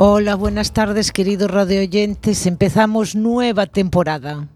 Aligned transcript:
Hola, 0.00 0.36
buenas 0.36 0.70
tardes, 0.70 1.10
queridos 1.10 1.50
radioyentes. 1.50 2.46
Empezamos 2.46 3.16
nueva 3.16 3.66
temporada. 3.66 4.46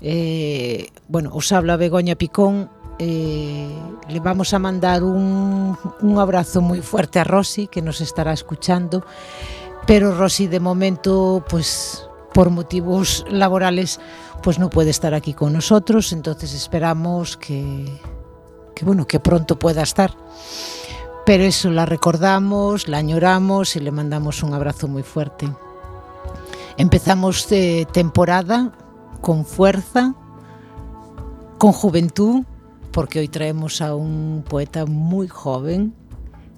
Eh, 0.00 0.88
bueno, 1.08 1.28
os 1.34 1.52
habla 1.52 1.76
Begoña 1.76 2.14
Picón. 2.14 2.70
Eh, 2.98 3.68
le 4.08 4.20
vamos 4.20 4.54
a 4.54 4.58
mandar 4.58 5.04
un, 5.04 5.76
un 6.00 6.18
abrazo 6.18 6.62
muy 6.62 6.80
fuerte 6.80 7.18
a 7.18 7.24
Rosy, 7.24 7.66
que 7.66 7.82
nos 7.82 8.00
estará 8.00 8.32
escuchando. 8.32 9.04
Pero 9.86 10.16
Rosy, 10.16 10.46
de 10.46 10.60
momento, 10.60 11.44
pues 11.50 12.08
por 12.32 12.48
motivos 12.48 13.26
laborales, 13.28 14.00
pues 14.42 14.58
no 14.58 14.70
puede 14.70 14.88
estar 14.88 15.12
aquí 15.12 15.34
con 15.34 15.52
nosotros. 15.52 16.14
Entonces 16.14 16.54
esperamos 16.54 17.36
que, 17.36 17.84
que 18.74 18.86
bueno, 18.86 19.06
que 19.06 19.20
pronto 19.20 19.58
pueda 19.58 19.82
estar. 19.82 20.16
Pero 21.26 21.42
eso, 21.42 21.70
la 21.70 21.86
recordamos, 21.86 22.86
la 22.86 22.98
añoramos 22.98 23.74
y 23.74 23.80
le 23.80 23.90
mandamos 23.90 24.44
un 24.44 24.54
abrazo 24.54 24.86
muy 24.86 25.02
fuerte. 25.02 25.48
Empezamos 26.76 27.48
de 27.48 27.84
temporada 27.92 28.70
con 29.22 29.44
fuerza, 29.44 30.14
con 31.58 31.72
juventud, 31.72 32.44
porque 32.92 33.18
hoy 33.18 33.26
traemos 33.26 33.82
a 33.82 33.96
un 33.96 34.44
poeta 34.48 34.86
muy 34.86 35.26
joven 35.26 35.94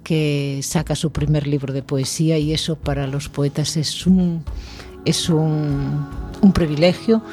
que 0.03 0.59
saca 0.61 0.95
su 0.95 1.11
primer 1.11 1.47
libro 1.47 1.73
de 1.73 1.81
poesía 1.81 2.37
y 2.37 2.53
eso 2.53 2.75
para 2.75 3.07
los 3.07 3.27
poetas 3.27 3.75
es 3.75 4.05
un, 4.05 4.43
es 5.03 5.29
un, 5.29 6.07
un 6.41 6.53
privilegio. 6.53 7.23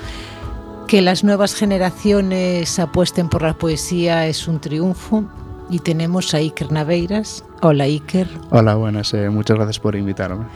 Que 0.87 1.03
las 1.03 1.23
nuevas 1.23 1.55
generaciones 1.55 2.79
apuesten 2.79 3.29
por 3.29 3.43
la 3.43 3.59
poesía 3.59 4.27
es 4.27 4.49
un 4.49 4.59
triunfo 4.59 5.29
y 5.71 5.81
tenemos 5.81 6.35
a 6.35 6.39
Iker 6.39 6.73
Naveiras. 6.73 7.45
Hola 7.63 7.85
Iker. 7.85 8.29
Hola, 8.51 8.75
buenas, 8.75 9.13
eh, 9.15 9.29
muchas 9.31 9.57
gracias 9.57 9.81
por 9.81 9.97
invitarme. 9.97 10.47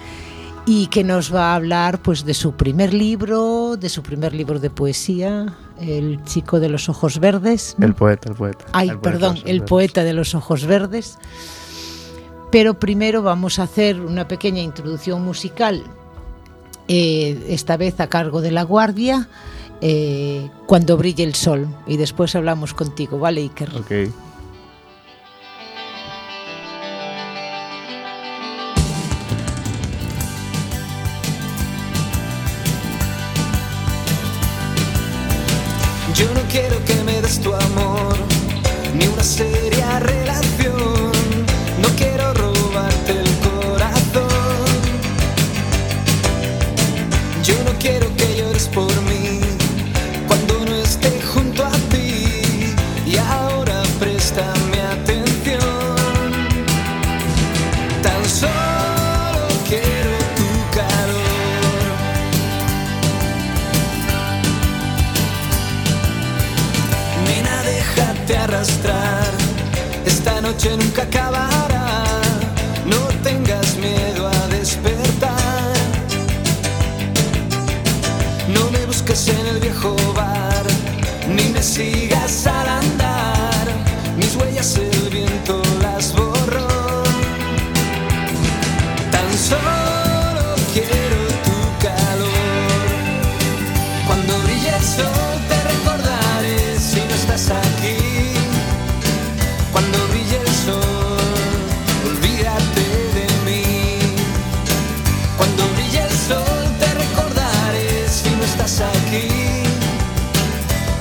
Y 0.67 0.87
que 0.89 1.03
nos 1.05 1.35
va 1.35 1.53
a 1.53 1.55
hablar 1.57 2.01
pues 2.01 2.25
de 2.25 2.35
su 2.35 2.53
primer 2.53 2.93
libro, 2.95 3.77
de 3.77 3.89
su 3.89 4.03
primer 4.03 4.35
libro 4.35 4.59
de 4.59 4.71
poesía, 4.71 5.55
El 5.81 6.23
chico 6.25 6.61
de 6.61 6.69
los 6.69 6.89
ojos 6.89 7.19
verdes. 7.19 7.75
¿no? 7.79 7.87
El 7.87 7.95
poeta, 7.95 8.29
el 8.29 8.37
poeta. 8.37 8.67
Ay, 8.73 8.91
el 8.91 8.99
poeta 8.99 9.11
perdón, 9.11 9.39
el 9.47 9.63
poeta 9.65 10.05
de 10.05 10.13
los 10.13 10.35
ojos 10.35 10.67
verdes. 10.67 11.19
Pero 12.53 12.79
primero 12.79 13.23
vamos 13.23 13.59
a 13.59 13.63
hacer 13.63 14.01
una 14.01 14.29
pequeña 14.29 14.61
introducción 14.61 15.23
musical, 15.23 15.83
eh, 16.89 17.47
esta 17.49 17.77
vez 17.77 18.01
a 18.01 18.09
cargo 18.09 18.41
de 18.41 18.51
La 18.51 18.65
Guardia, 18.65 19.29
eh, 19.81 20.51
Cuando 20.67 20.97
brille 20.99 21.25
el 21.25 21.35
sol. 21.35 21.69
Y 21.87 21.97
después 21.97 22.37
hablamos 22.37 22.75
contigo, 22.75 23.19
¿vale, 23.19 23.41
Iker? 23.41 23.71
Ok. 23.77 24.30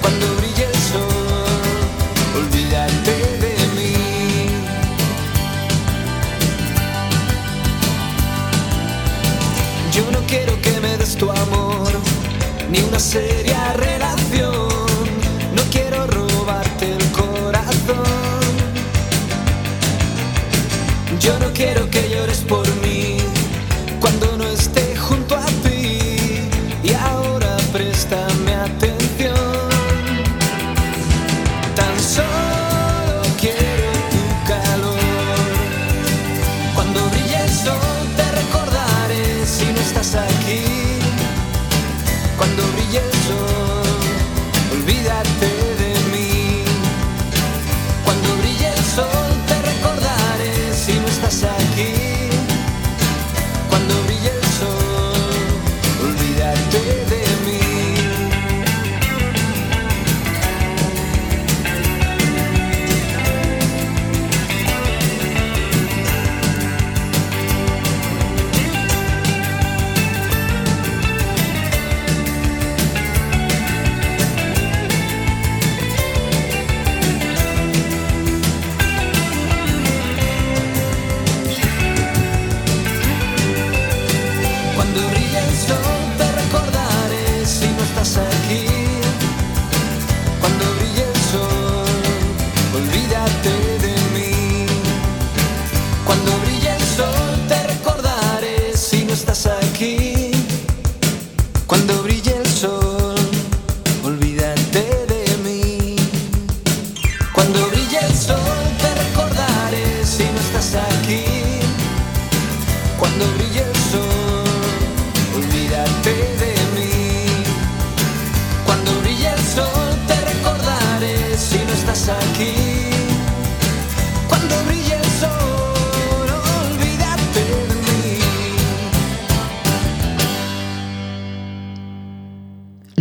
Cuando 0.10 0.36
brille 0.38 0.66
el 0.66 0.74
sol, 0.92 1.46
olvídate 2.36 3.16
de 3.44 3.54
mí. 3.76 3.94
Yo 9.94 10.10
no 10.12 10.20
quiero 10.26 10.60
que 10.64 10.80
me 10.82 10.98
des 10.98 11.16
tu 11.16 11.30
amor, 11.30 11.92
ni 12.72 12.80
una 12.80 13.00
seria 13.00 13.74
relación. 13.74 14.09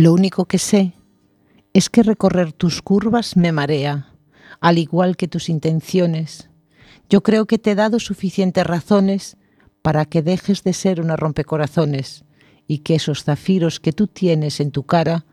Lo 0.09 0.15
único 0.15 0.45
que 0.45 0.57
sé 0.57 0.93
es 1.71 1.91
que 1.91 2.01
recorrer 2.01 2.51
tus 2.51 2.81
curvas 2.81 3.37
me 3.37 3.51
marea, 3.51 4.11
al 4.59 4.79
igual 4.79 5.15
que 5.15 5.27
tus 5.27 5.49
intenciones. 5.49 6.49
Yo 7.11 7.21
creo 7.21 7.45
que 7.45 7.59
te 7.59 7.69
he 7.69 7.75
dado 7.75 7.99
suficientes 7.99 8.65
razones 8.65 9.37
para 9.83 10.05
que 10.05 10.23
dejes 10.23 10.63
de 10.63 10.73
ser 10.73 10.99
una 10.99 11.15
rompecorazones 11.15 12.25
y 12.65 12.79
que 12.79 12.95
esos 12.95 13.23
zafiros 13.23 13.79
que 13.79 13.93
tú 13.93 14.07
tienes 14.07 14.59
en 14.59 14.71
tu 14.71 14.81
cara 14.81 15.27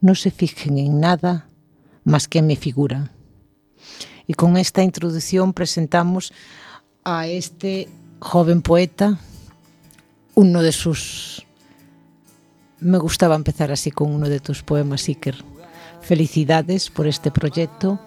no 0.00 0.14
se 0.14 0.30
fijen 0.30 0.78
en 0.78 1.00
nada 1.00 1.50
más 2.04 2.26
que 2.26 2.38
en 2.38 2.46
mi 2.46 2.56
figura. 2.56 3.12
Y 4.26 4.32
con 4.32 4.56
esta 4.56 4.82
introducción 4.82 5.52
presentamos 5.52 6.32
a 7.04 7.26
este 7.26 7.90
joven 8.20 8.62
poeta, 8.62 9.18
uno 10.34 10.62
de 10.62 10.72
sus... 10.72 11.46
Me 12.84 12.98
gustaba 12.98 13.34
empezar 13.34 13.72
así 13.72 13.90
con 13.90 14.14
uno 14.14 14.28
de 14.28 14.40
tus 14.40 14.62
poemas, 14.62 15.08
Iker. 15.08 15.36
Felicidades 16.02 16.90
por 16.90 17.06
este 17.06 17.30
proyecto, 17.30 17.98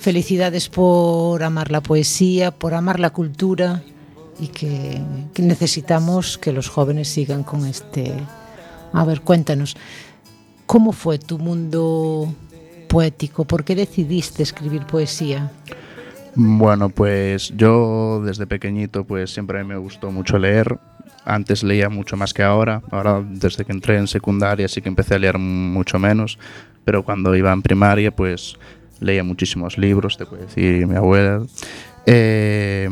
felicidades 0.00 0.68
por 0.68 1.42
amar 1.42 1.70
la 1.70 1.80
poesía, 1.80 2.50
por 2.50 2.74
amar 2.74 3.00
la 3.00 3.08
cultura 3.08 3.82
y 4.38 4.48
que, 4.48 5.00
necesitamos 5.38 6.36
que 6.36 6.52
los 6.52 6.68
jóvenes 6.68 7.08
sigan 7.08 7.42
con 7.42 7.64
este... 7.64 8.12
A 8.92 9.02
ver, 9.06 9.22
cuéntanos, 9.22 9.78
¿cómo 10.66 10.92
fue 10.92 11.18
tu 11.18 11.38
mundo 11.38 12.34
poético? 12.90 13.46
¿Por 13.46 13.64
qué 13.64 13.74
decidiste 13.74 14.42
escribir 14.42 14.84
poesía? 14.84 15.50
Bueno, 16.34 16.90
pues 16.90 17.50
yo 17.56 18.20
desde 18.22 18.46
pequeñito 18.46 19.04
pues 19.04 19.32
siempre 19.32 19.64
me 19.64 19.78
gustó 19.78 20.10
mucho 20.10 20.38
leer. 20.38 20.78
Antes 21.24 21.62
leía 21.62 21.88
mucho 21.88 22.16
más 22.16 22.34
que 22.34 22.42
ahora. 22.42 22.82
Ahora 22.90 23.22
desde 23.24 23.64
que 23.64 23.72
entré 23.72 23.96
en 23.98 24.06
secundaria 24.06 24.68
sí 24.68 24.80
que 24.82 24.88
empecé 24.88 25.14
a 25.14 25.18
leer 25.18 25.38
mucho 25.38 25.98
menos. 25.98 26.38
Pero 26.84 27.02
cuando 27.04 27.34
iba 27.36 27.52
en 27.52 27.62
primaria 27.62 28.10
pues 28.14 28.56
leía 29.00 29.22
muchísimos 29.24 29.78
libros, 29.78 30.16
te 30.16 30.26
puedo 30.26 30.42
decir 30.42 30.86
mi 30.86 30.96
abuela. 30.96 31.42
Eh, 32.06 32.88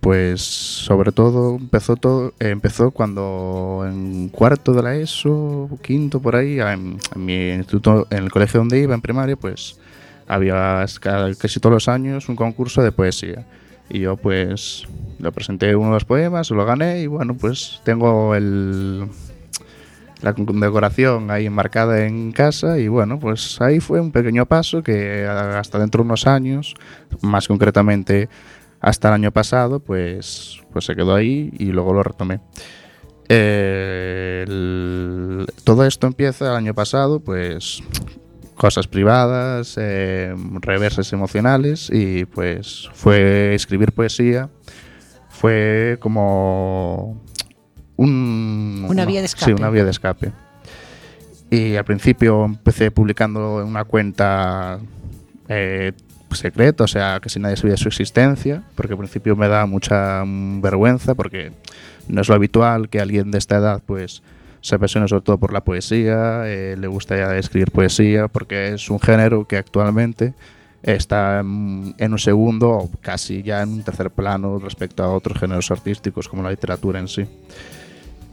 pues 0.00 0.40
sobre 0.40 1.12
todo 1.12 1.56
empezó 1.56 1.96
todo 1.96 2.28
eh, 2.40 2.48
empezó 2.48 2.90
cuando 2.90 3.84
en 3.86 4.28
cuarto 4.30 4.72
de 4.72 4.82
la 4.82 4.94
ESO, 4.96 5.68
quinto 5.82 6.20
por 6.20 6.36
ahí, 6.36 6.58
en, 6.58 6.98
en 7.14 7.24
mi 7.24 7.50
instituto, 7.50 8.06
en 8.10 8.18
el 8.24 8.30
colegio 8.30 8.60
donde 8.60 8.80
iba 8.80 8.94
en 8.94 9.00
primaria, 9.02 9.36
pues 9.36 9.78
había 10.26 10.86
ca- 11.00 11.28
casi 11.38 11.60
todos 11.60 11.74
los 11.74 11.88
años 11.88 12.28
un 12.30 12.36
concurso 12.36 12.82
de 12.82 12.92
poesía. 12.92 13.44
Y 13.90 14.00
yo 14.00 14.16
pues 14.16 14.86
lo 15.18 15.32
presenté 15.32 15.76
uno 15.76 15.88
de 15.88 15.94
los 15.94 16.04
poemas, 16.04 16.50
lo 16.50 16.64
gané 16.64 17.00
y 17.00 17.06
bueno, 17.06 17.34
pues 17.34 17.80
tengo 17.84 18.34
el 18.34 19.08
la 20.22 20.34
condecoración 20.34 21.30
ahí 21.30 21.46
enmarcada 21.46 22.04
en 22.06 22.32
casa 22.32 22.78
y 22.78 22.88
bueno, 22.88 23.18
pues 23.18 23.60
ahí 23.60 23.80
fue 23.80 24.00
un 24.00 24.12
pequeño 24.12 24.46
paso 24.46 24.82
que 24.82 25.26
hasta 25.26 25.78
dentro 25.78 26.02
de 26.02 26.06
unos 26.06 26.26
años, 26.26 26.74
más 27.22 27.48
concretamente 27.48 28.28
hasta 28.80 29.08
el 29.08 29.14
año 29.14 29.32
pasado, 29.32 29.80
pues, 29.80 30.60
pues 30.72 30.84
se 30.84 30.94
quedó 30.94 31.14
ahí 31.14 31.50
y 31.58 31.66
luego 31.66 31.92
lo 31.92 32.02
retomé. 32.02 32.40
Eh, 33.28 34.44
todo 35.64 35.86
esto 35.86 36.06
empieza 36.06 36.50
el 36.50 36.56
año 36.56 36.74
pasado, 36.74 37.20
pues 37.20 37.82
cosas 38.60 38.86
privadas, 38.86 39.76
eh, 39.78 40.34
reverses 40.60 41.14
emocionales 41.14 41.88
y 41.90 42.26
pues 42.26 42.90
fue 42.92 43.54
escribir 43.54 43.92
poesía, 43.92 44.50
fue 45.30 45.96
como 45.98 47.24
un, 47.96 48.84
Una 48.86 49.06
vía 49.06 49.22
de 49.22 49.28
Sí, 49.28 49.34
escape. 49.38 49.54
una 49.54 49.70
vía 49.70 49.84
de 49.84 49.90
escape. 49.90 50.32
Y 51.48 51.76
al 51.76 51.86
principio 51.86 52.44
empecé 52.44 52.90
publicando 52.90 53.62
en 53.62 53.66
una 53.68 53.84
cuenta 53.84 54.78
eh, 55.48 55.92
secreta, 56.30 56.84
o 56.84 56.86
sea, 56.86 57.18
que 57.22 57.30
si 57.30 57.40
nadie 57.40 57.56
sabía 57.56 57.78
su 57.78 57.88
existencia, 57.88 58.62
porque 58.74 58.92
al 58.92 58.98
principio 58.98 59.36
me 59.36 59.48
da 59.48 59.64
mucha 59.64 60.22
vergüenza, 60.26 61.14
porque 61.14 61.52
no 62.08 62.20
es 62.20 62.28
lo 62.28 62.34
habitual 62.34 62.90
que 62.90 63.00
alguien 63.00 63.30
de 63.30 63.38
esta 63.38 63.56
edad, 63.56 63.82
pues, 63.86 64.22
se 64.60 64.74
apasione 64.74 65.08
sobre 65.08 65.22
todo 65.22 65.38
por 65.38 65.52
la 65.52 65.62
poesía, 65.62 66.42
eh, 66.46 66.76
le 66.78 66.86
gusta 66.86 67.36
escribir 67.36 67.70
poesía, 67.70 68.28
porque 68.28 68.74
es 68.74 68.90
un 68.90 69.00
género 69.00 69.46
que 69.46 69.56
actualmente 69.56 70.34
está 70.82 71.42
mm, 71.42 71.94
en 71.98 72.12
un 72.12 72.18
segundo 72.18 72.70
o 72.70 72.90
casi 73.00 73.42
ya 73.42 73.62
en 73.62 73.70
un 73.70 73.82
tercer 73.82 74.10
plano 74.10 74.58
respecto 74.58 75.02
a 75.02 75.12
otros 75.12 75.38
géneros 75.38 75.70
artísticos 75.70 76.28
como 76.28 76.42
la 76.42 76.50
literatura 76.50 76.98
en 77.00 77.08
sí. 77.08 77.26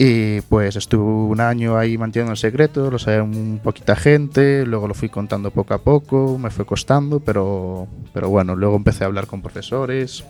Y 0.00 0.42
pues 0.42 0.76
estuve 0.76 1.02
un 1.02 1.40
año 1.40 1.76
ahí 1.76 1.98
manteniendo 1.98 2.30
el 2.30 2.38
secreto, 2.38 2.88
lo 2.88 3.00
sabía 3.00 3.24
un 3.24 3.60
poquita 3.62 3.96
gente, 3.96 4.64
luego 4.64 4.86
lo 4.86 4.94
fui 4.94 5.08
contando 5.08 5.50
poco 5.50 5.74
a 5.74 5.78
poco, 5.78 6.38
me 6.38 6.50
fue 6.50 6.64
costando, 6.64 7.18
pero, 7.18 7.88
pero 8.12 8.28
bueno, 8.28 8.54
luego 8.54 8.76
empecé 8.76 9.02
a 9.02 9.08
hablar 9.08 9.26
con 9.26 9.42
profesores 9.42 10.24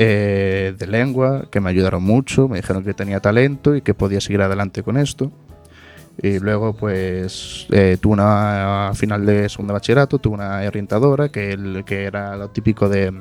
eh, 0.00 0.76
de 0.78 0.86
lengua 0.86 1.46
que 1.50 1.60
me 1.60 1.70
ayudaron 1.70 2.04
mucho, 2.04 2.46
me 2.46 2.58
dijeron 2.58 2.84
que 2.84 2.94
tenía 2.94 3.18
talento 3.18 3.74
y 3.74 3.82
que 3.82 3.94
podía 3.94 4.20
seguir 4.20 4.40
adelante 4.42 4.84
con 4.84 4.96
esto. 4.96 5.32
Y 6.22 6.38
luego, 6.38 6.72
pues, 6.76 7.66
eh, 7.72 7.96
tuve 8.00 8.12
una, 8.12 8.90
a 8.90 8.94
final 8.94 9.26
de 9.26 9.48
segundo 9.48 9.72
bachillerato, 9.72 10.20
tuve 10.20 10.34
una 10.34 10.58
orientadora 10.60 11.30
que, 11.30 11.82
que 11.84 12.04
era 12.04 12.36
lo 12.36 12.48
típico 12.50 12.88
de, 12.88 13.12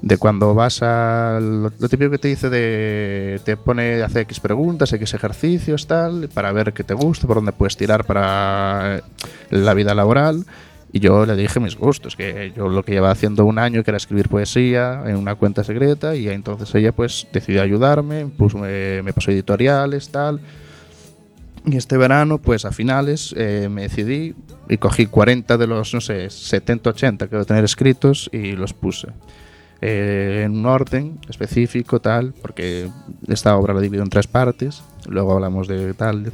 de 0.00 0.16
cuando 0.16 0.54
vas 0.54 0.80
a. 0.82 1.40
Lo, 1.40 1.72
lo 1.76 1.88
típico 1.88 2.12
que 2.12 2.18
te 2.18 2.28
dice 2.28 2.50
de. 2.50 3.40
Te 3.44 3.56
pone, 3.56 4.00
hace 4.04 4.20
X 4.20 4.38
preguntas, 4.38 4.92
X 4.92 5.14
ejercicios, 5.14 5.88
tal, 5.88 6.28
para 6.32 6.52
ver 6.52 6.72
qué 6.72 6.84
te 6.84 6.94
gusta, 6.94 7.26
por 7.26 7.38
dónde 7.38 7.50
puedes 7.50 7.76
tirar 7.76 8.04
para 8.04 9.02
la 9.50 9.74
vida 9.74 9.92
laboral. 9.92 10.44
Y 10.92 11.00
yo 11.00 11.26
le 11.26 11.36
dije 11.36 11.60
mis 11.60 11.76
gustos, 11.76 12.16
que 12.16 12.52
yo 12.56 12.68
lo 12.68 12.82
que 12.82 12.92
llevaba 12.92 13.12
haciendo 13.12 13.44
un 13.44 13.58
año, 13.58 13.84
que 13.84 13.90
era 13.90 13.98
escribir 13.98 14.28
poesía 14.28 15.02
en 15.06 15.16
una 15.16 15.34
cuenta 15.34 15.62
secreta, 15.62 16.16
y 16.16 16.28
entonces 16.28 16.74
ella, 16.74 16.92
pues, 16.92 17.26
decidió 17.32 17.60
ayudarme, 17.62 18.26
puso- 18.26 18.58
me, 18.58 19.02
me 19.02 19.12
pasó 19.12 19.30
editoriales, 19.30 20.08
tal. 20.10 20.40
Y 21.66 21.76
este 21.76 21.98
verano, 21.98 22.38
pues 22.38 22.64
a 22.64 22.72
finales, 22.72 23.34
eh, 23.36 23.68
me 23.70 23.82
decidí 23.82 24.34
y 24.70 24.78
cogí 24.78 25.06
40 25.06 25.58
de 25.58 25.66
los, 25.66 25.92
no 25.92 26.00
sé, 26.00 26.30
70, 26.30 26.90
80 26.90 27.26
que 27.26 27.32
debo 27.36 27.44
tener 27.44 27.64
escritos 27.64 28.30
y 28.32 28.52
los 28.52 28.72
puse 28.72 29.08
eh, 29.82 30.44
en 30.46 30.56
un 30.56 30.64
orden 30.66 31.18
específico, 31.28 32.00
tal, 32.00 32.32
porque 32.40 32.88
esta 33.26 33.54
obra 33.56 33.74
la 33.74 33.80
divido 33.80 34.02
en 34.02 34.08
tres 34.08 34.26
partes, 34.26 34.82
luego 35.06 35.34
hablamos 35.34 35.68
de 35.68 35.92
tal. 35.94 36.32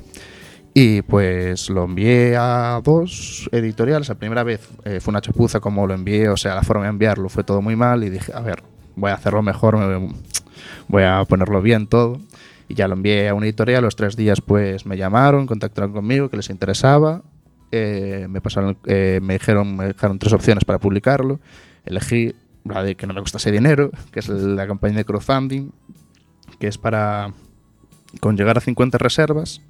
Y 0.77 1.03
pues 1.03 1.71
lo 1.71 1.85
envié 1.85 2.37
a 2.37 2.81
dos 2.83 3.49
editoriales. 3.53 4.09
La 4.09 4.17
primera 4.17 4.43
vez 4.43 4.69
eh, 4.85 4.99
fue 5.01 5.13
una 5.13 5.21
chapuza 5.21 5.61
como 5.61 5.87
lo 5.87 5.95
envié, 5.95 6.29
o 6.29 6.37
sea, 6.37 6.55
la 6.57 6.63
forma 6.63 6.83
de 6.85 6.91
enviarlo 6.91 7.29
fue 7.29 7.45
todo 7.45 7.63
muy 7.63 7.77
mal 7.77 8.03
y 8.03 8.11
dije, 8.11 8.33
a 8.35 8.41
ver, 8.41 8.65
voy 8.97 9.11
a 9.13 9.15
hacerlo 9.15 9.41
mejor, 9.43 9.77
me- 9.79 10.13
voy 10.89 11.05
a 11.05 11.25
ponerlo 11.29 11.63
bien 11.63 11.87
todo. 11.87 12.19
Y 12.69 12.75
ya 12.75 12.89
lo 12.89 12.95
envié 12.95 13.29
a 13.29 13.35
una 13.35 13.47
editorial, 13.47 13.85
los 13.85 13.95
tres 13.95 14.17
días 14.17 14.41
pues 14.41 14.85
me 14.85 14.97
llamaron, 14.97 15.47
contactaron 15.47 15.93
conmigo, 15.93 16.29
que 16.29 16.37
les 16.39 16.51
interesaba. 16.51 17.23
eh, 17.77 18.27
me, 18.29 18.41
pasaron, 18.41 18.77
eh, 18.87 19.19
me, 19.23 19.35
dijeron, 19.35 19.77
me 19.77 19.87
dejaron 19.87 20.19
tres 20.19 20.33
opciones 20.33 20.65
para 20.65 20.79
publicarlo. 20.79 21.41
Elegí 21.85 22.35
la 22.65 22.83
de 22.83 22.95
que 22.97 23.07
no 23.07 23.15
me 23.15 23.21
costase 23.21 23.51
dinero, 23.53 23.91
que 24.13 24.21
es 24.21 24.29
la 24.29 24.67
campaña 24.67 24.97
de 24.97 25.05
crowdfunding, 25.05 25.71
que 26.59 26.67
es 26.69 26.79
para 26.79 27.33
con 28.21 28.37
llegar 28.37 28.57
a 28.59 28.61
50 28.61 28.97
reservas, 28.99 29.61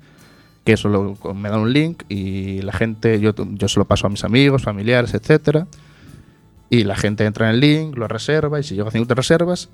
que 0.65 0.73
eso 0.73 0.89
lo- 0.89 1.35
me 1.35 1.49
da 1.51 1.59
un 1.59 1.73
link 1.73 2.03
y 2.09 2.63
la 2.63 2.73
gente, 2.73 3.21
yo, 3.21 3.33
yo 3.37 3.69
se 3.69 3.79
lo 3.79 3.85
paso 3.85 4.07
a 4.07 4.11
mis 4.11 4.25
amigos, 4.25 4.63
familiares, 4.63 5.13
etcétera, 5.15 5.67
y 6.71 6.85
la 6.85 6.97
gente 6.97 7.25
entra 7.25 7.49
en 7.49 7.55
el 7.57 7.61
link, 7.61 7.97
lo 7.97 8.09
reserva 8.09 8.59
y 8.59 8.63
si 8.63 8.75
llego 8.75 8.89
a 8.89 8.91
50 8.91 9.15
reservas, 9.15 9.69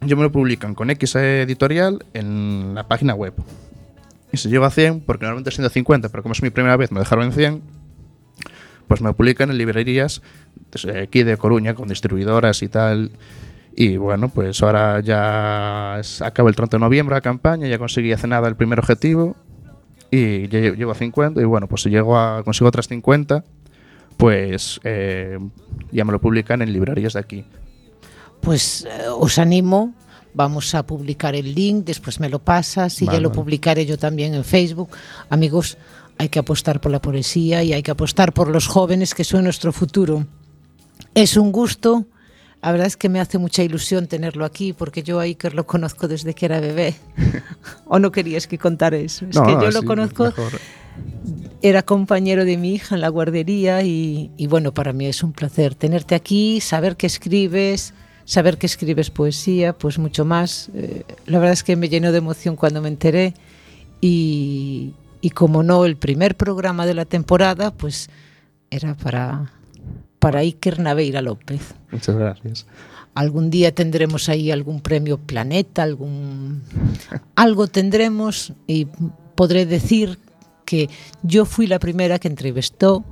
yo 0.00 0.16
me 0.16 0.22
lo 0.22 0.32
publican 0.32 0.74
con 0.74 0.90
X 0.90 1.14
editorial 1.16 2.04
en 2.14 2.74
la 2.74 2.86
página 2.88 3.14
web. 3.14 3.34
Y 4.32 4.36
si 4.36 4.48
llego 4.48 4.64
a 4.64 4.70
100, 4.70 5.00
porque 5.00 5.24
normalmente 5.24 5.50
es 5.50 5.56
150, 5.56 6.08
pero 6.10 6.22
como 6.22 6.32
es 6.34 6.42
mi 6.42 6.50
primera 6.50 6.76
vez 6.76 6.92
me 6.92 6.98
dejaron 7.00 7.26
en 7.26 7.32
100, 7.32 7.62
pues 8.86 9.00
me 9.00 9.12
publican 9.12 9.50
en 9.50 9.58
librerías 9.58 10.22
desde 10.72 11.00
aquí 11.02 11.22
de 11.22 11.36
Coruña 11.36 11.74
con 11.74 11.88
distribuidoras 11.88 12.62
y 12.62 12.68
tal. 12.68 13.10
Y 13.74 13.96
bueno, 13.96 14.28
pues 14.28 14.62
ahora 14.62 15.00
ya 15.00 16.00
acaba 16.24 16.48
el 16.48 16.56
30 16.56 16.76
de 16.76 16.80
noviembre 16.80 17.14
la 17.14 17.20
campaña, 17.20 17.68
ya 17.68 17.78
conseguí 17.78 18.12
hace 18.12 18.26
nada 18.26 18.48
el 18.48 18.56
primer 18.56 18.78
objetivo 18.80 19.36
y 20.10 20.48
llevo 20.48 20.92
a 20.92 20.94
50 20.94 21.40
y 21.40 21.44
bueno, 21.44 21.66
pues 21.66 21.82
si 21.82 21.90
llego 21.90 22.18
a 22.18 22.42
consigo 22.42 22.68
otras 22.68 22.88
50, 22.88 23.44
pues 24.16 24.80
eh, 24.84 25.38
ya 25.92 26.04
me 26.04 26.12
lo 26.12 26.20
publican 26.20 26.62
en 26.62 26.72
librerías 26.72 27.12
de 27.14 27.20
aquí. 27.20 27.44
Pues 28.40 28.84
eh, 28.84 29.08
os 29.08 29.38
animo, 29.38 29.94
vamos 30.34 30.74
a 30.74 30.86
publicar 30.86 31.34
el 31.34 31.54
link, 31.54 31.84
después 31.84 32.20
me 32.20 32.28
lo 32.28 32.38
pasas 32.38 33.00
y 33.02 33.06
Vale, 33.06 33.18
ya 33.18 33.22
lo 33.22 33.32
publicaré 33.32 33.86
yo 33.86 33.98
también 33.98 34.34
en 34.34 34.44
Facebook. 34.44 34.90
Amigos, 35.30 35.76
hay 36.18 36.28
que 36.28 36.38
apostar 36.38 36.80
por 36.80 36.90
la 36.90 37.00
poesía 37.00 37.62
y 37.62 37.72
hay 37.72 37.82
que 37.82 37.90
apostar 37.90 38.32
por 38.32 38.48
los 38.48 38.66
jóvenes 38.66 39.14
que 39.14 39.24
son 39.24 39.44
nuestro 39.44 39.72
futuro. 39.72 40.26
Es 41.14 41.36
un 41.36 41.52
gusto, 41.52 42.06
la 42.62 42.72
verdad 42.72 42.86
es 42.88 42.96
que 42.96 43.08
me 43.08 43.20
hace 43.20 43.38
mucha 43.38 43.62
ilusión 43.62 44.06
tenerlo 44.08 44.44
aquí 44.44 44.72
porque 44.72 45.02
yo 45.02 45.20
a 45.20 45.22
Iker 45.24 45.54
lo 45.54 45.66
conozco 45.66 46.08
desde 46.08 46.34
que 46.34 46.46
era 46.46 46.60
bebé. 46.60 46.94
¿O 47.86 47.98
no 47.98 48.10
querías 48.12 48.46
que 48.46 48.58
contara 48.58 48.96
eso? 48.96 49.26
Es 49.26 49.36
No, 49.36 49.44
que 49.44 49.64
yo 49.64 49.70
lo 49.70 49.82
conozco 49.84 50.24
mejor. 50.24 50.52
era 51.62 51.82
compañero 51.82 52.44
de 52.44 52.56
mi 52.56 52.74
hija 52.74 52.94
en 52.96 53.00
la 53.00 53.08
guardería 53.08 53.82
y, 53.82 54.30
y, 54.36 54.46
bueno, 54.48 54.72
para 54.74 54.92
mí 54.92 55.06
es 55.06 55.22
un 55.22 55.32
placer 55.32 55.74
tenerte 55.74 56.14
aquí, 56.14 56.60
saber 56.60 56.96
que 56.96 57.06
escribes, 57.06 57.94
saber 58.24 58.58
que 58.58 58.66
escribes 58.66 59.10
poesía, 59.10 59.72
pues 59.72 59.98
mucho 59.98 60.24
más. 60.24 60.70
Eh, 60.74 61.04
la 61.26 61.38
verdad 61.38 61.52
es 61.52 61.62
que 61.62 61.76
me 61.76 61.88
llenó 61.88 62.10
de 62.12 62.18
emoción 62.18 62.56
cuando 62.56 62.82
me 62.82 62.88
enteré 62.88 63.34
y, 64.00 64.94
y 65.20 65.30
como 65.30 65.62
no, 65.62 65.84
el 65.84 65.96
primer 65.96 66.36
programa 66.36 66.86
de 66.86 66.94
la 66.94 67.04
temporada, 67.04 67.70
pues 67.72 68.08
era 68.70 68.94
para, 68.94 69.52
para 70.18 70.40
Iker 70.40 70.80
Naveira 70.80 71.22
López. 71.22 71.74
Muchas 71.90 72.16
gracias. 72.16 72.66
Algún 73.14 73.50
día 73.50 73.74
tendremos 73.74 74.28
ahí 74.28 74.50
algún 74.50 74.80
premio 74.80 75.18
Planeta, 75.18 75.82
algún 75.82 76.62
algo 77.34 77.66
tendremos 77.66 78.52
y 78.66 78.86
podré 79.34 79.66
decir 79.66 80.18
que 80.64 80.88
yo 81.22 81.44
fui 81.44 81.66
la 81.66 81.78
primera 81.78 82.18
que 82.18 82.28
entrevistó 82.28 83.04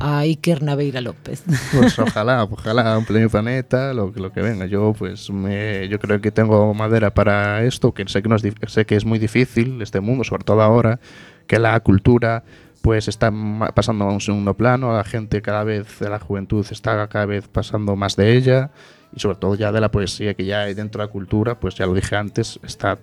a 0.00 0.20
Iker 0.20 0.62
Naveira 0.62 1.00
López. 1.00 1.44
Pues 1.72 1.98
ojalá, 1.98 2.44
ojalá 2.44 2.96
un 2.96 3.04
premio 3.04 3.28
Planeta, 3.28 3.92
lo, 3.92 4.10
lo 4.14 4.32
que 4.32 4.40
venga. 4.40 4.66
Yo 4.66 4.94
pues 4.98 5.30
me, 5.30 5.88
yo 5.88 5.98
creo 5.98 6.20
que 6.20 6.30
tengo 6.30 6.72
madera 6.74 7.12
para 7.12 7.62
esto, 7.64 7.92
que 7.92 8.08
sé 8.08 8.22
que, 8.22 8.28
no 8.28 8.36
es, 8.36 8.42
sé 8.66 8.86
que 8.86 8.96
es 8.96 9.04
muy 9.04 9.18
difícil 9.18 9.80
este 9.82 10.00
mundo, 10.00 10.24
sobre 10.24 10.44
todo 10.44 10.62
ahora, 10.62 11.00
que 11.46 11.58
la 11.58 11.78
cultura 11.80 12.44
pues 12.82 13.08
está 13.08 13.32
pasando 13.74 14.04
a 14.04 14.12
un 14.12 14.20
segundo 14.20 14.54
plano, 14.54 14.94
la 14.94 15.04
gente 15.04 15.40
cada 15.40 15.64
vez 15.64 16.00
la 16.00 16.18
juventud 16.18 16.66
está 16.70 17.06
cada 17.08 17.26
vez 17.26 17.48
pasando 17.48 17.96
más 17.96 18.16
de 18.16 18.36
ella 18.36 18.70
y 19.14 19.20
sobre 19.20 19.36
todo 19.36 19.54
ya 19.54 19.72
de 19.72 19.80
la 19.80 19.90
poesía 19.90 20.34
que 20.34 20.44
ya 20.44 20.62
hay 20.62 20.74
dentro 20.74 21.00
de 21.00 21.06
la 21.06 21.12
cultura, 21.12 21.60
pues 21.60 21.76
ya 21.76 21.86
lo 21.86 21.94
dije 21.94 22.16
antes, 22.16 22.58
está 22.64 22.98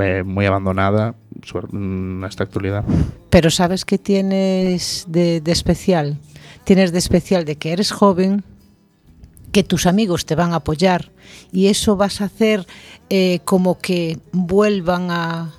eh, 0.00 0.22
muy 0.24 0.46
abandonada 0.46 1.14
en 1.72 2.24
esta 2.26 2.44
actualidad. 2.44 2.84
Pero 3.28 3.50
¿sabes 3.50 3.84
qué 3.84 3.98
tienes 3.98 5.04
de, 5.08 5.40
de 5.40 5.52
especial? 5.52 6.18
Tienes 6.64 6.92
de 6.92 6.98
especial 6.98 7.44
de 7.44 7.56
que 7.56 7.72
eres 7.72 7.92
joven, 7.92 8.44
que 9.52 9.62
tus 9.62 9.86
amigos 9.86 10.24
te 10.24 10.34
van 10.34 10.52
a 10.52 10.56
apoyar 10.56 11.12
y 11.52 11.66
eso 11.66 11.96
vas 11.96 12.22
a 12.22 12.24
hacer 12.24 12.66
eh, 13.10 13.40
como 13.44 13.78
que 13.78 14.18
vuelvan 14.32 15.10
a 15.10 15.52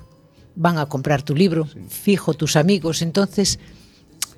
van 0.56 0.78
a 0.78 0.86
comprar 0.86 1.22
tu 1.22 1.36
libro, 1.36 1.68
sí. 1.68 1.80
fijo 1.90 2.34
tus 2.34 2.56
amigos, 2.56 3.02
entonces 3.02 3.60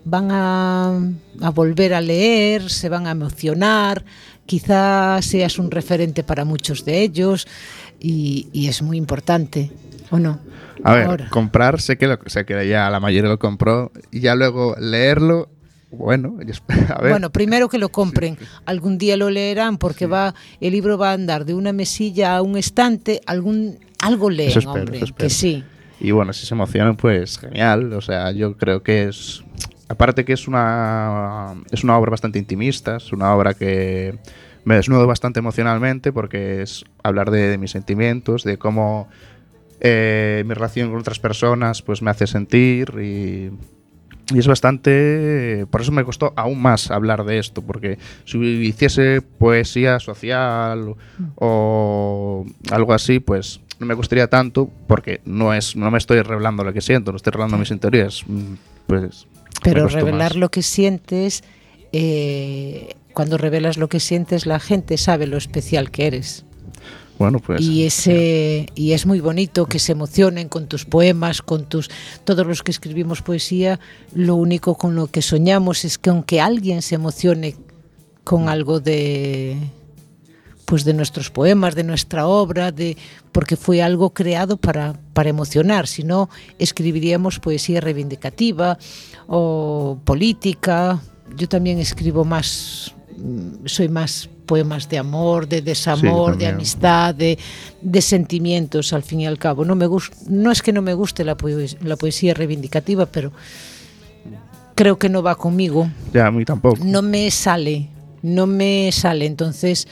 van 0.05 0.29
a, 0.31 0.99
a, 1.41 1.49
volver 1.49 1.93
a 1.93 2.01
leer, 2.01 2.69
se 2.69 2.89
van 2.89 3.07
a 3.07 3.11
emocionar, 3.11 4.05
quizás 4.45 5.25
seas 5.25 5.57
un 5.57 5.71
referente 5.71 6.23
para 6.23 6.45
muchos 6.45 6.85
de 6.85 7.01
ellos 7.01 7.47
y, 7.99 8.47
y 8.53 8.67
es 8.67 8.81
muy 8.81 8.97
importante, 8.97 9.71
¿o 10.11 10.19
no? 10.19 10.39
A 10.83 10.93
ver, 10.93 11.07
Ahora. 11.07 11.29
comprar, 11.29 11.81
sé 11.81 11.97
que, 11.97 12.07
lo, 12.07 12.19
sé 12.27 12.45
que 12.45 12.67
ya 12.67 12.89
la 12.89 12.99
mayoría 12.99 13.29
lo 13.29 13.39
compró 13.39 13.91
y 14.11 14.19
ya 14.19 14.35
luego 14.35 14.75
leerlo 14.79 15.49
bueno, 15.91 16.37
a 16.89 17.01
ver. 17.01 17.11
bueno, 17.11 17.31
primero 17.31 17.69
que 17.69 17.77
lo 17.77 17.89
compren, 17.89 18.37
algún 18.65 18.97
día 18.97 19.17
lo 19.17 19.29
leerán 19.29 19.77
porque 19.77 20.05
sí. 20.05 20.11
va 20.11 20.35
el 20.59 20.73
libro 20.73 20.97
va 20.97 21.11
a 21.11 21.13
andar 21.13 21.45
de 21.45 21.53
una 21.53 21.71
mesilla 21.71 22.35
a 22.35 22.41
un 22.41 22.57
estante, 22.57 23.21
algún 23.25 23.79
algo 24.01 24.29
leen, 24.29 24.49
espero, 24.49 24.71
hombre, 24.71 25.01
que 25.17 25.29
sí. 25.29 25.63
Y 25.99 26.11
bueno, 26.11 26.33
si 26.33 26.45
se 26.45 26.53
emocionan, 26.53 26.95
pues 26.95 27.37
genial. 27.37 27.93
O 27.93 28.01
sea, 28.01 28.31
yo 28.31 28.57
creo 28.57 28.83
que 28.83 29.05
es. 29.05 29.43
Aparte 29.87 30.25
que 30.25 30.33
es 30.33 30.47
una. 30.47 31.53
Es 31.71 31.83
una 31.83 31.97
obra 31.97 32.11
bastante 32.11 32.39
intimista, 32.39 32.97
es 32.97 33.13
una 33.13 33.33
obra 33.33 33.53
que 33.53 34.17
me 34.65 34.75
desnudo 34.75 35.07
bastante 35.07 35.39
emocionalmente 35.39 36.11
porque 36.11 36.61
es 36.61 36.83
hablar 37.03 37.31
de, 37.31 37.57
mis 37.57 37.71
sentimientos, 37.71 38.43
de 38.43 38.57
cómo 38.57 39.07
eh, 39.79 40.43
mi 40.45 40.53
relación 40.53 40.89
con 40.89 40.99
otras 40.99 41.19
personas 41.19 41.83
pues 41.83 42.01
me 42.01 42.09
hace 42.09 42.25
sentir 42.25 42.93
y, 42.99 43.51
y, 44.33 44.39
es 44.39 44.47
bastante... 44.47 45.67
Por 45.69 45.81
eso 45.81 45.91
me 45.91 46.03
costó 46.03 46.33
aún 46.35 46.61
más 46.61 46.89
hablar 46.89 47.25
de 47.25 47.37
esto, 47.37 47.61
porque 47.61 47.99
si 48.25 48.39
hiciese 48.39 49.21
poesía 49.21 49.99
social 49.99 50.95
o 51.35 52.45
algo 52.71 52.93
así, 52.93 53.19
pues 53.19 53.61
no 53.79 53.85
me 53.85 53.93
gustaría 53.93 54.27
tanto 54.27 54.69
porque 54.87 55.21
no 55.25 55.53
es 55.53 55.75
no 55.75 55.89
me 55.91 55.97
estoy 55.97 56.21
revelando 56.21 56.63
lo 56.63 56.73
que 56.73 56.81
siento, 56.81 57.11
no 57.11 57.17
estoy 57.17 57.31
revelando 57.31 57.57
mis 57.57 57.71
interiores. 57.71 58.23
Pues, 58.87 59.27
Pero 59.63 59.87
revelar 59.87 60.33
más. 60.33 60.35
lo 60.35 60.49
que 60.49 60.61
sientes, 60.61 61.43
eh, 61.91 62.95
cuando 63.13 63.37
revelas 63.37 63.77
lo 63.77 63.89
que 63.89 63.99
sientes, 63.99 64.45
la 64.45 64.59
gente 64.59 64.97
sabe 64.97 65.27
lo 65.27 65.37
especial 65.37 65.91
que 65.91 66.07
eres. 66.07 66.45
Bueno, 67.17 67.39
pues. 67.39 67.61
Y 67.61 67.85
ese 67.85 68.67
y 68.75 68.91
es 68.91 69.05
muy 69.05 69.21
bonito 69.21 69.67
que 69.67 69.79
se 69.79 69.93
emocionen 69.93 70.49
con 70.49 70.67
tus 70.67 70.85
poemas, 70.85 71.41
con 71.41 71.65
tus 71.65 71.89
todos 72.25 72.45
los 72.45 72.61
que 72.61 72.71
escribimos 72.71 73.21
poesía, 73.21 73.79
lo 74.13 74.35
único 74.35 74.75
con 74.75 74.95
lo 74.95 75.07
que 75.07 75.21
soñamos 75.21 75.85
es 75.85 75.97
que 75.97 76.09
aunque 76.09 76.41
alguien 76.41 76.81
se 76.81 76.95
emocione 76.95 77.55
con 78.25 78.49
algo 78.49 78.79
de 78.79 79.57
pues 80.65 80.83
de 80.83 80.93
nuestros 80.93 81.29
poemas, 81.29 81.75
de 81.75 81.83
nuestra 81.83 82.27
obra, 82.27 82.71
de 82.71 82.97
porque 83.31 83.55
fue 83.55 83.81
algo 83.81 84.11
creado 84.11 84.57
para, 84.57 84.95
para 85.13 85.29
emocionar, 85.29 85.87
si 85.87 86.03
no 86.03 86.29
escribiríamos 86.59 87.39
poesía 87.39 87.81
reivindicativa 87.81 88.77
o 89.27 89.99
política. 90.03 90.99
Yo 91.35 91.47
también 91.47 91.79
escribo 91.79 92.25
más, 92.25 92.93
soy 93.65 93.89
más 93.89 94.29
poemas 94.45 94.87
de 94.89 94.97
amor, 94.97 95.47
de 95.47 95.61
desamor, 95.61 96.33
sí, 96.33 96.39
de 96.39 96.47
amistad, 96.47 97.15
de, 97.15 97.37
de, 97.81 98.01
sentimientos, 98.01 98.93
al 98.93 99.03
fin 99.03 99.21
y 99.21 99.27
al 99.27 99.37
cabo. 99.37 99.65
No, 99.65 99.75
me 99.75 99.87
no 100.29 100.51
es 100.51 100.61
que 100.61 100.71
no 100.71 100.81
me 100.81 100.93
guste 100.93 101.23
la, 101.23 101.35
poesía, 101.35 101.77
la 101.83 101.95
poesía 101.95 102.33
reivindicativa, 102.33 103.05
pero 103.05 103.31
creo 104.75 104.97
que 104.97 105.09
no 105.09 105.23
va 105.23 105.35
conmigo. 105.35 105.89
Ya, 106.13 106.27
a 106.27 106.31
mí 106.31 106.45
tampoco. 106.45 106.77
No 106.83 107.01
me 107.01 107.29
sale, 107.31 107.89
no 108.21 108.45
me 108.45 108.91
sale. 108.91 109.25
Entonces, 109.25 109.87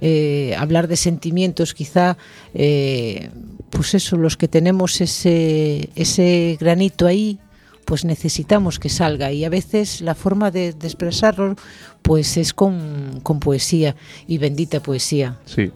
eh, 0.00 0.54
hablar 0.58 0.88
de 0.88 0.96
sentimientos, 0.96 1.74
quizá, 1.74 2.16
eh, 2.54 3.30
pues 3.70 3.94
eso, 3.94 4.16
los 4.16 4.36
que 4.36 4.48
tenemos 4.48 5.00
ese, 5.00 5.90
ese 5.94 6.56
granito 6.60 7.06
ahí, 7.06 7.38
pues 7.84 8.04
necesitamos 8.04 8.78
que 8.78 8.88
salga 8.88 9.32
y 9.32 9.44
a 9.44 9.48
veces 9.48 10.00
la 10.00 10.14
forma 10.14 10.50
de, 10.50 10.72
de 10.72 10.86
expresarlo 10.86 11.56
pues 12.02 12.36
es 12.36 12.52
con, 12.52 13.20
con, 13.22 13.40
poesía 13.40 13.94
y 14.26 14.38
bendita 14.38 14.80
poesía. 14.80 15.36
Sí. 15.46 15.70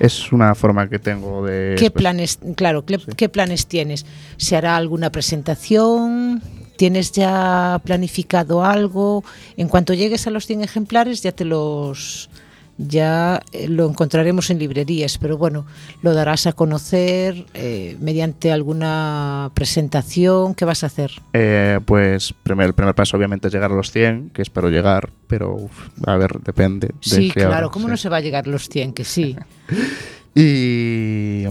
Es 0.00 0.32
una 0.32 0.54
forma 0.54 0.88
que 0.88 0.98
tengo 0.98 1.44
de... 1.44 1.74
¿Qué 1.76 1.90
planes, 1.90 2.38
claro, 2.56 2.84
¿qué, 2.84 2.98
sí. 2.98 3.06
qué 3.16 3.28
planes 3.28 3.66
tienes? 3.66 4.06
¿Se 4.36 4.56
hará 4.56 4.76
alguna 4.76 5.10
presentación? 5.10 6.40
¿Tienes 6.76 7.10
ya 7.10 7.80
planificado 7.84 8.64
algo? 8.64 9.24
En 9.56 9.68
cuanto 9.68 9.94
llegues 9.94 10.28
a 10.28 10.30
los 10.30 10.46
100 10.46 10.62
ejemplares 10.62 11.22
ya 11.22 11.32
te 11.32 11.44
los 11.44 12.30
ya 12.78 13.42
eh, 13.52 13.68
lo 13.68 13.88
encontraremos 13.88 14.50
en 14.50 14.58
librerías, 14.60 15.18
pero 15.18 15.36
bueno, 15.36 15.66
lo 16.02 16.14
darás 16.14 16.46
a 16.46 16.52
conocer 16.52 17.46
eh, 17.54 17.96
mediante 18.00 18.52
alguna 18.52 19.50
presentación. 19.54 20.54
¿Qué 20.54 20.64
vas 20.64 20.84
a 20.84 20.86
hacer? 20.86 21.10
Eh, 21.32 21.80
pues 21.84 22.32
primer, 22.42 22.68
el 22.68 22.74
primer 22.74 22.94
paso 22.94 23.16
obviamente 23.16 23.48
es 23.48 23.54
llegar 23.54 23.72
a 23.72 23.74
los 23.74 23.90
100, 23.90 24.30
que 24.30 24.42
espero 24.42 24.70
llegar, 24.70 25.10
pero 25.26 25.54
uf, 25.54 25.88
a 26.06 26.16
ver, 26.16 26.40
depende. 26.40 26.88
De 26.88 26.94
sí, 27.00 27.30
claro, 27.30 27.70
¿cómo 27.70 27.86
sí. 27.86 27.90
no 27.90 27.96
se 27.96 28.08
va 28.08 28.18
a 28.18 28.20
llegar 28.20 28.46
a 28.46 28.50
los 28.50 28.68
100? 28.68 28.92
Que 28.92 29.04
sí. 29.04 29.36
y 30.34 31.44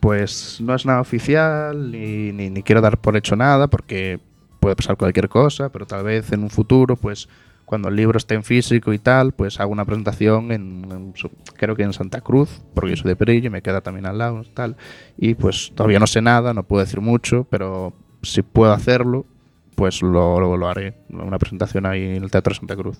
pues 0.00 0.58
no 0.60 0.74
es 0.74 0.84
nada 0.84 1.00
oficial, 1.00 1.92
ni, 1.92 2.32
ni, 2.32 2.50
ni 2.50 2.62
quiero 2.62 2.80
dar 2.80 2.98
por 2.98 3.16
hecho 3.16 3.36
nada, 3.36 3.68
porque 3.68 4.18
puede 4.58 4.74
pasar 4.74 4.96
cualquier 4.96 5.28
cosa, 5.28 5.68
pero 5.70 5.86
tal 5.86 6.04
vez 6.04 6.32
en 6.32 6.42
un 6.42 6.50
futuro, 6.50 6.96
pues 6.96 7.28
cuando 7.72 7.88
el 7.88 7.96
libro 7.96 8.18
esté 8.18 8.34
en 8.34 8.44
físico 8.44 8.92
y 8.92 8.98
tal, 8.98 9.32
pues 9.32 9.58
hago 9.58 9.72
una 9.72 9.86
presentación 9.86 10.52
en, 10.52 10.86
en, 10.90 11.14
creo 11.56 11.74
que 11.74 11.82
en 11.82 11.94
Santa 11.94 12.20
Cruz, 12.20 12.60
porque 12.74 12.90
yo 12.90 12.96
soy 12.98 13.08
de 13.08 13.16
Perillo, 13.16 13.50
me 13.50 13.62
queda 13.62 13.80
también 13.80 14.04
al 14.04 14.18
lado 14.18 14.44
tal, 14.52 14.76
y 15.16 15.32
pues 15.32 15.72
todavía 15.74 15.98
no 15.98 16.06
sé 16.06 16.20
nada, 16.20 16.52
no 16.52 16.64
puedo 16.64 16.84
decir 16.84 17.00
mucho, 17.00 17.46
pero 17.48 17.94
si 18.20 18.42
puedo 18.42 18.74
hacerlo, 18.74 19.24
pues 19.74 20.02
lo, 20.02 20.38
lo, 20.38 20.54
lo 20.58 20.68
haré, 20.68 20.98
una 21.08 21.38
presentación 21.38 21.86
ahí 21.86 22.14
en 22.14 22.24
el 22.24 22.30
Teatro 22.30 22.52
de 22.52 22.58
Santa 22.58 22.76
Cruz. 22.76 22.98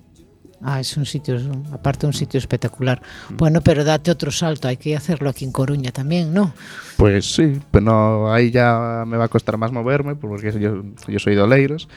Ah, 0.62 0.81
es 0.81 0.97
un 0.97 1.05
sitio, 1.05 1.37
aparte 1.73 2.07
un 2.07 2.14
sitio 2.14 2.38
espectacular. 2.38 3.02
Bueno, 3.37 3.61
pero 3.61 3.85
date 3.85 4.11
otro 4.11 4.31
salto, 4.31 4.69
hay 4.69 4.79
que 4.79 4.97
hacerlo 4.97 5.29
aquí 5.29 5.45
en 5.45 5.52
Coruña 5.52 5.91
también, 5.91 6.33
¿no? 6.33 6.55
Pues 6.97 7.35
sí, 7.35 7.61
pero 7.71 7.85
no, 7.85 8.33
ahí 8.33 8.50
ya 8.50 9.05
me 9.07 9.19
va 9.19 9.25
a 9.25 9.29
costar 9.29 9.59
más 9.59 9.71
moverme, 9.71 10.14
porque 10.14 10.50
yo, 10.59 10.83
yo 11.09 11.19
soy 11.19 11.35
de 11.35 11.43
Oleiros, 11.43 11.88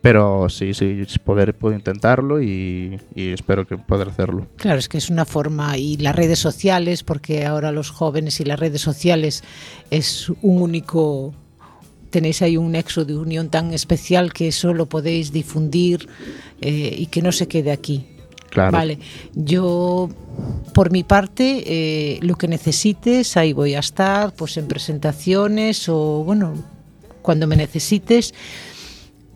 pero 0.00 0.48
sí, 0.48 0.72
sí, 0.74 1.04
poder 1.24 1.54
puedo 1.54 1.74
intentarlo 1.74 2.42
y, 2.42 2.98
y, 3.14 3.32
espero 3.32 3.66
que 3.66 3.76
poder 3.76 4.08
hacerlo. 4.08 4.46
Claro, 4.56 4.78
es 4.78 4.88
que 4.88 4.98
es 4.98 5.10
una 5.10 5.24
forma 5.24 5.76
y 5.76 5.96
las 5.98 6.16
redes 6.16 6.38
sociales, 6.38 7.02
porque 7.02 7.44
ahora 7.44 7.70
los 7.70 7.90
jóvenes 7.90 8.40
y 8.40 8.44
las 8.44 8.58
redes 8.58 8.80
sociales 8.80 9.44
es 9.90 10.30
un 10.42 10.62
único 10.62 11.34
tenéis 12.10 12.42
ahí 12.42 12.56
un 12.56 12.72
nexo 12.72 13.04
de 13.04 13.16
unión 13.16 13.48
tan 13.48 13.72
especial 13.72 14.32
que 14.32 14.48
eso 14.48 14.74
lo 14.74 14.86
podéis 14.86 15.32
difundir 15.32 16.08
eh, 16.60 16.94
y 16.98 17.06
que 17.06 17.22
no 17.22 17.32
se 17.32 17.48
quede 17.48 17.70
aquí. 17.70 18.06
Claro. 18.50 18.72
Vale, 18.72 18.98
yo 19.34 20.10
por 20.74 20.90
mi 20.90 21.04
parte 21.04 21.62
eh, 21.66 22.18
lo 22.20 22.34
que 22.34 22.48
necesites 22.48 23.36
ahí 23.36 23.52
voy 23.52 23.74
a 23.74 23.78
estar, 23.78 24.34
pues 24.34 24.56
en 24.56 24.66
presentaciones 24.66 25.88
o 25.88 26.24
bueno 26.24 26.54
cuando 27.22 27.46
me 27.46 27.54
necesites 27.54 28.34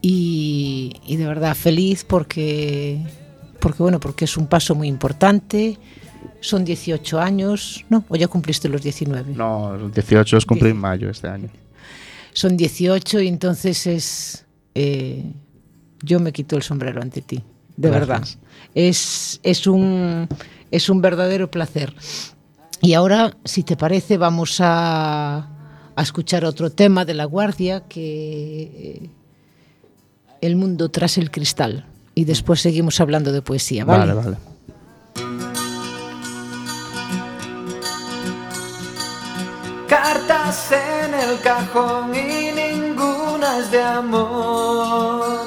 y, 0.06 1.00
y 1.06 1.16
de 1.16 1.26
verdad 1.26 1.54
feliz 1.54 2.04
porque, 2.04 3.00
porque, 3.58 3.82
bueno, 3.82 3.98
porque 4.00 4.26
es 4.26 4.36
un 4.36 4.46
paso 4.46 4.74
muy 4.74 4.86
importante. 4.88 5.78
Son 6.40 6.62
18 6.62 7.18
años, 7.20 7.86
¿no? 7.88 8.04
¿O 8.10 8.16
ya 8.16 8.28
cumpliste 8.28 8.68
los 8.68 8.82
19? 8.82 9.32
No, 9.34 9.74
los 9.78 9.94
18 9.94 10.36
los 10.36 10.44
cumplí 10.44 10.70
en 10.70 10.76
mayo 10.76 11.08
este 11.08 11.26
año. 11.28 11.48
Son 12.34 12.54
18 12.54 13.20
y 13.20 13.28
entonces 13.28 13.86
es... 13.86 14.44
eh, 14.74 15.24
yo 16.02 16.20
me 16.20 16.32
quito 16.32 16.56
el 16.56 16.62
sombrero 16.62 17.00
ante 17.00 17.22
ti, 17.22 17.42
de 17.78 17.88
Gracias. 17.88 18.08
verdad. 18.08 18.28
Es, 18.74 19.40
es, 19.42 19.66
un, 19.66 20.28
es 20.70 20.90
un 20.90 21.00
verdadero 21.00 21.50
placer. 21.50 21.94
Y 22.82 22.92
ahora, 22.92 23.34
si 23.46 23.62
te 23.62 23.74
parece, 23.74 24.18
vamos 24.18 24.58
a, 24.60 25.48
a 25.96 26.02
escuchar 26.02 26.44
otro 26.44 26.68
tema 26.68 27.06
de 27.06 27.14
La 27.14 27.24
Guardia, 27.24 27.84
que 27.88 29.08
El 30.44 30.56
mundo 30.56 30.90
tras 30.90 31.16
el 31.16 31.30
cristal. 31.30 31.86
Y 32.14 32.26
después 32.26 32.60
seguimos 32.60 33.00
hablando 33.00 33.32
de 33.32 33.40
poesía, 33.40 33.86
¿vale? 33.86 34.12
Vale, 34.12 34.12
vale. 34.12 34.36
Cartas 39.88 40.70
en 40.70 41.14
el 41.14 41.40
cajón 41.40 42.14
y 42.14 42.52
ninguna 42.52 43.58
es 43.58 43.70
de 43.70 43.82
amor. 43.82 45.46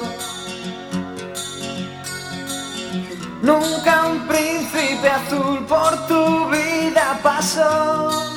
Nunca 3.40 4.06
un 4.08 4.26
príncipe 4.26 5.08
azul 5.08 5.64
por 5.66 6.08
tu 6.08 6.50
vida 6.50 7.20
pasó. 7.22 8.27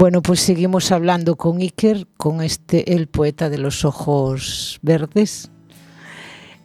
Bueno, 0.00 0.22
pues 0.22 0.38
seguimos 0.38 0.92
hablando 0.92 1.34
con 1.34 1.58
Iker, 1.58 2.06
con 2.16 2.40
este, 2.40 2.94
el 2.94 3.08
poeta 3.08 3.50
de 3.50 3.58
los 3.58 3.84
ojos 3.84 4.78
verdes, 4.80 5.50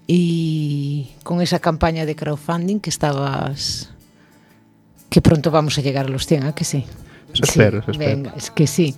y 0.06 1.10
con 1.24 1.42
esa 1.42 1.58
campaña 1.58 2.06
de 2.06 2.16
crowdfunding 2.16 2.80
que 2.80 2.92
estabas, 2.92 3.90
que 5.10 5.20
pronto 5.20 5.50
vamos 5.50 5.80
a 5.80 5.82
llegar 5.82 6.06
a 6.06 6.10
los 6.10 6.28
100, 6.28 6.44
¿a 6.44 6.54
que 6.54 6.64
sí? 6.64 6.86
Eso 7.34 7.34
Sí, 7.34 7.42
espero, 7.42 7.80
eso 7.80 7.90
espero. 7.90 8.18
Venga, 8.18 8.34
es 8.38 8.52
que 8.52 8.68
sí. 8.68 8.94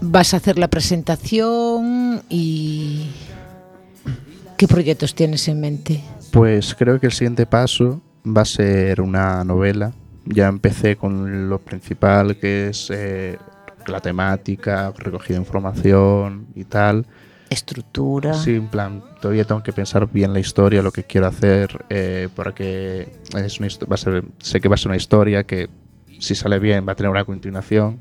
Vas 0.00 0.32
a 0.32 0.38
hacer 0.38 0.58
la 0.58 0.68
presentación 0.68 2.22
y... 2.30 3.10
¿Qué 4.56 4.66
proyectos 4.66 5.14
tienes 5.14 5.46
en 5.48 5.60
mente? 5.60 6.02
Pues 6.32 6.74
creo 6.74 6.98
que 6.98 7.08
el 7.08 7.12
siguiente 7.12 7.44
paso 7.44 8.00
va 8.26 8.40
a 8.40 8.46
ser 8.46 9.02
una 9.02 9.44
novela. 9.44 9.92
Ya 10.30 10.48
empecé 10.48 10.96
con 10.96 11.48
lo 11.48 11.58
principal, 11.58 12.36
que 12.36 12.68
es 12.68 12.90
eh, 12.90 13.38
la 13.86 14.00
temática, 14.00 14.92
recogida 14.96 15.36
de 15.38 15.42
información 15.42 16.46
y 16.54 16.64
tal. 16.64 17.06
Estructura. 17.50 18.34
Sí, 18.34 18.56
en 18.56 18.68
plan, 18.68 19.02
todavía 19.22 19.44
tengo 19.44 19.62
que 19.62 19.72
pensar 19.72 20.06
bien 20.10 20.34
la 20.34 20.40
historia, 20.40 20.82
lo 20.82 20.92
que 20.92 21.04
quiero 21.04 21.26
hacer, 21.26 21.84
eh, 21.88 22.28
porque 22.36 23.08
es 23.34 23.58
una 23.58 23.68
va 23.90 23.94
a 23.94 23.96
ser, 23.96 24.22
sé 24.38 24.60
que 24.60 24.68
va 24.68 24.74
a 24.74 24.78
ser 24.78 24.88
una 24.88 24.96
historia 24.98 25.44
que, 25.44 25.68
si 26.18 26.34
sale 26.34 26.58
bien, 26.58 26.86
va 26.86 26.92
a 26.92 26.94
tener 26.94 27.10
una 27.10 27.24
continuación. 27.24 27.98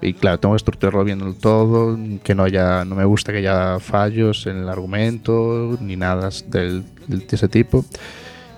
Y 0.00 0.14
claro, 0.14 0.38
tengo 0.38 0.54
que 0.54 0.58
estructurarlo 0.58 1.02
bien 1.02 1.18
del 1.18 1.34
todo, 1.34 1.98
que 2.22 2.36
no 2.36 2.44
haya, 2.44 2.84
no 2.84 2.94
me 2.94 3.04
gusta 3.04 3.32
que 3.32 3.38
haya 3.38 3.80
fallos 3.80 4.46
en 4.46 4.58
el 4.58 4.68
argumento, 4.68 5.76
ni 5.80 5.96
nada 5.96 6.30
del- 6.46 6.84
de 7.08 7.26
ese 7.28 7.48
tipo. 7.48 7.84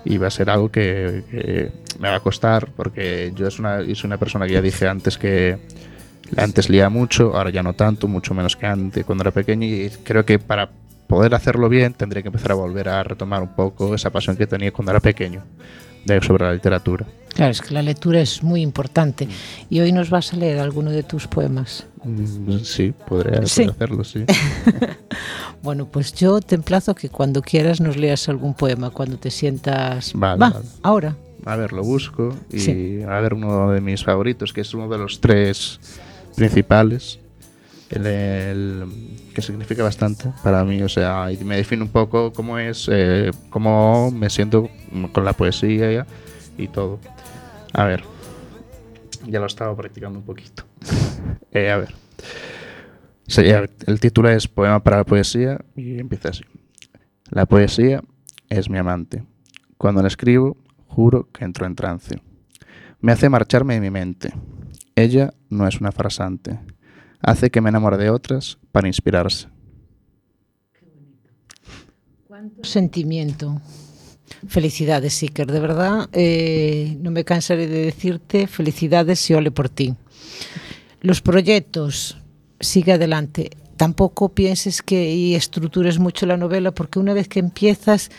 Y 0.05 0.17
va 0.17 0.27
a 0.27 0.31
ser 0.31 0.49
algo 0.49 0.69
que, 0.69 1.23
que 1.29 1.71
me 1.99 2.09
va 2.09 2.15
a 2.15 2.19
costar, 2.19 2.67
porque 2.75 3.31
yo 3.35 3.47
es 3.47 3.59
una, 3.59 3.79
soy 3.83 4.05
una 4.05 4.17
persona 4.17 4.47
que 4.47 4.53
ya 4.53 4.61
dije 4.61 4.87
antes 4.87 5.17
que 5.17 5.59
Antes 6.37 6.69
leía 6.69 6.89
mucho, 6.89 7.35
ahora 7.35 7.49
ya 7.49 7.61
no 7.61 7.73
tanto, 7.73 8.07
mucho 8.07 8.33
menos 8.33 8.55
que 8.55 8.65
antes 8.65 9.03
cuando 9.05 9.23
era 9.23 9.31
pequeño 9.31 9.65
y 9.65 9.89
creo 10.03 10.23
que 10.23 10.39
para 10.39 10.69
poder 11.07 11.35
hacerlo 11.35 11.67
bien 11.67 11.93
tendría 11.93 12.21
que 12.21 12.29
empezar 12.29 12.51
a 12.51 12.55
volver 12.55 12.87
a 12.87 13.03
retomar 13.03 13.41
un 13.41 13.53
poco 13.53 13.93
esa 13.93 14.11
pasión 14.11 14.37
que 14.37 14.47
tenía 14.47 14.71
cuando 14.71 14.91
era 14.91 15.01
pequeño 15.01 15.43
de, 16.05 16.21
sobre 16.21 16.45
la 16.45 16.53
literatura. 16.53 17.05
Claro, 17.33 17.51
es 17.51 17.61
que 17.61 17.73
la 17.73 17.81
lectura 17.81 18.21
es 18.21 18.43
muy 18.43 18.61
importante. 18.61 19.27
Y 19.69 19.81
hoy 19.81 19.91
nos 19.91 20.09
vas 20.09 20.33
a 20.33 20.37
leer 20.37 20.59
alguno 20.59 20.91
de 20.91 21.03
tus 21.03 21.27
poemas. 21.27 21.85
Mm, 22.03 22.57
Sí, 22.63 22.93
podría, 23.07 23.45
Sí. 23.45 23.63
hacerlo, 23.63 24.03
sí. 24.03 24.25
Bueno, 25.63 25.85
pues 25.85 26.13
yo 26.13 26.41
te 26.41 26.55
emplazo 26.55 26.95
que 26.95 27.09
cuando 27.09 27.43
quieras 27.43 27.79
nos 27.81 27.95
leas 27.95 28.27
algún 28.29 28.55
poema, 28.55 28.89
cuando 28.89 29.17
te 29.17 29.29
sientas... 29.29 30.11
Vale, 30.15 30.39
Va, 30.39 30.49
vale. 30.49 30.65
ahora. 30.81 31.15
A 31.45 31.55
ver, 31.55 31.71
lo 31.73 31.83
busco 31.83 32.35
y 32.51 32.59
Sí. 32.59 32.99
a 33.07 33.19
ver 33.19 33.35
uno 33.35 33.69
de 33.71 33.79
mis 33.81 34.03
favoritos, 34.03 34.53
que 34.53 34.61
es 34.61 34.73
uno 34.73 34.87
de 34.89 34.97
los 34.97 35.21
tres 35.21 35.79
principales, 36.35 37.19
el, 37.91 38.07
el- 38.07 38.85
que 39.35 39.41
significa 39.43 39.83
bastante 39.83 40.31
para 40.43 40.63
mí, 40.63 40.81
o 40.81 40.89
sea, 40.89 41.31
y 41.31 41.37
me 41.43 41.57
define 41.57 41.83
un 41.83 41.89
poco 41.89 42.33
cómo 42.33 42.57
es, 42.57 42.87
eh, 42.91 43.29
cómo 43.51 44.09
me 44.11 44.29
siento 44.31 44.67
con 45.11 45.23
la 45.25 45.33
poesía 45.33 46.05
y 46.57 46.67
todo. 46.69 46.99
A 47.73 47.85
ver, 47.85 48.03
ya 49.27 49.39
lo 49.39 49.45
estaba 49.45 49.75
practicando 49.75 50.17
un 50.19 50.25
poquito. 50.25 50.63
Eh, 51.51 51.69
a 51.71 51.77
ver. 51.77 51.93
El 53.87 53.99
título 53.99 54.29
es 54.29 54.47
Poema 54.47 54.83
para 54.83 54.97
la 54.97 55.03
poesía 55.05 55.59
y 55.75 55.99
empieza 55.99 56.29
así. 56.29 56.43
La 57.29 57.45
poesía 57.45 58.03
es 58.49 58.69
mi 58.69 58.77
amante. 58.77 59.23
Cuando 59.77 60.01
la 60.01 60.09
escribo, 60.09 60.57
juro 60.87 61.29
que 61.31 61.45
entro 61.45 61.65
en 61.65 61.75
trance. 61.75 62.21
Me 62.99 63.13
hace 63.13 63.29
marcharme 63.29 63.75
de 63.75 63.81
mi 63.81 63.89
mente. 63.89 64.33
Ella 64.95 65.33
no 65.49 65.67
es 65.67 65.79
una 65.79 65.91
farsante. 65.91 66.59
Hace 67.21 67.49
que 67.49 67.61
me 67.61 67.69
enamore 67.69 67.97
de 67.97 68.09
otras 68.09 68.57
para 68.71 68.87
inspirarse. 68.87 69.47
Sentimiento. 72.63 73.61
Felicidades, 74.47 75.21
Iker, 75.21 75.51
de 75.51 75.59
verdad. 75.59 76.09
eh, 76.13 76.97
no 76.99 77.11
me 77.11 77.23
cansaré 77.23 77.67
de 77.67 77.85
decirte 77.85 78.47
felicidades 78.47 79.29
y 79.29 79.33
ole 79.33 79.51
por 79.51 79.69
ti. 79.69 79.95
Los 81.01 81.21
proyectos, 81.21 82.17
sigue 82.59 82.93
adelante. 82.93 83.51
Tampoco 83.77 84.29
pienses 84.29 84.81
que 84.81 85.13
y 85.13 85.35
estructures 85.35 85.99
mucho 85.99 86.25
la 86.25 86.37
novela, 86.37 86.71
porque 86.71 86.99
una 86.99 87.13
vez 87.13 87.27
que 87.27 87.39
empiezas, 87.39 88.11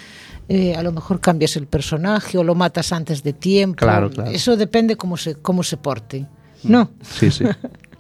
eh, 0.49 0.75
a 0.75 0.83
lo 0.83 0.93
mejor 0.93 1.21
cambias 1.21 1.57
el 1.57 1.67
personaje 1.67 2.37
o 2.37 2.45
lo 2.45 2.55
matas 2.55 2.93
antes 2.93 3.23
de 3.23 3.33
tiempo. 3.33 3.77
Claro, 3.77 4.11
claro. 4.11 4.31
Eso 4.31 4.57
depende 4.57 4.97
cómo 4.97 5.17
se, 5.17 5.37
cómo 5.37 5.63
se 5.63 5.77
porte. 5.77 6.27
No, 6.65 6.91
Sí, 7.03 7.31
sí. 7.31 7.45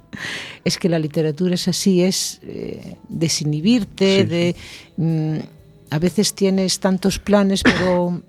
es 0.64 0.78
que 0.78 0.88
la 0.88 0.98
literatura 0.98 1.54
es 1.54 1.68
así, 1.68 2.02
es 2.02 2.40
eh, 2.42 2.96
desinhibirte, 3.08 4.22
Sí, 4.22 4.26
de 4.26 4.56
mm, 4.96 5.38
a 5.90 5.98
veces 5.98 6.34
tienes 6.34 6.80
tantos 6.80 7.18
planes, 7.18 7.62
pero 7.62 8.22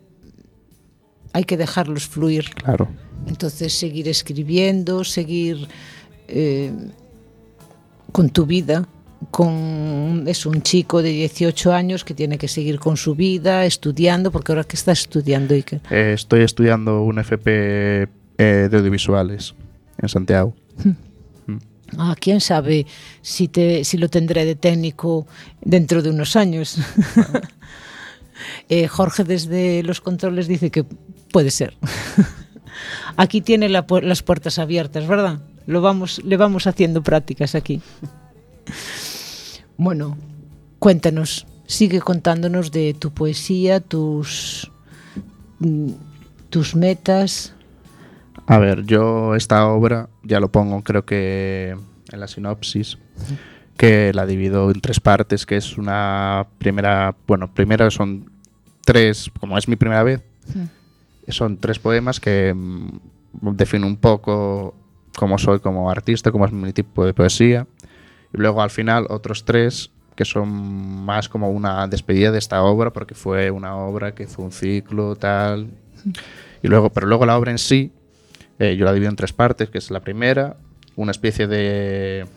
hay 1.33 1.43
que 1.43 1.57
dejarlos 1.57 2.07
fluir. 2.07 2.49
Claro. 2.53 2.87
Entonces 3.27 3.73
seguir 3.73 4.07
escribiendo, 4.07 5.03
seguir 5.03 5.67
eh, 6.27 6.71
con 8.11 8.29
tu 8.29 8.45
vida, 8.45 8.87
con 9.31 10.23
es 10.27 10.45
un 10.45 10.61
chico 10.61 11.01
de 11.01 11.09
18 11.09 11.73
años 11.73 12.03
que 12.03 12.13
tiene 12.13 12.37
que 12.37 12.47
seguir 12.47 12.79
con 12.79 12.97
su 12.97 13.15
vida, 13.15 13.65
estudiando, 13.65 14.31
porque 14.31 14.51
ahora 14.51 14.63
que 14.63 14.75
estás 14.75 14.99
estudiando, 15.01 15.53
Iker. 15.53 15.81
Eh, 15.89 16.11
estoy 16.13 16.41
estudiando 16.41 17.01
un 17.03 17.19
FP 17.19 18.07
eh, 18.37 18.67
de 18.69 18.77
audiovisuales 18.77 19.55
en 20.01 20.09
Santiago. 20.09 20.53
Ah, 21.97 22.15
quién 22.19 22.41
sabe 22.41 22.87
si 23.21 23.47
te 23.47 23.83
si 23.83 23.97
lo 23.99 24.09
tendré 24.09 24.45
de 24.45 24.55
técnico 24.55 25.27
dentro 25.61 26.01
de 26.01 26.09
unos 26.09 26.35
años. 26.35 26.77
Eh, 28.67 28.87
Jorge 28.87 29.23
desde 29.23 29.83
los 29.83 30.01
controles 30.01 30.47
dice 30.47 30.71
que 30.71 30.83
puede 31.31 31.51
ser. 31.51 31.77
aquí 33.15 33.41
tiene 33.41 33.69
la 33.69 33.85
pu- 33.85 34.01
las 34.01 34.23
puertas 34.23 34.57
abiertas, 34.59 35.07
¿verdad? 35.07 35.39
Lo 35.65 35.81
vamos, 35.81 36.21
le 36.23 36.37
vamos 36.37 36.67
haciendo 36.67 37.01
prácticas 37.01 37.55
aquí. 37.55 37.81
Bueno, 39.77 40.17
cuéntanos, 40.79 41.47
sigue 41.65 41.99
contándonos 41.99 42.71
de 42.71 42.93
tu 42.93 43.11
poesía, 43.11 43.79
tus 43.79 44.71
mm, 45.59 45.91
tus 46.53 46.75
metas. 46.75 47.55
A 48.45 48.59
ver, 48.59 48.83
yo 48.85 49.33
esta 49.35 49.67
obra 49.67 50.09
ya 50.21 50.39
lo 50.39 50.51
pongo 50.51 50.83
creo 50.83 51.03
que 51.03 51.75
en 52.11 52.19
la 52.19 52.27
sinopsis, 52.27 52.99
que 53.75 54.13
la 54.13 54.27
divido 54.27 54.69
en 54.69 54.79
tres 54.79 54.99
partes, 54.99 55.47
que 55.47 55.57
es 55.57 55.79
una 55.79 56.45
primera, 56.59 57.15
bueno, 57.25 57.51
primero 57.51 57.89
son 57.89 58.29
tres, 58.85 59.31
como 59.39 59.57
es 59.57 59.67
mi 59.67 59.75
primera 59.75 60.03
vez, 60.03 60.21
son 61.29 61.57
tres 61.57 61.79
poemas 61.79 62.19
que 62.19 62.53
mm, 62.53 62.99
definen 63.55 63.85
un 63.85 63.97
poco 63.97 64.75
cómo 65.17 65.37
soy 65.37 65.59
como 65.59 65.89
artista, 65.89 66.31
cómo 66.31 66.45
es 66.45 66.51
mi 66.51 66.73
tipo 66.73 67.05
de 67.05 67.13
poesía, 67.13 67.67
y 68.33 68.37
luego 68.37 68.61
al 68.61 68.69
final 68.69 69.05
otros 69.09 69.45
tres 69.45 69.91
que 70.15 70.25
son 70.25 70.47
más 71.05 71.27
como 71.27 71.49
una 71.49 71.87
despedida 71.87 72.31
de 72.31 72.37
esta 72.37 72.61
obra, 72.63 72.91
porque 72.93 73.15
fue 73.15 73.49
una 73.49 73.75
obra 73.77 74.13
que 74.13 74.27
fue 74.27 74.45
un 74.45 74.51
ciclo, 74.51 75.15
tal, 75.15 75.69
y 76.61 76.67
luego, 76.67 76.91
pero 76.91 77.07
luego 77.07 77.25
la 77.25 77.35
obra 77.37 77.49
en 77.51 77.57
sí, 77.57 77.91
eh, 78.59 78.75
yo 78.77 78.85
la 78.85 78.93
divido 78.93 79.09
en 79.09 79.15
tres 79.15 79.33
partes, 79.33 79.69
que 79.69 79.79
es 79.79 79.89
la 79.89 80.01
primera, 80.01 80.55
una 80.95 81.11
especie 81.11 81.47
de 81.47 82.27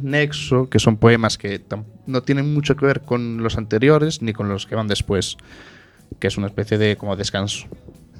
nexo, 0.00 0.68
que 0.68 0.78
son 0.78 0.98
poemas 0.98 1.38
que 1.38 1.62
no 2.06 2.22
tienen 2.22 2.52
mucho 2.52 2.76
que 2.76 2.84
ver 2.86 3.00
con 3.00 3.42
los 3.42 3.56
anteriores 3.56 4.20
ni 4.22 4.32
con 4.34 4.48
los 4.50 4.66
que 4.66 4.74
van 4.74 4.86
después, 4.86 5.36
que 6.18 6.26
es 6.26 6.36
una 6.36 6.46
especie 6.48 6.76
de 6.76 6.96
como 6.96 7.16
descanso, 7.16 7.66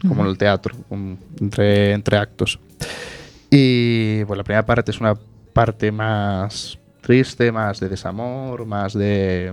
como 0.08 0.22
en 0.22 0.30
el 0.30 0.38
teatro, 0.38 0.74
un- 0.88 1.18
entre, 1.40 1.92
entre 1.92 2.16
actos. 2.16 2.58
Y 3.50 4.22
bueno, 4.24 4.38
la 4.38 4.44
primera 4.44 4.64
parte 4.64 4.92
es 4.92 5.00
una 5.00 5.16
parte 5.52 5.90
más 5.90 6.78
triste, 7.00 7.50
más 7.50 7.80
de 7.80 7.88
desamor, 7.88 8.66
más 8.66 8.94
de, 8.94 9.52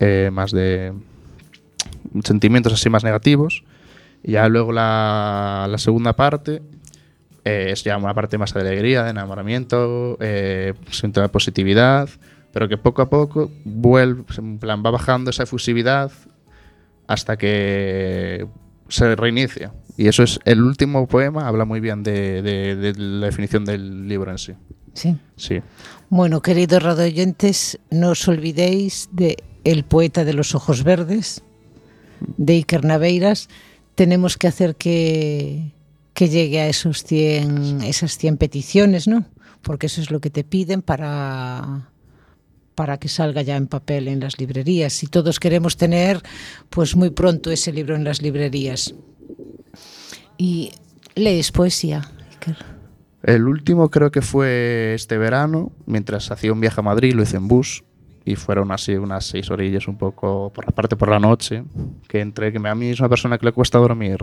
eh, 0.00 0.30
más 0.32 0.50
de 0.50 0.92
sentimientos 2.24 2.72
así 2.72 2.90
más 2.90 3.04
negativos. 3.04 3.62
Y 4.22 4.32
ya 4.32 4.48
luego 4.48 4.72
la, 4.72 5.72
segunda 5.78 6.14
parte 6.14 6.62
eh, 7.44 7.68
es 7.70 7.84
ya 7.84 7.96
una 7.96 8.14
parte 8.14 8.38
más 8.38 8.52
de 8.52 8.60
alegría, 8.60 9.04
de 9.04 9.10
enamoramiento, 9.10 10.16
eh, 10.20 10.74
de 11.22 11.28
positividad, 11.28 12.08
pero 12.52 12.68
que 12.68 12.76
poco 12.76 13.02
a 13.02 13.10
poco 13.10 13.50
plan, 14.58 14.82
va 14.84 14.90
bajando 14.90 15.30
esa 15.30 15.44
efusividad 15.44 16.10
hasta 17.06 17.36
que 17.36 18.46
se 18.88 19.14
reinicia. 19.14 19.72
Y 19.98 20.06
eso 20.08 20.22
es 20.22 20.38
el 20.46 20.62
último 20.62 21.06
poema, 21.08 21.46
habla 21.48 21.64
muy 21.66 21.80
bien 21.80 22.02
de, 22.04 22.40
de- 22.40 22.76
de 22.76 22.94
la 22.96 23.26
definición 23.26 23.64
del 23.66 24.08
libro 24.08 24.30
en 24.30 24.38
sí. 24.38 24.52
Sí. 24.94 25.16
Sí. 25.36 25.60
Bueno, 26.08 26.40
queridos 26.40 26.82
radioyentes, 26.82 27.78
no 27.90 28.10
os 28.10 28.26
olvidéis 28.28 29.08
de 29.12 29.36
El 29.64 29.84
poeta 29.84 30.24
de 30.24 30.32
los 30.32 30.54
ojos 30.54 30.84
verdes, 30.84 31.42
de 32.36 32.54
Iker 32.54 32.84
Naveiras. 32.84 33.48
Tenemos 33.96 34.36
que 34.38 34.46
hacer 34.46 34.76
que, 34.76 35.72
que 36.14 36.28
llegue 36.28 36.60
a 36.60 36.68
esos 36.68 37.02
100, 37.04 37.82
esas 37.82 38.16
100 38.18 38.36
peticiones, 38.38 39.08
¿no? 39.08 39.26
Porque 39.62 39.86
eso 39.86 40.00
es 40.00 40.10
lo 40.12 40.20
que 40.20 40.30
te 40.30 40.44
piden 40.44 40.80
para, 40.80 41.90
para 42.76 42.98
que 42.98 43.08
salga 43.08 43.42
ya 43.42 43.56
en 43.56 43.66
papel 43.66 44.06
en 44.08 44.20
las 44.20 44.38
librerías. 44.38 45.02
Y 45.02 45.08
todos 45.08 45.40
queremos 45.40 45.76
tener, 45.76 46.22
pues 46.70 46.94
muy 46.94 47.10
pronto 47.10 47.50
ese 47.50 47.72
libro 47.72 47.96
en 47.96 48.04
las 48.04 48.22
librerías. 48.22 48.94
Y 50.38 50.72
lees 51.14 51.52
poesía. 51.52 52.02
El 53.22 53.46
último 53.46 53.90
creo 53.90 54.10
que 54.10 54.22
fue 54.22 54.94
este 54.94 55.18
verano, 55.18 55.72
mientras 55.84 56.30
hacía 56.30 56.52
un 56.52 56.60
viaje 56.60 56.80
a 56.80 56.84
Madrid, 56.84 57.12
lo 57.14 57.22
hice 57.22 57.36
en 57.36 57.48
bus 57.48 57.84
y 58.24 58.36
fueron 58.36 58.70
así 58.70 58.94
unas 58.94 59.26
seis 59.26 59.50
orillas 59.50 59.88
un 59.88 59.98
poco 59.98 60.52
por 60.54 60.64
la 60.66 60.72
parte 60.72 60.96
por 60.96 61.08
la 61.08 61.18
noche, 61.18 61.64
que 62.08 62.20
entre 62.20 62.52
que 62.52 62.66
a 62.66 62.74
mí 62.74 62.90
es 62.90 63.00
una 63.00 63.08
persona 63.08 63.38
que 63.38 63.46
le 63.46 63.52
cuesta 63.52 63.78
dormir, 63.78 64.18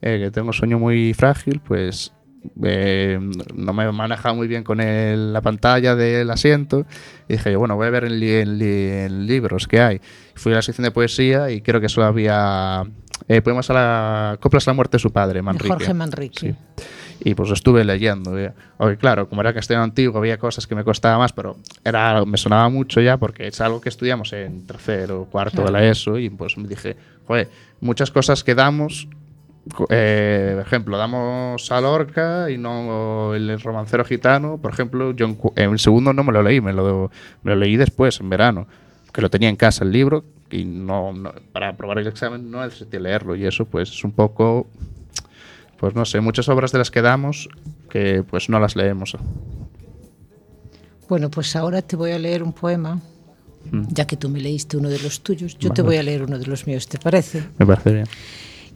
eh, 0.00 0.20
que 0.22 0.30
tengo 0.30 0.52
sueño 0.52 0.78
muy 0.78 1.12
frágil, 1.14 1.60
pues 1.60 2.12
eh, 2.62 3.18
no 3.54 3.72
me 3.72 3.90
maneja 3.92 4.32
muy 4.32 4.46
bien 4.46 4.62
con 4.62 4.78
la 4.78 5.40
pantalla 5.40 5.96
del 5.96 6.30
asiento 6.30 6.86
y 7.28 7.34
dije 7.34 7.52
yo, 7.52 7.58
bueno, 7.58 7.76
voy 7.76 7.88
a 7.88 7.90
ver 7.90 8.04
en 8.04 9.26
libros 9.26 9.66
que 9.66 9.80
hay. 9.80 10.00
Fui 10.34 10.52
a 10.52 10.56
la 10.56 10.62
sección 10.62 10.84
de 10.84 10.90
poesía 10.90 11.50
y 11.50 11.62
creo 11.62 11.80
que 11.80 11.88
solo 11.88 12.06
había 12.06 12.84
eh, 13.28 13.42
poemas 13.42 13.70
a 13.70 13.74
la 13.74 14.38
coplas 14.40 14.66
a 14.68 14.70
la 14.70 14.74
muerte 14.74 14.96
de 14.96 15.00
su 15.00 15.12
padre, 15.12 15.42
Manrique. 15.42 15.68
Jorge 15.68 15.94
Manrique. 15.94 16.38
Sí. 16.38 16.54
Y 17.24 17.34
pues 17.34 17.48
lo 17.48 17.54
estuve 17.54 17.82
leyendo. 17.84 18.36
claro, 18.98 19.28
como 19.28 19.40
era 19.40 19.54
castellano 19.54 19.84
antiguo, 19.84 20.18
había 20.18 20.38
cosas 20.38 20.66
que 20.66 20.74
me 20.74 20.84
costaba 20.84 21.18
más, 21.18 21.32
pero 21.32 21.56
era 21.82 22.24
me 22.24 22.36
sonaba 22.36 22.68
mucho 22.68 23.00
ya 23.00 23.16
porque 23.16 23.48
es 23.48 23.60
algo 23.60 23.80
que 23.80 23.88
estudiamos 23.88 24.32
en 24.32 24.66
tercero 24.66 25.22
o 25.22 25.24
cuarto 25.24 25.62
de 25.62 25.70
la 25.70 25.84
ESO 25.84 26.18
y 26.18 26.28
pues 26.28 26.58
me 26.58 26.68
dije, 26.68 26.96
joder, 27.26 27.48
muchas 27.80 28.10
cosas 28.10 28.44
que 28.44 28.54
damos 28.54 29.08
eh, 29.88 30.52
por 30.54 30.66
ejemplo, 30.66 30.96
damos 30.96 31.72
a 31.72 31.80
Lorca 31.80 32.50
y 32.50 32.58
no 32.58 33.34
el 33.34 33.60
romancero 33.60 34.04
gitano, 34.04 34.58
por 34.58 34.72
ejemplo, 34.72 35.12
yo 35.12 35.26
en 35.56 35.70
el 35.72 35.78
segundo 35.80 36.12
no 36.12 36.22
me 36.22 36.32
lo 36.32 36.42
leí, 36.42 36.60
me 36.60 36.72
lo, 36.72 37.10
me 37.42 37.50
lo 37.50 37.56
leí 37.56 37.76
después, 37.76 38.20
en 38.20 38.30
verano, 38.30 38.68
que 39.12 39.22
lo 39.22 39.30
tenía 39.30 39.48
en 39.48 39.56
casa 39.56 39.84
el 39.84 39.90
libro 39.90 40.24
y 40.50 40.64
no, 40.64 41.12
no- 41.12 41.32
para 41.52 41.68
aprobar 41.70 41.98
el 41.98 42.06
examen 42.06 42.50
no 42.50 42.64
necesité 42.64 43.00
leerlo 43.00 43.34
y 43.36 43.44
eso 43.46 43.64
pues 43.64 43.90
es 43.90 44.04
un 44.04 44.12
poco, 44.12 44.66
pues 45.78 45.94
no 45.94 46.04
sé, 46.04 46.20
muchas 46.20 46.48
obras 46.48 46.72
de 46.72 46.78
las 46.78 46.90
que 46.90 47.02
damos 47.02 47.48
que 47.90 48.22
pues 48.22 48.48
no 48.48 48.58
las 48.60 48.76
leemos. 48.76 49.16
Bueno, 51.08 51.30
pues 51.30 51.54
ahora 51.56 51.82
te 51.82 51.96
voy 51.96 52.10
a 52.12 52.18
leer 52.18 52.42
un 52.42 52.52
poema, 52.52 53.00
Mm. 53.70 53.82
ya 53.88 54.06
que 54.06 54.16
tú 54.16 54.28
me 54.28 54.40
leíste 54.40 54.76
uno 54.76 54.88
de 54.88 55.00
los 55.00 55.22
tuyos, 55.22 55.58
yo 55.58 55.70
te 55.70 55.82
voy 55.82 55.96
a 55.96 56.02
leer 56.04 56.22
uno 56.22 56.38
de 56.38 56.46
los 56.46 56.68
míos, 56.68 56.86
¿te 56.86 56.98
parece? 56.98 57.42
Me 57.58 57.66
parece 57.66 57.92
bien. 57.92 58.06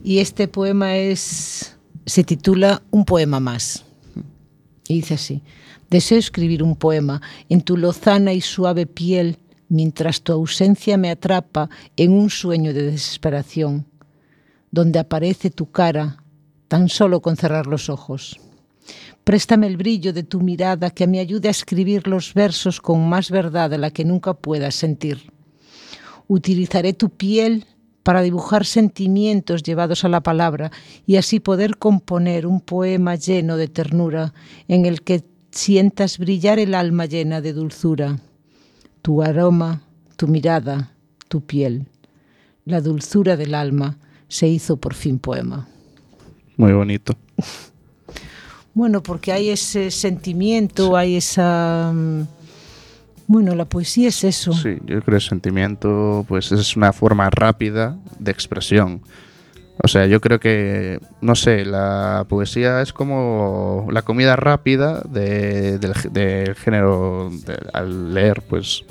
Y 0.03 0.19
este 0.19 0.49
poema 0.49 0.97
es 0.97 1.77
se 2.05 2.23
titula 2.25 2.81
Un 2.91 3.05
poema 3.05 3.39
más. 3.39 3.85
Y 4.89 4.95
dice 4.95 5.13
así: 5.13 5.43
Deseo 5.89 6.17
escribir 6.17 6.61
un 6.61 6.75
poema 6.75 7.21
en 7.47 7.61
tu 7.61 7.77
lozana 7.77 8.33
y 8.33 8.41
suave 8.41 8.85
piel 8.85 9.37
mientras 9.71 10.21
tu 10.21 10.33
ausencia 10.33 10.97
me 10.97 11.09
atrapa 11.09 11.69
en 11.95 12.11
un 12.11 12.29
sueño 12.29 12.73
de 12.73 12.91
desesperación, 12.91 13.87
donde 14.69 14.99
aparece 14.99 15.49
tu 15.49 15.71
cara 15.71 16.17
tan 16.67 16.89
solo 16.89 17.21
con 17.21 17.37
cerrar 17.37 17.67
los 17.67 17.89
ojos. 17.89 18.37
Préstame 19.23 19.67
el 19.67 19.77
brillo 19.77 20.11
de 20.11 20.23
tu 20.23 20.41
mirada 20.41 20.89
que 20.89 21.07
me 21.07 21.19
ayude 21.19 21.47
a 21.47 21.51
escribir 21.51 22.07
los 22.07 22.33
versos 22.33 22.81
con 22.81 23.07
más 23.07 23.31
verdad 23.31 23.69
de 23.69 23.77
la 23.77 23.91
que 23.91 24.03
nunca 24.03 24.33
puedas 24.33 24.75
sentir. 24.75 25.31
Utilizaré 26.27 26.91
tu 26.91 27.09
piel 27.09 27.65
para 28.03 28.21
dibujar 28.21 28.65
sentimientos 28.65 29.63
llevados 29.63 30.03
a 30.03 30.09
la 30.09 30.21
palabra 30.21 30.71
y 31.05 31.15
así 31.15 31.39
poder 31.39 31.77
componer 31.77 32.45
un 32.45 32.59
poema 32.59 33.15
lleno 33.15 33.55
de 33.55 33.69
ternura 33.69 34.33
en 34.67 34.85
el 34.85 35.01
que 35.01 35.23
sientas 35.51 36.17
brillar 36.17 36.59
el 36.59 36.73
alma 36.73 37.05
llena 37.05 37.39
de 37.39 37.53
dulzura. 37.53 38.19
Tu 39.01 39.21
aroma, 39.21 39.81
tu 40.15 40.27
mirada, 40.27 40.91
tu 41.27 41.41
piel. 41.41 41.87
La 42.65 42.81
dulzura 42.81 43.35
del 43.37 43.55
alma 43.55 43.97
se 44.27 44.47
hizo 44.47 44.77
por 44.77 44.93
fin 44.93 45.17
poema. 45.19 45.67
Muy 46.57 46.73
bonito. 46.73 47.15
Bueno, 48.73 49.01
porque 49.03 49.31
hay 49.31 49.49
ese 49.49 49.91
sentimiento, 49.91 50.95
hay 50.95 51.15
esa... 51.17 51.91
mm, 51.93 52.21
Bueno, 53.27 53.55
la 53.55 53.65
poesía 53.65 54.09
es 54.09 54.23
eso. 54.23 54.53
Sí, 54.53 54.75
yo 54.81 54.99
creo 54.99 55.01
que 55.03 55.15
el 55.15 55.21
sentimiento 55.21 56.25
pues 56.27 56.51
es 56.51 56.75
una 56.77 56.93
forma 56.93 57.29
rápida 57.29 57.97
de 58.19 58.31
expresión. 58.31 59.01
O 59.83 59.87
sea, 59.87 60.05
yo 60.05 60.21
creo 60.21 60.39
que, 60.39 60.99
no 61.21 61.33
sé, 61.35 61.65
la 61.65 62.25
poesía 62.29 62.81
es 62.81 62.93
como 62.93 63.87
la 63.91 64.03
comida 64.03 64.35
rápida 64.35 65.01
de- 65.09 65.79
del, 65.79 65.93
del 66.11 66.55
género 66.55 67.31
de- 67.45 67.57
al 67.73 68.13
leer, 68.13 68.41
pues 68.47 68.83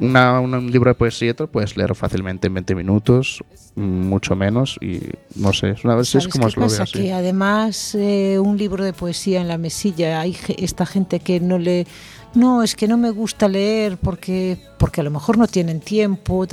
una- 0.00 0.40
un 0.40 0.70
libro 0.70 0.90
de 0.90 0.94
poesía 0.94 1.32
te 1.34 1.44
lo 1.44 1.50
puedes 1.50 1.76
leer 1.76 1.94
fácilmente 1.94 2.48
en 2.48 2.54
20 2.54 2.74
minutos, 2.74 3.42
mucho 3.76 4.36
menos, 4.36 4.76
y 4.80 5.00
no 5.36 5.52
sé, 5.52 5.70
es 5.70 5.84
una 5.84 5.94
vez 5.94 6.06
es 6.08 6.22
¿Sabes 6.22 6.28
como 6.28 6.46
os 6.46 6.56
lo 6.56 6.62
pasa? 6.64 6.82
así. 6.82 6.98
Que 7.00 7.12
además 7.12 7.94
eh, 7.94 8.38
un 8.38 8.56
libro 8.58 8.84
de 8.84 8.92
poesía 8.92 9.40
en 9.40 9.48
la 9.48 9.56
mesilla, 9.58 10.20
hay 10.20 10.36
esta 10.58 10.84
gente 10.86 11.20
que 11.20 11.40
no 11.40 11.58
le... 11.58 11.86
No, 12.34 12.64
es 12.64 12.74
que 12.74 12.88
no 12.88 12.96
me 12.96 13.10
gusta 13.10 13.48
leer 13.48 13.96
porque, 13.96 14.58
porque 14.76 15.00
a 15.00 15.04
lo 15.04 15.10
mejor 15.10 15.38
no 15.38 15.46
tienen 15.46 15.78
tiempo, 15.78 16.46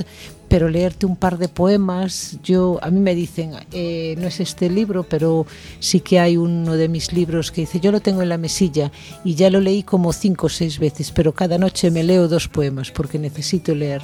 pero 0.48 0.68
leerte 0.68 1.06
un 1.06 1.16
par 1.16 1.38
de 1.38 1.48
poemas, 1.48 2.38
yo 2.44 2.78
a 2.82 2.90
mí 2.90 3.00
me 3.00 3.16
dicen, 3.16 3.52
eh, 3.72 4.14
no 4.18 4.28
es 4.28 4.38
este 4.38 4.70
libro, 4.70 5.02
pero 5.02 5.44
sí 5.80 5.98
que 6.00 6.20
hay 6.20 6.36
uno 6.36 6.76
de 6.76 6.88
mis 6.88 7.12
libros 7.12 7.50
que 7.50 7.62
dice, 7.62 7.80
yo 7.80 7.90
lo 7.90 8.00
tengo 8.00 8.22
en 8.22 8.28
la 8.28 8.38
mesilla 8.38 8.92
y 9.24 9.34
ya 9.34 9.50
lo 9.50 9.60
leí 9.60 9.82
como 9.82 10.12
cinco 10.12 10.46
o 10.46 10.50
seis 10.50 10.78
veces, 10.78 11.10
pero 11.10 11.32
cada 11.32 11.58
noche 11.58 11.90
me 11.90 12.04
leo 12.04 12.28
dos 12.28 12.46
poemas 12.46 12.92
porque 12.92 13.18
necesito 13.18 13.74
leer. 13.74 14.02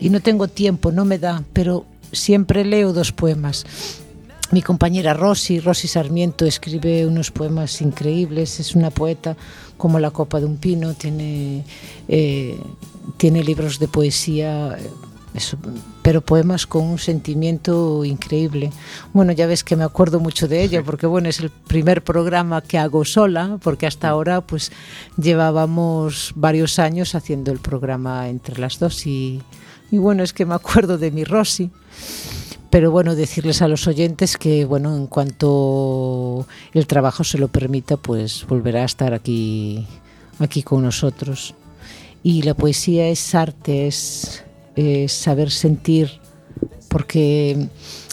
Y 0.00 0.08
no 0.08 0.20
tengo 0.20 0.48
tiempo, 0.48 0.90
no 0.90 1.04
me 1.04 1.18
da, 1.18 1.44
pero 1.52 1.84
siempre 2.12 2.64
leo 2.64 2.94
dos 2.94 3.12
poemas. 3.12 3.66
Mi 4.50 4.62
compañera 4.62 5.12
Rosy, 5.12 5.60
Rosy 5.60 5.88
Sarmiento, 5.88 6.46
escribe 6.46 7.06
unos 7.06 7.30
poemas 7.30 7.82
increíbles, 7.82 8.60
es 8.60 8.74
una 8.74 8.88
poeta 8.88 9.36
como 9.76 9.98
la 9.98 10.10
copa 10.10 10.40
de 10.40 10.46
un 10.46 10.56
pino, 10.56 10.94
tiene, 10.94 11.66
eh, 12.08 12.58
tiene 13.18 13.44
libros 13.44 13.78
de 13.78 13.88
poesía, 13.88 14.78
eh, 14.78 14.90
eso, 15.34 15.58
pero 16.00 16.22
poemas 16.22 16.66
con 16.66 16.84
un 16.84 16.98
sentimiento 16.98 18.06
increíble. 18.06 18.72
Bueno, 19.12 19.32
ya 19.32 19.46
ves 19.46 19.62
que 19.64 19.76
me 19.76 19.84
acuerdo 19.84 20.18
mucho 20.18 20.48
de 20.48 20.62
ella, 20.62 20.82
porque 20.82 21.06
bueno, 21.06 21.28
es 21.28 21.40
el 21.40 21.50
primer 21.50 22.02
programa 22.02 22.62
que 22.62 22.78
hago 22.78 23.04
sola, 23.04 23.58
porque 23.62 23.86
hasta 23.86 24.08
ahora 24.08 24.40
pues 24.40 24.72
llevábamos 25.18 26.32
varios 26.34 26.78
años 26.78 27.14
haciendo 27.14 27.52
el 27.52 27.58
programa 27.58 28.30
entre 28.30 28.58
las 28.58 28.78
dos 28.78 29.06
y, 29.06 29.42
y 29.90 29.98
bueno, 29.98 30.22
es 30.22 30.32
que 30.32 30.46
me 30.46 30.54
acuerdo 30.54 30.96
de 30.96 31.10
mi 31.10 31.24
Rosy. 31.24 31.70
Pero 32.70 32.90
bueno, 32.90 33.14
decirles 33.14 33.62
a 33.62 33.68
los 33.68 33.86
oyentes 33.86 34.36
que 34.36 34.66
bueno, 34.66 34.94
en 34.94 35.06
cuanto 35.06 36.46
el 36.74 36.86
trabajo 36.86 37.24
se 37.24 37.38
lo 37.38 37.48
permita, 37.48 37.96
pues 37.96 38.46
volverá 38.46 38.82
a 38.82 38.86
estar 38.86 39.14
aquí, 39.14 39.86
aquí 40.38 40.62
con 40.62 40.82
nosotros. 40.82 41.54
Y 42.22 42.42
la 42.42 42.54
poesía 42.54 43.08
es 43.08 43.34
arte, 43.34 43.86
es, 43.86 44.44
es 44.76 45.12
saber 45.12 45.50
sentir, 45.50 46.10
porque 46.88 47.68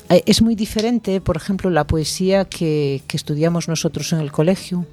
eh, 0.10 0.24
es 0.26 0.42
muy 0.42 0.56
diferente, 0.56 1.20
por 1.20 1.36
ejemplo, 1.36 1.70
la 1.70 1.86
poesía 1.86 2.46
que, 2.46 3.02
que 3.08 3.18
estudiamos 3.18 3.68
nosotros 3.68 4.14
en 4.14 4.20
el 4.20 4.32
colegio. 4.32 4.86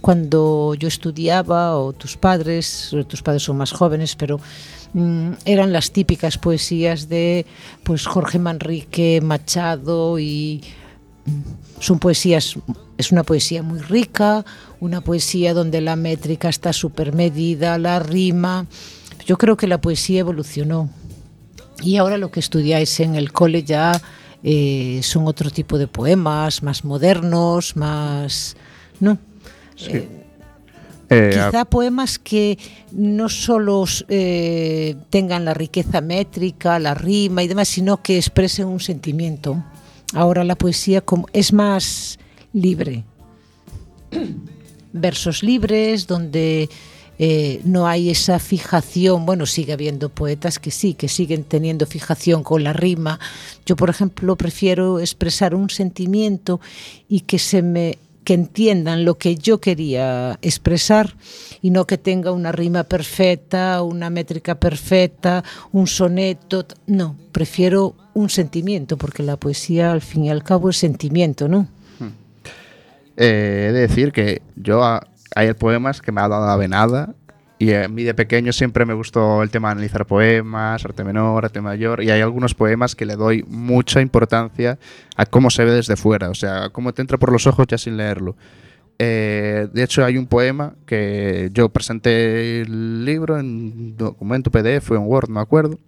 Cuando 0.00 0.74
yo 0.74 0.88
estudiaba, 0.88 1.78
o 1.78 1.92
tus 1.92 2.16
padres, 2.16 2.94
tus 3.08 3.22
padres 3.22 3.42
son 3.44 3.56
más 3.56 3.72
jóvenes, 3.72 4.16
pero 4.16 4.40
mm, 4.92 5.32
eran 5.44 5.72
las 5.72 5.92
típicas 5.92 6.38
poesías 6.38 7.08
de 7.08 7.46
pues 7.82 8.06
Jorge 8.06 8.38
Manrique, 8.38 9.20
Machado 9.22 10.18
y 10.18 10.62
mm, 11.24 11.80
son 11.80 11.98
poesías 11.98 12.56
es 12.98 13.12
una 13.12 13.24
poesía 13.24 13.62
muy 13.62 13.80
rica, 13.80 14.44
una 14.80 15.00
poesía 15.00 15.54
donde 15.54 15.80
la 15.80 15.96
métrica 15.96 16.48
está 16.48 16.72
súper 16.72 17.12
medida, 17.12 17.78
la 17.78 17.98
rima. 17.98 18.66
Yo 19.26 19.36
creo 19.36 19.56
que 19.56 19.66
la 19.66 19.80
poesía 19.80 20.20
evolucionó 20.20 20.88
y 21.82 21.96
ahora 21.96 22.16
lo 22.16 22.30
que 22.30 22.40
estudiáis 22.40 23.00
en 23.00 23.16
el 23.16 23.32
cole 23.32 23.62
ya 23.64 24.00
eh, 24.42 25.00
son 25.02 25.26
otro 25.26 25.50
tipo 25.50 25.78
de 25.78 25.88
poemas, 25.88 26.62
más 26.62 26.84
modernos, 26.84 27.76
más... 27.76 28.56
¿no? 29.00 29.18
Sí. 29.76 29.90
Eh, 29.90 30.25
Quizá 31.08 31.64
poemas 31.64 32.18
que 32.18 32.58
no 32.92 33.28
solo 33.28 33.84
eh, 34.08 34.96
tengan 35.10 35.44
la 35.44 35.54
riqueza 35.54 36.00
métrica, 36.00 36.78
la 36.78 36.94
rima 36.94 37.42
y 37.42 37.48
demás, 37.48 37.68
sino 37.68 38.02
que 38.02 38.16
expresen 38.16 38.66
un 38.66 38.80
sentimiento. 38.80 39.62
Ahora 40.14 40.42
la 40.42 40.56
poesía 40.56 41.00
como, 41.00 41.26
es 41.32 41.52
más 41.52 42.18
libre. 42.52 43.04
Versos 44.92 45.42
libres, 45.42 46.06
donde 46.06 46.68
eh, 47.18 47.60
no 47.64 47.86
hay 47.86 48.10
esa 48.10 48.38
fijación. 48.38 49.26
Bueno, 49.26 49.46
sigue 49.46 49.72
habiendo 49.72 50.08
poetas 50.08 50.58
que 50.58 50.70
sí, 50.70 50.94
que 50.94 51.08
siguen 51.08 51.44
teniendo 51.44 51.86
fijación 51.86 52.42
con 52.42 52.64
la 52.64 52.72
rima. 52.72 53.18
Yo, 53.64 53.76
por 53.76 53.90
ejemplo, 53.90 54.36
prefiero 54.36 54.98
expresar 55.00 55.54
un 55.54 55.70
sentimiento 55.70 56.60
y 57.08 57.20
que 57.20 57.38
se 57.38 57.62
me 57.62 57.98
que 58.26 58.34
entiendan 58.34 59.04
lo 59.04 59.14
que 59.18 59.36
yo 59.36 59.60
quería 59.60 60.36
expresar 60.42 61.14
y 61.62 61.70
no 61.70 61.86
que 61.86 61.96
tenga 61.96 62.32
una 62.32 62.50
rima 62.50 62.82
perfecta, 62.82 63.80
una 63.82 64.10
métrica 64.10 64.56
perfecta, 64.56 65.44
un 65.70 65.86
soneto. 65.86 66.66
No, 66.88 67.14
prefiero 67.30 67.94
un 68.14 68.28
sentimiento, 68.28 68.96
porque 68.98 69.22
la 69.22 69.36
poesía 69.36 69.92
al 69.92 70.00
fin 70.00 70.24
y 70.24 70.30
al 70.30 70.42
cabo 70.42 70.70
es 70.70 70.76
sentimiento, 70.76 71.46
¿no? 71.46 71.68
Eh, 73.16 73.68
he 73.68 73.72
de 73.72 73.80
decir 73.80 74.10
que 74.12 74.42
yo 74.56 74.82
a- 74.84 75.06
hay 75.36 75.52
poemas 75.54 76.02
que 76.02 76.10
me 76.12 76.20
ha 76.20 76.28
dado 76.28 76.44
avenada 76.50 77.14
y 77.58 77.72
a 77.72 77.88
mí 77.88 78.02
de 78.02 78.14
pequeño 78.14 78.52
siempre 78.52 78.84
me 78.84 78.92
gustó 78.92 79.42
el 79.42 79.50
tema 79.50 79.68
de 79.68 79.72
analizar 79.72 80.06
poemas, 80.06 80.84
arte 80.84 81.04
menor, 81.04 81.44
arte 81.44 81.60
mayor 81.60 82.02
y 82.02 82.10
hay 82.10 82.20
algunos 82.20 82.54
poemas 82.54 82.94
que 82.94 83.06
le 83.06 83.16
doy 83.16 83.44
mucha 83.48 84.00
importancia 84.00 84.78
a 85.16 85.24
cómo 85.24 85.48
se 85.48 85.64
ve 85.64 85.72
desde 85.72 85.96
fuera, 85.96 86.28
o 86.28 86.34
sea, 86.34 86.68
cómo 86.70 86.92
te 86.92 87.00
entra 87.00 87.16
por 87.18 87.32
los 87.32 87.46
ojos 87.46 87.66
ya 87.66 87.78
sin 87.78 87.96
leerlo. 87.96 88.36
Eh, 88.98 89.68
de 89.72 89.82
hecho, 89.82 90.04
hay 90.04 90.16
un 90.16 90.26
poema 90.26 90.74
que 90.86 91.50
yo 91.52 91.68
presenté 91.68 92.62
el 92.62 93.04
libro 93.04 93.38
en 93.38 93.96
documento 93.96 94.50
PDF 94.50 94.90
o 94.90 94.96
en 94.96 95.02
Word, 95.02 95.28
no 95.28 95.36
me 95.36 95.40
acuerdo, 95.40 95.78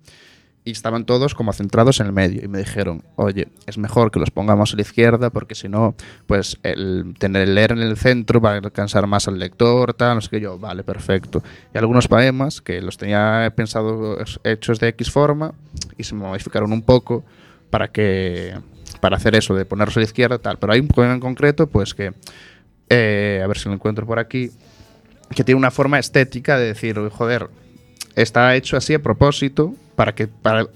y 0.69 0.73
estaban 0.73 1.07
todos 1.07 1.35
como 1.35 1.55
centrados 1.55 1.99
en 2.01 2.09
el 2.09 2.13
medio. 2.13 2.45
Y 2.45 2.49
me 2.49 2.59
dijeron, 2.59 3.03
oye, 3.17 3.49
es 3.67 3.79
mejor 3.79 4.11
que 4.11 4.21
los 4.21 4.31
pongamos 4.31 4.75
a 4.75 4.77
la 4.77 4.83
izquierda 4.83 5.31
porque 5.31 5.55
si 5.55 5.67
no, 5.67 5.95
pues 6.27 6.59
el 6.63 7.15
tener 7.19 7.49
el 7.49 7.55
leer 7.55 7.73
en 7.73 7.79
el 7.79 7.97
centro 7.97 8.39
va 8.39 8.53
a 8.53 8.57
alcanzar 8.59 9.07
más 9.07 9.29
al 9.29 9.39
lector, 9.39 9.95
tal, 9.95 10.17
no 10.17 10.21
sé 10.21 10.29
qué 10.29 10.41
yo, 10.41 10.59
vale, 10.59 10.85
perfecto. 10.85 11.43
Y 11.75 11.79
algunos 11.79 12.07
poemas 12.07 12.61
que 12.61 12.83
los 12.83 12.99
tenía 12.99 13.51
pensados 13.57 14.39
hechos 14.45 14.79
de 14.79 14.89
X 14.89 15.11
forma 15.11 15.55
y 15.97 16.05
se 16.05 16.15
me 16.15 16.27
modificaron 16.27 16.71
un 16.71 16.83
poco 16.83 17.25
para 17.71 17.89
que 17.89 18.55
para 19.01 19.17
hacer 19.17 19.37
eso, 19.37 19.55
de 19.55 19.65
ponerlos 19.65 19.97
a 19.97 20.01
la 20.01 20.05
izquierda, 20.05 20.39
tal. 20.39 20.59
Pero 20.59 20.75
hay 20.75 20.81
un 20.81 20.89
poema 20.89 21.15
en 21.15 21.21
concreto, 21.21 21.67
pues 21.67 21.95
que, 21.95 22.13
eh, 22.91 23.41
a 23.43 23.47
ver 23.47 23.57
si 23.57 23.71
lo 23.71 23.75
encuentro 23.75 24.05
por 24.07 24.19
aquí, 24.19 24.51
que 25.35 25.45
tiene 25.45 25.59
una 25.59 25.71
forma 25.71 25.99
estética 25.99 26.59
de 26.59 26.67
decir, 26.67 26.99
"Uy, 26.99 27.09
joder, 27.11 27.49
está 28.15 28.55
hecho 28.57 28.77
así 28.77 28.95
a 28.95 29.03
propósito, 29.03 29.75
para 29.95 30.15
que 30.15 30.29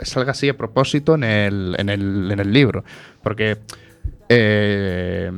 salga 0.03 0.33
así 0.33 0.49
a 0.49 0.57
propósito 0.57 1.15
en 1.15 1.25
el, 1.25 1.77
en 1.79 1.89
el, 1.89 2.31
en 2.33 2.41
el 2.41 2.53
libro. 2.53 2.85
Porque 3.23 3.59
eh, 4.29 5.31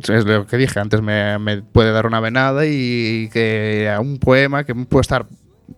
es 0.00 0.24
lo 0.24 0.46
que 0.46 0.56
dije, 0.56 0.78
antes 0.78 1.02
me, 1.02 1.62
puede 1.62 1.92
dar 1.92 2.06
una 2.06 2.20
venada 2.20 2.66
y 2.66 3.28
que 3.32 3.90
a 3.92 4.00
un 4.00 4.18
poema 4.18 4.64
que 4.64 4.74
puede 4.74 5.00
estar 5.00 5.26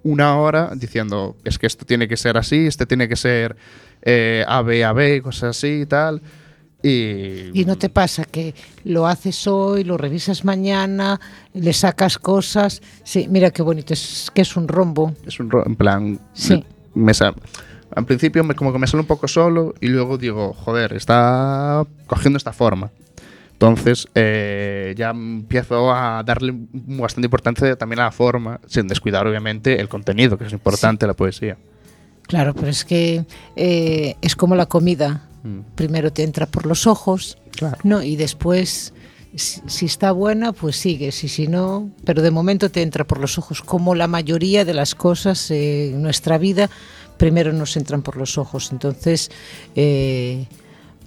una 0.02 0.38
hora 0.38 0.70
diciendo, 0.74 1.36
es 1.44 1.58
que 1.58 1.66
esto 1.66 1.84
tiene 1.84 2.06
que 2.06 2.16
ser 2.16 2.36
así, 2.36 2.66
este 2.66 2.86
tiene 2.86 3.08
que 3.08 3.16
ser 3.16 3.56
eh, 4.02 4.44
A, 4.46 4.62
B, 4.62 4.84
A, 4.84 4.92
B, 4.92 5.22
cosas 5.22 5.56
así 5.56 5.82
y 5.82 5.86
tal. 5.86 6.22
Y, 6.82 7.50
Y 7.60 7.64
no 7.66 7.76
te 7.76 7.88
pasa 7.90 8.24
que 8.24 8.54
lo 8.84 9.06
haces 9.06 9.46
hoy, 9.46 9.84
lo 9.84 9.96
revisas 9.98 10.44
mañana, 10.44 11.20
le 11.52 11.72
sacas 11.72 12.18
cosas. 12.18 12.80
Sí, 13.04 13.26
mira 13.28 13.50
qué 13.50 13.62
bonito, 13.62 13.92
es 13.92 14.30
que 14.32 14.42
es 14.42 14.56
un 14.56 14.66
rombo. 14.66 15.14
es 15.26 15.38
un 15.40 15.50
ro- 15.50 15.66
en 15.66 15.76
plan 15.76 16.18
Sí. 16.32 16.64
me, 16.94 17.12
al 17.94 18.04
principio 18.06 18.44
me- 18.44 18.54
como 18.54 18.72
que 18.72 18.78
me 18.78 18.86
sale 18.86 19.02
un 19.02 19.06
poco 19.06 19.28
solo 19.28 19.74
y 19.80 19.88
luego 19.88 20.16
digo 20.16 20.52
joder 20.54 20.92
está 20.94 21.84
cogiendo 22.06 22.36
esta 22.36 22.52
forma 22.52 22.90
entonces 23.52 24.06
eh, 24.14 24.94
ya 24.96 25.10
empiezo 25.10 25.92
a 25.92 26.22
darle 26.24 26.54
bastante 26.72 27.26
importancia 27.26 27.76
también 27.76 28.00
a 28.00 28.04
la 28.04 28.12
forma 28.12 28.60
sin 28.66 28.86
descuidar 28.88 29.26
obviamente 29.26 29.80
el 29.80 29.88
contenido 29.88 30.38
que 30.38 30.44
es 30.46 30.52
importante 30.52 31.06
la 31.06 31.14
poesía 31.14 31.58
Claro, 32.28 32.54
pero 32.54 32.68
es 32.68 32.84
que 32.84 33.24
eh, 33.56 34.14
es 34.22 34.36
como 34.36 34.54
la 34.54 34.66
comida. 34.66 35.26
Mm. 35.42 35.60
Primero 35.74 36.12
te 36.12 36.22
entra 36.22 36.46
por 36.46 36.66
los 36.66 36.86
ojos, 36.86 37.38
Claro. 37.52 37.78
¿no? 37.82 38.02
Y 38.02 38.16
después, 38.16 38.92
si, 39.34 39.60
si 39.66 39.86
está 39.86 40.12
buena, 40.12 40.52
pues 40.52 40.76
sigues. 40.76 41.22
Y 41.24 41.28
si 41.28 41.46
no, 41.46 41.90
pero 42.04 42.22
de 42.22 42.30
momento 42.30 42.70
te 42.70 42.82
entra 42.82 43.04
por 43.04 43.18
los 43.20 43.38
ojos. 43.38 43.60
Como 43.62 43.94
la 43.94 44.06
mayoría 44.06 44.64
de 44.64 44.74
las 44.74 44.94
cosas 44.94 45.50
eh, 45.50 45.90
en 45.90 46.02
nuestra 46.02 46.38
vida, 46.38 46.70
primero 47.16 47.52
nos 47.52 47.76
entran 47.76 48.02
por 48.02 48.16
los 48.16 48.38
ojos. 48.38 48.70
Entonces, 48.72 49.30
eh, 49.76 50.46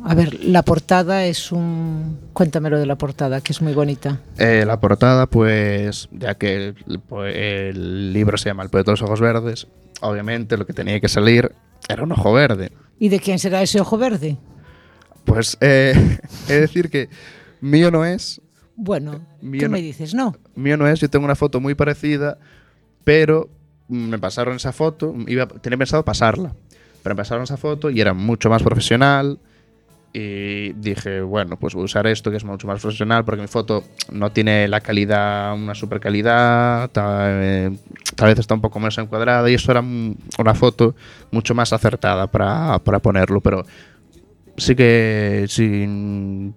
a 0.03 0.15
ver, 0.15 0.43
la 0.43 0.63
portada 0.63 1.25
es 1.25 1.51
un... 1.51 2.17
Cuéntamelo 2.33 2.77
de 2.79 2.85
la 2.85 2.97
portada, 2.97 3.41
que 3.41 3.51
es 3.53 3.61
muy 3.61 3.73
bonita. 3.73 4.19
Eh, 4.37 4.63
la 4.65 4.79
portada 4.79 5.27
pues 5.27 6.09
ya 6.11 6.35
que 6.35 6.73
el, 6.87 6.99
po- 6.99 7.25
el 7.25 8.11
libro 8.13 8.37
se 8.37 8.49
llama 8.49 8.63
El 8.63 8.69
poeta 8.69 8.91
de 8.91 8.93
los 8.93 9.01
ojos 9.01 9.21
verdes 9.21 9.67
obviamente 10.01 10.57
lo 10.57 10.65
que 10.65 10.73
tenía 10.73 10.99
que 10.99 11.07
salir 11.07 11.53
era 11.87 12.03
un 12.03 12.11
ojo 12.11 12.33
verde 12.33 12.71
¿Y 13.03 13.09
de 13.09 13.19
quién 13.19 13.37
será 13.37 13.61
ese 13.61 13.81
ojo 13.81 13.97
verde? 13.97 14.37
pues 15.25 15.57
eh, 15.59 15.93
es 16.47 16.61
decir 16.61 16.89
que 16.89 17.09
mío 17.59 17.91
no 17.91 18.05
es 18.05 18.41
Bueno, 18.77 19.25
Mío 19.41 19.59
¿qué 19.59 19.65
no- 19.67 19.73
me 19.73 19.81
dices? 19.81 20.13
No. 20.13 20.33
mío 20.55 20.77
no 20.77 20.87
es, 20.87 21.01
yo 21.01 21.09
tengo 21.09 21.25
una 21.25 21.35
foto 21.35 21.59
muy 21.59 21.75
parecida, 21.75 22.37
pero 23.03 23.49
me 23.89 24.17
pasaron 24.19 24.55
esa 24.55 24.71
foto, 24.71 25.13
iba, 25.27 25.47
tenía 25.47 25.77
pensado 25.77 26.05
pasarla, 26.05 26.55
pero 27.03 27.13
me 27.15 27.17
pasaron 27.19 27.43
esa 27.43 27.57
foto 27.57 27.89
y 27.89 27.99
era 27.99 28.13
mucho 28.13 28.49
más 28.49 28.63
profesional 28.63 29.37
y 30.13 30.73
dije, 30.73 31.21
bueno, 31.21 31.57
pues 31.57 31.73
voy 31.73 31.81
a 31.81 31.85
usar 31.85 32.05
esto 32.05 32.29
que 32.29 32.37
es 32.37 32.43
mucho 32.43 32.67
más 32.67 32.79
profesional 32.79 33.25
porque 33.25 33.41
mi 33.41 33.47
foto 33.47 33.83
no 34.11 34.31
tiene 34.31 34.67
la 34.67 34.79
calidad, 34.79 35.53
una 35.55 35.73
super 35.73 35.99
calidad, 35.99 36.91
eh, 36.95 37.75
tal 38.15 38.27
vez 38.27 38.39
está 38.39 38.53
un 38.53 38.61
poco 38.61 38.79
más 38.79 38.97
encuadrada 38.99 39.49
y 39.49 39.55
eso 39.55 39.71
era 39.71 39.81
una 39.81 40.53
foto 40.53 40.95
mucho 41.31 41.55
más 41.55 41.73
acertada 41.73 42.27
para, 42.27 42.77
para 42.79 42.99
ponerlo, 42.99 43.41
pero 43.41 43.65
sí 44.55 44.75
que 44.75 45.45
sí, 45.49 46.53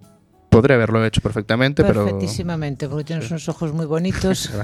podría 0.49 0.75
haberlo 0.75 1.03
hecho 1.03 1.21
perfectamente, 1.21 1.83
pero... 1.83 2.05
Perfectísimamente, 2.05 2.87
porque 2.87 3.05
tienes 3.05 3.29
unos 3.31 3.49
ojos 3.49 3.73
muy 3.73 3.87
bonitos. 3.87 4.51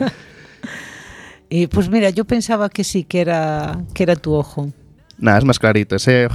Y 1.52 1.66
pues 1.66 1.90
mira, 1.90 2.10
yo 2.10 2.24
pensaba 2.24 2.70
que 2.70 2.84
sí, 2.84 3.02
que 3.02 3.20
era, 3.20 3.82
que 3.92 4.04
era 4.04 4.14
tu 4.14 4.34
ojo. 4.34 4.70
Nada, 5.20 5.38
es 5.38 5.44
más 5.44 5.58
clarito. 5.58 5.96
Ese, 5.96 6.28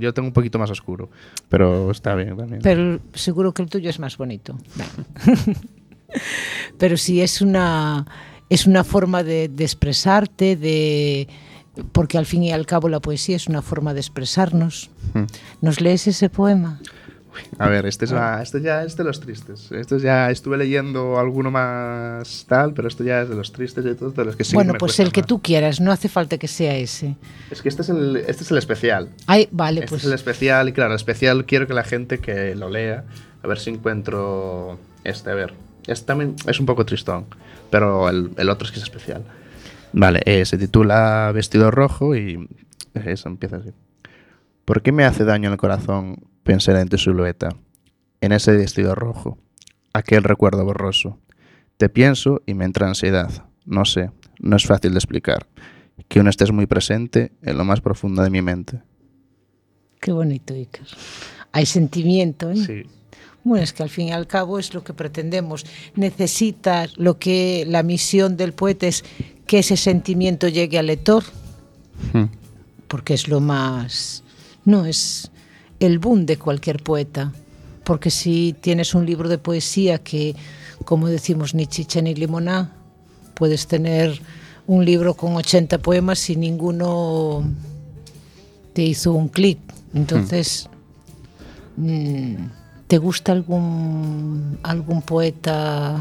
yo 0.00 0.14
tengo 0.14 0.28
un 0.28 0.32
poquito 0.32 0.58
más 0.58 0.70
oscuro, 0.70 1.10
pero 1.48 1.90
está 1.90 2.14
bien 2.14 2.36
también. 2.36 2.62
Pero 2.62 3.00
seguro 3.12 3.52
que 3.52 3.62
el 3.62 3.68
tuyo 3.68 3.90
es 3.90 3.98
más 3.98 4.16
bonito. 4.16 4.56
Pero 6.78 6.96
sí 6.96 7.20
es 7.20 7.42
una, 7.42 8.06
es 8.48 8.66
una 8.66 8.84
forma 8.84 9.22
de, 9.22 9.48
de 9.48 9.64
expresarte, 9.64 10.56
de 10.56 11.28
porque 11.92 12.18
al 12.18 12.26
fin 12.26 12.42
y 12.42 12.52
al 12.52 12.66
cabo 12.66 12.88
la 12.88 13.00
poesía 13.00 13.36
es 13.36 13.46
una 13.46 13.62
forma 13.62 13.94
de 13.94 14.00
expresarnos. 14.00 14.90
Hmm. 15.14 15.24
¿Nos 15.60 15.80
lees 15.80 16.06
ese 16.06 16.28
poema? 16.28 16.80
A 17.58 17.68
ver, 17.68 17.86
este, 17.86 18.04
es 18.06 18.10
la- 18.10 18.42
este 18.42 18.60
ya 18.60 18.82
es 18.82 18.96
de 18.96 19.04
los 19.04 19.20
tristes. 19.20 19.70
Esto 19.72 19.98
ya 19.98 20.30
estuve 20.30 20.56
leyendo 20.56 21.18
alguno 21.18 21.50
más 21.50 22.44
tal, 22.48 22.72
pero 22.74 22.88
esto 22.88 23.04
ya 23.04 23.22
es 23.22 23.28
de 23.28 23.34
los 23.36 23.52
tristes 23.52 23.84
de 23.84 24.24
los 24.24 24.36
que 24.36 24.44
sí 24.44 24.54
bueno, 24.54 24.72
me 24.74 24.78
pues 24.78 24.98
el 25.00 25.12
que 25.12 25.22
tú 25.22 25.40
quieras, 25.40 25.80
no 25.80 25.92
hace 25.92 26.08
falta 26.08 26.38
que 26.38 26.48
sea 26.48 26.74
ese. 26.76 27.16
Es 27.50 27.62
que 27.62 27.68
este 27.68 27.82
es 27.82 27.88
el, 27.88 28.16
este 28.16 28.42
es 28.44 28.50
el 28.50 28.58
especial. 28.58 29.08
Ay, 29.26 29.48
vale, 29.52 29.80
este 29.80 29.88
pues 29.90 30.02
es 30.02 30.08
el 30.08 30.14
especial 30.14 30.68
y 30.68 30.72
claro, 30.72 30.92
el 30.92 30.96
especial 30.96 31.44
quiero 31.46 31.66
que 31.66 31.74
la 31.74 31.84
gente 31.84 32.18
que 32.18 32.54
lo 32.54 32.68
lea, 32.70 33.04
a 33.42 33.46
ver 33.46 33.58
si 33.58 33.70
encuentro 33.70 34.78
este, 35.04 35.30
a 35.30 35.34
ver. 35.34 35.54
Este 35.86 36.06
también 36.06 36.36
es 36.46 36.60
un 36.60 36.66
poco 36.66 36.84
tristón, 36.84 37.26
pero 37.70 38.08
el, 38.08 38.30
el 38.36 38.48
otro 38.48 38.66
es 38.66 38.72
que 38.72 38.78
es 38.78 38.84
especial. 38.84 39.22
Vale, 39.92 40.20
eh, 40.24 40.44
se 40.44 40.56
titula 40.58 41.32
Vestido 41.34 41.70
Rojo 41.70 42.14
y 42.14 42.48
eso 42.94 43.28
empieza 43.28 43.56
así. 43.56 43.70
¿Por 44.64 44.82
qué 44.82 44.92
me 44.92 45.04
hace 45.04 45.24
daño 45.24 45.50
el 45.50 45.56
corazón 45.56 46.22
pensar 46.50 46.74
en 46.76 46.88
tu 46.88 46.98
silueta, 46.98 47.50
en 48.20 48.32
ese 48.32 48.50
vestido 48.56 48.96
rojo, 48.96 49.38
aquel 49.92 50.24
recuerdo 50.24 50.64
borroso? 50.64 51.16
Te 51.76 51.88
pienso 51.88 52.42
y 52.44 52.54
me 52.54 52.64
entra 52.64 52.88
ansiedad. 52.88 53.44
No 53.64 53.84
sé, 53.84 54.10
no 54.40 54.56
es 54.56 54.66
fácil 54.66 54.90
de 54.90 54.98
explicar. 54.98 55.46
Que 56.08 56.18
aún 56.18 56.26
estés 56.26 56.50
muy 56.50 56.66
presente 56.66 57.30
en 57.42 57.56
lo 57.56 57.64
más 57.64 57.80
profundo 57.80 58.22
de 58.22 58.30
mi 58.30 58.42
mente. 58.42 58.82
qué 60.00 60.10
bonito, 60.10 60.52
Iker. 60.54 60.88
Hay 61.52 61.66
sentimiento, 61.66 62.50
¿eh? 62.50 62.56
Sí. 62.56 62.82
Bueno, 63.44 63.62
es 63.62 63.72
que 63.72 63.84
al 63.84 63.88
fin 63.90 64.08
y 64.08 64.12
al 64.12 64.26
cabo 64.26 64.58
es 64.58 64.74
lo 64.74 64.82
que 64.82 64.92
pretendemos. 64.92 65.64
Necesitas 65.94 66.96
lo 66.98 67.18
que 67.20 67.64
la 67.68 67.84
misión 67.84 68.36
del 68.36 68.54
poeta 68.54 68.88
es 68.88 69.04
que 69.46 69.60
ese 69.60 69.76
sentimiento 69.76 70.48
llegue 70.48 70.80
al 70.80 70.86
lector, 70.88 71.22
Hmm. 72.12 72.24
porque 72.88 73.14
es 73.14 73.28
lo 73.28 73.38
más. 73.40 74.24
No, 74.64 74.84
es 74.86 75.30
el 75.80 75.98
boom 75.98 76.26
de 76.26 76.38
cualquier 76.38 76.82
poeta. 76.82 77.32
Porque 77.84 78.10
si 78.10 78.54
tienes 78.60 78.94
un 78.94 79.06
libro 79.06 79.28
de 79.28 79.38
poesía 79.38 79.98
que, 79.98 80.36
como 80.84 81.08
decimos, 81.08 81.54
ni 81.54 81.66
chicha 81.66 82.00
ni 82.00 82.14
limoná, 82.14 82.72
puedes 83.34 83.66
tener 83.66 84.20
un 84.66 84.84
libro 84.84 85.14
con 85.14 85.34
80 85.34 85.78
poemas 85.78 86.30
y 86.30 86.36
ninguno 86.36 87.42
te 88.74 88.82
hizo 88.82 89.12
un 89.12 89.28
clic. 89.28 89.58
Entonces, 89.94 90.68
mm, 91.76 92.34
¿te 92.86 92.98
gusta 92.98 93.32
algún, 93.32 94.58
algún 94.62 95.02
poeta? 95.02 95.96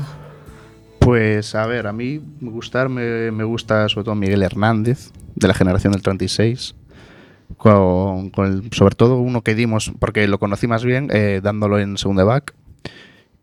Pues 0.99 1.55
a 1.55 1.65
ver, 1.65 1.87
a 1.87 1.93
mí 1.93 2.21
me 2.39 2.51
gustar 2.51 2.89
me, 2.89 3.31
me 3.31 3.43
gusta 3.43 3.89
sobre 3.89 4.03
todo 4.03 4.15
Miguel 4.15 4.43
Hernández, 4.43 5.11
de 5.33 5.47
la 5.47 5.53
generación 5.53 5.93
del 5.93 6.01
36. 6.01 6.75
Con, 7.59 8.29
con 8.29 8.69
sobre 8.71 8.95
todo 8.95 9.19
uno 9.19 9.41
que 9.41 9.53
dimos, 9.53 9.91
porque 9.99 10.27
lo 10.29 10.39
conocí 10.39 10.65
más 10.65 10.85
bien 10.85 11.09
eh, 11.11 11.41
dándolo 11.43 11.77
en 11.77 11.97
segundo 11.97 12.25
back. 12.25 12.55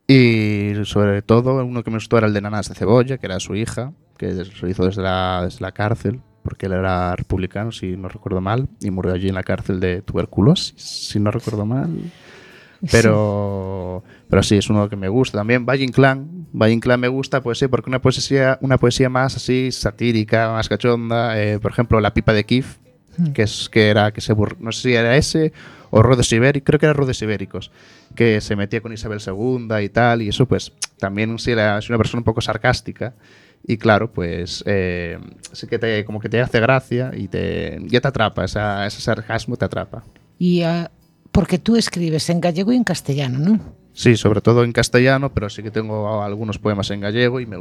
Y 0.09 0.73
sobre 0.85 1.21
todo 1.21 1.63
uno 1.65 1.85
que 1.85 1.91
me 1.91 1.99
gustó 1.99 2.17
era 2.17 2.27
el 2.27 2.33
de 2.33 2.41
Nanas 2.41 2.71
de 2.71 2.75
Cebolla, 2.75 3.19
que 3.19 3.27
era 3.27 3.39
su 3.41 3.55
hija, 3.55 3.93
que 4.17 4.33
lo 4.33 4.69
hizo 4.69 4.87
desde 4.87 5.03
la, 5.03 5.43
desde 5.45 5.61
la 5.61 5.73
cárcel, 5.73 6.23
porque 6.43 6.65
él 6.65 6.73
era 6.73 7.15
republicano, 7.15 7.73
si 7.73 7.97
no 7.97 8.09
recuerdo 8.09 8.41
mal, 8.41 8.69
y 8.81 8.91
murió 8.91 9.13
allí 9.13 9.29
en 9.29 9.35
la 9.35 9.43
cárcel 9.43 9.81
de 9.81 10.01
tuberculosis, 10.01 10.75
si 10.77 11.21
no 11.21 11.31
recuerdo 11.31 11.67
mal. 11.67 11.91
Pero, 12.91 14.03
pero 14.31 14.43
sí, 14.43 14.57
es 14.57 14.71
uno 14.71 14.89
que 14.89 14.97
me 14.97 15.09
gusta 15.09 15.39
también. 15.39 15.67
Valle 15.67 15.85
Inclán, 15.85 16.47
Valle 16.53 16.73
Inclán 16.73 17.01
me 17.01 17.09
gusta, 17.09 17.43
pues 17.43 17.59
sí, 17.59 17.69
porque 17.69 17.91
una 17.91 18.01
poesía, 18.01 18.59
una 18.63 18.79
poesía 18.79 19.11
más 19.11 19.37
así 19.37 19.71
satírica, 19.73 20.53
más 20.53 20.69
cachonda. 20.71 21.39
eh, 21.39 21.59
por 21.59 21.73
ejemplo, 21.73 22.01
La 22.01 22.15
pipa 22.15 22.33
de 22.33 22.45
Kif, 22.45 22.77
que 23.35 23.43
es 23.43 23.69
que 23.69 23.89
era 23.89 24.13
que 24.13 24.21
se 24.21 24.35
bur- 24.35 24.57
no 24.59 24.73
sé 24.73 24.83
si 24.83 24.95
era 24.95 25.17
ese 25.17 25.53
o 25.91 26.03
Rodes 26.03 26.31
Ibéricos, 26.33 26.67
creo 26.67 26.79
que 26.81 26.87
era 26.87 26.93
Rodes 26.93 27.23
Ibéricos, 27.23 27.71
que 28.15 28.41
se 28.41 28.57
metía 28.57 28.81
con 28.81 28.93
Isabel 28.93 29.21
II 29.25 29.69
y 29.83 29.89
tal, 29.89 30.23
y 30.23 30.29
eso 30.29 30.47
pues 30.47 30.73
también 30.99 31.39
sí 31.39 31.53
era 31.53 31.79
es 31.79 31.89
una 31.89 31.99
persona 31.99 32.21
un 32.21 32.25
poco 32.25 32.41
sarcástica. 32.41 33.15
Y 33.69 33.79
claro, 33.79 34.13
pues 34.13 34.63
eh, 34.67 35.19
sí 35.53 35.67
que 35.67 35.79
te, 35.79 36.05
como 36.05 36.21
que 36.21 36.29
te 36.29 36.41
hace 36.41 36.61
gracia 36.61 37.11
y 37.17 37.27
te, 37.27 37.79
ya 37.87 38.01
te 38.01 38.09
atrapa, 38.09 38.45
esa, 38.45 38.87
ese 38.87 39.01
sarcasmo 39.01 39.57
te 39.57 39.65
atrapa. 39.65 40.05
Y, 40.39 40.63
ah, 40.63 40.91
porque 41.33 41.59
tú 41.59 41.75
escribes 41.75 42.31
en 42.31 42.41
gallego 42.41 42.73
y 42.73 42.77
en 42.77 42.85
castellano, 42.85 43.39
¿no? 43.41 43.59
Sí, 43.93 44.17
sobre 44.17 44.41
todo 44.41 44.63
en 44.63 44.73
castellano, 44.73 45.33
pero 45.33 45.49
sí 45.51 45.63
que 45.65 45.71
tengo 45.73 46.23
algunos 46.23 46.59
poemas 46.59 46.91
en 46.91 47.01
gallego 47.01 47.41
y 47.41 47.47
me, 47.47 47.57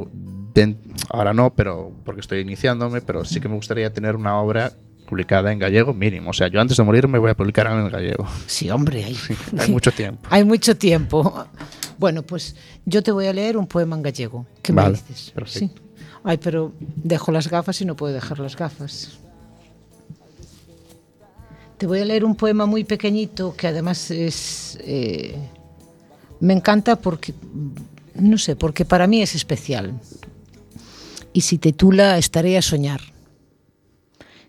ahora 1.10 1.34
no, 1.34 1.54
pero 1.56 1.92
porque 2.04 2.22
estoy 2.22 2.42
iniciándome, 2.42 3.02
pero 3.02 3.26
sí 3.26 3.40
que 3.40 3.48
me 3.50 3.56
gustaría 3.56 3.92
tener 3.92 4.16
una 4.16 4.38
obra 4.40 4.74
publicada 5.06 5.52
en 5.52 5.60
gallego 5.60 5.94
mínimo. 5.94 6.32
O 6.32 6.34
sea, 6.34 6.48
yo 6.48 6.60
antes 6.60 6.78
de 6.78 6.84
morir 6.84 7.08
me 7.08 7.20
voy 7.20 7.32
a 7.32 7.36
publicar 7.36 7.68
en 7.68 7.90
gallego. 7.90 8.28
Sí, 8.48 8.70
hombre, 8.70 9.04
hay, 9.04 9.18
Hay 9.58 9.72
mucho 9.72 9.92
tiempo. 9.92 10.28
hay 10.30 10.44
mucho 10.44 10.76
tiempo. 10.76 11.46
Bueno, 11.98 12.24
pues 12.24 12.56
yo 12.86 13.02
te 13.02 13.12
voy 13.12 13.28
a 13.28 13.34
leer 13.34 13.58
un 13.58 13.68
poema 13.68 13.96
en 13.96 14.02
gallego. 14.02 14.46
¿Qué 14.62 14.74
me 14.74 14.82
Vale, 14.82 14.98
dices? 14.98 15.32
perfecto. 15.32 15.76
Sí. 15.76 15.82
Ay, 16.24 16.38
pero 16.38 16.74
dejo 16.80 17.32
las 17.32 17.48
gafas 17.50 17.80
y 17.82 17.86
no 17.86 17.96
puedo 17.96 18.14
dejar 18.14 18.40
las 18.40 18.56
gafas. 18.56 19.20
Te 21.78 21.88
voy 21.88 22.00
a 22.00 22.06
leer 22.06 22.26
un 22.26 22.36
poema 22.36 22.66
muy 22.66 22.84
pequeñito 22.84 23.56
que 23.56 23.68
además 23.68 24.10
es... 24.12 24.78
eh, 24.82 25.36
me 26.40 26.54
encanta 26.54 26.96
porque, 26.98 27.34
no 28.16 28.38
sé, 28.38 28.56
porque 28.56 28.86
para 28.86 29.08
mí 29.08 29.22
es 29.22 29.36
especial. 29.36 29.94
E 31.34 31.42
se 31.42 31.58
titula 31.58 32.18
Estaré 32.18 32.58
a 32.58 32.62
soñar. 32.62 33.02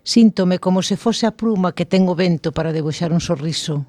Síntome 0.07 0.57
como 0.59 0.79
se 0.87 0.95
fose 0.95 1.27
a 1.27 1.35
pruma 1.35 1.75
que 1.75 1.83
ten 1.83 2.07
o 2.07 2.15
vento 2.15 2.55
para 2.55 2.71
debuxar 2.71 3.11
un 3.11 3.19
sorriso. 3.19 3.83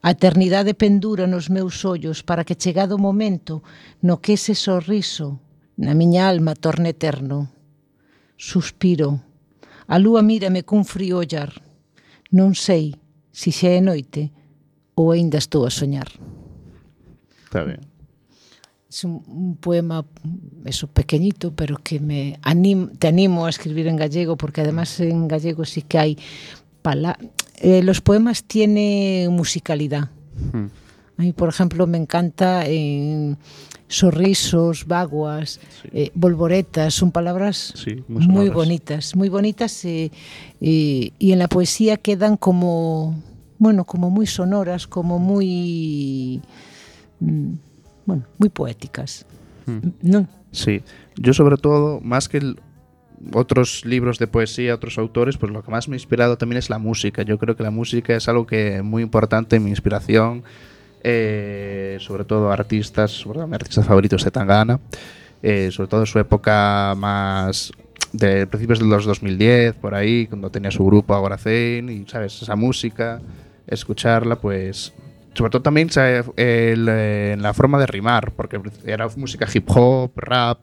A 0.00 0.16
eternidade 0.16 0.72
pendura 0.72 1.28
nos 1.28 1.52
meus 1.52 1.84
ollos 1.84 2.24
para 2.24 2.40
que 2.40 2.56
chegado 2.56 2.96
o 2.96 3.04
momento 3.04 3.60
no 4.00 4.24
que 4.24 4.40
ese 4.40 4.56
sorriso 4.56 5.44
na 5.76 5.92
miña 5.92 6.24
alma 6.24 6.56
torne 6.56 6.96
eterno. 6.96 7.52
Suspiro. 8.40 9.20
A 9.92 10.00
lúa 10.00 10.24
mírame 10.24 10.64
cun 10.64 10.88
frío 10.88 11.20
ollar. 11.20 11.52
Non 12.32 12.56
sei 12.56 12.96
se 13.28 13.52
xa 13.52 13.76
é 13.76 13.84
noite 13.84 14.32
ou 14.96 15.12
aínda 15.12 15.36
estou 15.36 15.68
a 15.68 15.70
soñar. 15.70 16.08
Está 17.44 17.68
ben. 17.68 17.89
Es 18.90 19.04
un, 19.04 19.22
un 19.26 19.56
poema, 19.56 20.04
eso, 20.64 20.88
pequeñito, 20.88 21.54
pero 21.54 21.78
que 21.82 22.00
me 22.00 22.38
anim, 22.42 22.90
te 22.98 23.06
animo 23.08 23.46
a 23.46 23.50
escribir 23.50 23.86
en 23.86 23.96
gallego, 23.96 24.36
porque 24.36 24.60
además 24.60 24.98
en 25.00 25.28
gallego 25.28 25.64
sí 25.64 25.82
que 25.82 25.98
hay 25.98 26.18
pala 26.82 27.16
eh, 27.60 27.82
los 27.82 28.00
poemas 28.00 28.42
tienen 28.44 29.30
musicalidad. 29.32 30.08
Hmm. 30.52 30.66
A 31.18 31.22
mí, 31.22 31.32
por 31.34 31.50
ejemplo, 31.50 31.86
me 31.86 31.98
encanta 31.98 32.66
en 32.66 33.36
sorrisos, 33.86 34.86
vaguas, 34.86 35.60
eh, 35.92 36.10
volvoretas, 36.14 36.94
son 36.94 37.12
palabras 37.12 37.74
Sí, 37.76 38.02
muy 38.08 38.48
bonitas, 38.48 39.14
muy 39.14 39.28
bonitas 39.28 39.84
eh, 39.84 40.10
y, 40.58 41.12
y 41.18 41.32
en 41.32 41.38
la 41.38 41.48
poesía 41.48 41.98
quedan 41.98 42.38
como, 42.38 43.22
bueno, 43.58 43.84
como 43.84 44.08
muy 44.08 44.26
sonoras, 44.26 44.86
como 44.86 45.18
muy, 45.18 46.40
mm, 47.18 47.52
bueno, 48.10 48.24
muy 48.38 48.48
poéticas. 48.48 49.24
¿No? 50.02 50.26
Sí, 50.52 50.82
yo 51.16 51.32
sobre 51.32 51.56
todo, 51.56 52.00
más 52.00 52.28
que 52.28 52.38
el- 52.38 52.60
otros 53.34 53.84
libros 53.84 54.18
de 54.18 54.26
poesía, 54.26 54.74
otros 54.74 54.98
autores, 54.98 55.36
pues 55.36 55.52
lo 55.52 55.62
que 55.62 55.70
más 55.70 55.88
me 55.88 55.94
ha 55.94 55.98
inspirado 55.98 56.36
también 56.38 56.58
es 56.58 56.70
la 56.70 56.78
música. 56.78 57.22
Yo 57.22 57.38
creo 57.38 57.54
que 57.54 57.62
la 57.62 57.70
música 57.70 58.16
es 58.16 58.28
algo 58.28 58.46
que 58.46 58.82
muy 58.82 59.02
importante 59.02 59.56
en 59.56 59.64
mi 59.64 59.70
inspiración, 59.70 60.42
eh, 61.02 61.98
sobre 62.00 62.24
todo 62.24 62.50
artistas, 62.50 63.22
todo 63.22 63.46
mi 63.46 63.54
artista 63.54 63.82
favorito 63.82 64.16
es 64.16 64.24
Tangana, 64.32 64.80
eh, 65.42 65.70
sobre 65.70 65.88
todo 65.88 66.00
en 66.00 66.06
su 66.06 66.18
época 66.18 66.94
más 66.96 67.72
de 68.12 68.46
principios 68.46 68.80
de 68.80 68.86
los 68.86 69.04
2010, 69.04 69.74
por 69.76 69.94
ahí, 69.94 70.26
cuando 70.26 70.50
tenía 70.50 70.70
su 70.70 70.84
grupo 70.84 71.14
Agoracén 71.14 71.88
y, 71.90 72.04
¿sabes? 72.08 72.42
Esa 72.42 72.56
música, 72.56 73.20
escucharla, 73.66 74.36
pues 74.36 74.92
sobre 75.34 75.50
todo 75.50 75.62
también 75.62 75.88
el, 75.96 76.88
eh, 76.88 77.32
en 77.32 77.42
la 77.42 77.54
forma 77.54 77.78
de 77.78 77.86
rimar, 77.86 78.32
porque 78.32 78.60
era 78.84 79.08
música 79.16 79.46
hip 79.52 79.64
hop, 79.68 80.12
rap, 80.16 80.60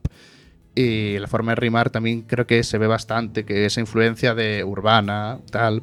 y 0.75 1.17
la 1.17 1.27
forma 1.27 1.53
de 1.53 1.55
rimar 1.55 1.89
también 1.89 2.21
creo 2.21 2.45
que 2.45 2.61
se 2.63 2.77
ve 2.77 2.85
bastante, 2.85 3.45
que 3.45 3.65
esa 3.65 3.79
influencia 3.79 4.35
de 4.35 4.63
urbana, 4.63 5.39
tal. 5.51 5.81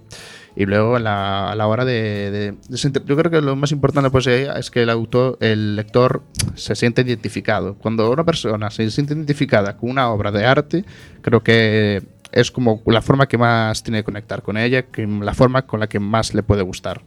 Y 0.54 0.66
luego 0.66 0.94
a 0.94 1.00
la, 1.00 1.66
hora 1.66 1.84
de, 1.84 2.30
de- 2.30 3.02
Yo 3.04 3.16
creo 3.16 3.28
que 3.28 3.40
lo 3.40 3.56
más 3.56 3.72
importante 3.72 4.08
pues, 4.10 4.28
eh, 4.28 4.48
es 4.56 4.70
que 4.70 4.82
el 4.82 4.90
autor, 4.90 5.36
el 5.40 5.74
lector 5.74 6.22
se 6.54 6.76
siente 6.76 7.02
identificado. 7.02 7.74
Cuando 7.74 8.08
una 8.08 8.22
persona 8.24 8.70
se 8.70 8.88
siente 8.92 9.14
identificada 9.14 9.76
con 9.76 9.90
una 9.90 10.10
obra 10.10 10.30
de 10.30 10.46
arte, 10.46 10.84
creo 11.22 11.42
que 11.42 12.04
es 12.30 12.52
como 12.52 12.80
la 12.86 13.02
forma 13.02 13.26
que 13.26 13.36
más 13.36 13.82
tiene 13.82 13.98
que 13.98 14.04
conectar 14.04 14.42
con 14.42 14.56
ella, 14.56 14.82
que 14.82 15.04
la 15.08 15.34
forma 15.34 15.66
con 15.66 15.80
la 15.80 15.88
que 15.88 15.98
más 15.98 16.34
le 16.34 16.44
puede 16.44 16.62
gustar. 16.62 17.02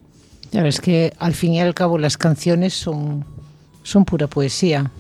Claro, 0.52 0.68
es 0.68 0.80
que 0.80 1.14
al 1.20 1.34
fin 1.34 1.54
y 1.54 1.62
al 1.62 1.74
cabo 1.74 1.98
las 1.98 2.18
canciones 2.18 2.74
son, 2.74 3.26
son 3.84 4.06
pura 4.06 4.28
poesía. 4.28 4.92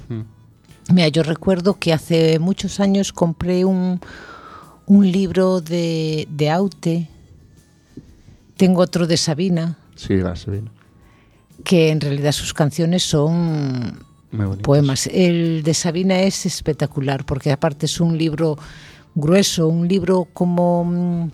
Mira, 0.93 1.07
yo 1.09 1.23
recuerdo 1.23 1.75
que 1.79 1.93
hace 1.93 2.39
muchos 2.39 2.79
años 2.79 3.11
compré 3.13 3.65
un, 3.65 3.99
un 4.85 5.11
libro 5.11 5.59
de, 5.61 6.27
de 6.31 6.49
Aute, 6.49 7.07
tengo 8.55 8.81
otro 8.81 9.05
de 9.07 9.17
Sabina, 9.17 9.77
Sí, 9.95 10.15
gracias, 10.15 10.45
Sabina. 10.45 10.71
que 11.63 11.89
en 11.89 11.99
realidad 12.01 12.31
sus 12.31 12.53
canciones 12.53 13.03
son 13.03 13.99
poemas. 14.61 15.07
El 15.07 15.63
de 15.63 15.73
Sabina 15.73 16.19
es 16.21 16.45
espectacular 16.45 17.25
porque 17.25 17.51
aparte 17.51 17.85
es 17.87 17.99
un 17.99 18.17
libro 18.17 18.57
grueso, 19.15 19.67
un 19.67 19.87
libro 19.87 20.27
como 20.33 20.85
mm, 20.85 21.31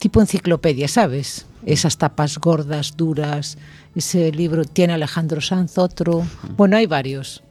tipo 0.00 0.20
enciclopedia, 0.20 0.88
¿sabes? 0.88 1.46
esas 1.66 1.98
tapas 1.98 2.38
gordas, 2.38 2.96
duras. 2.96 3.58
Ese 3.94 4.32
libro 4.32 4.64
tiene 4.64 4.94
Alejandro 4.94 5.40
Sanz 5.40 5.76
otro. 5.76 6.24
Bueno, 6.56 6.76
hay 6.76 6.86
varios. 6.86 7.42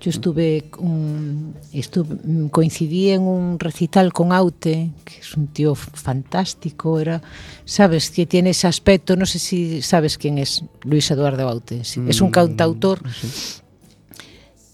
Yo 0.00 0.10
estuve, 0.10 0.70
un, 0.78 1.56
estuve, 1.72 2.50
coincidí 2.50 3.10
en 3.10 3.22
un 3.22 3.58
recital 3.58 4.12
con 4.12 4.32
Aute, 4.32 4.92
que 5.04 5.18
es 5.18 5.36
un 5.36 5.48
tío 5.48 5.74
fantástico, 5.74 7.00
era, 7.00 7.20
sabes, 7.64 8.12
que 8.12 8.24
tiene 8.24 8.50
ese 8.50 8.68
aspecto, 8.68 9.16
no 9.16 9.26
sé 9.26 9.40
si 9.40 9.82
sabes 9.82 10.16
quién 10.16 10.38
es 10.38 10.62
Luis 10.82 11.10
Eduardo 11.10 11.48
Aute, 11.48 11.82
sí, 11.82 12.00
es 12.06 12.20
un 12.20 12.28
mm, 12.28 12.32
cantautor. 12.32 13.00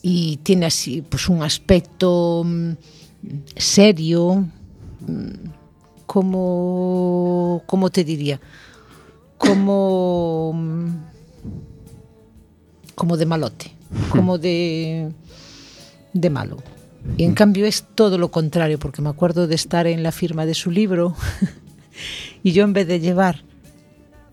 y 0.03 0.37
tiene 0.43 0.67
así 0.67 1.01
pues 1.01 1.31
un 1.31 1.43
aspecto 1.43 2.43
mm, 2.45 2.73
serio, 3.57 4.47
mm, 5.09 5.49
como, 6.05 7.63
como 7.65 7.89
te 7.89 8.05
diría, 8.05 8.39
como 9.47 10.55
como 12.95 13.17
de 13.17 13.27
malote 13.27 13.73
como 14.11 14.39
de 14.39 15.11
de 16.13 16.31
malo 16.31 16.59
y 17.19 17.25
en 17.25 17.35
cambio 17.35 17.67
es 17.67 17.85
todo 17.95 18.17
lo 18.19 18.31
contrario 18.31 18.79
porque 18.79 19.03
me 19.03 19.11
acuerdo 19.11 19.47
de 19.47 19.55
estar 19.55 19.87
en 19.87 20.03
la 20.03 20.13
firma 20.13 20.47
de 20.47 20.55
su 20.55 20.71
libro 20.71 21.15
y 22.43 22.53
yo 22.53 22.65
en 22.65 22.73
vez 22.73 22.87
de 22.89 23.01
llevar 23.01 23.43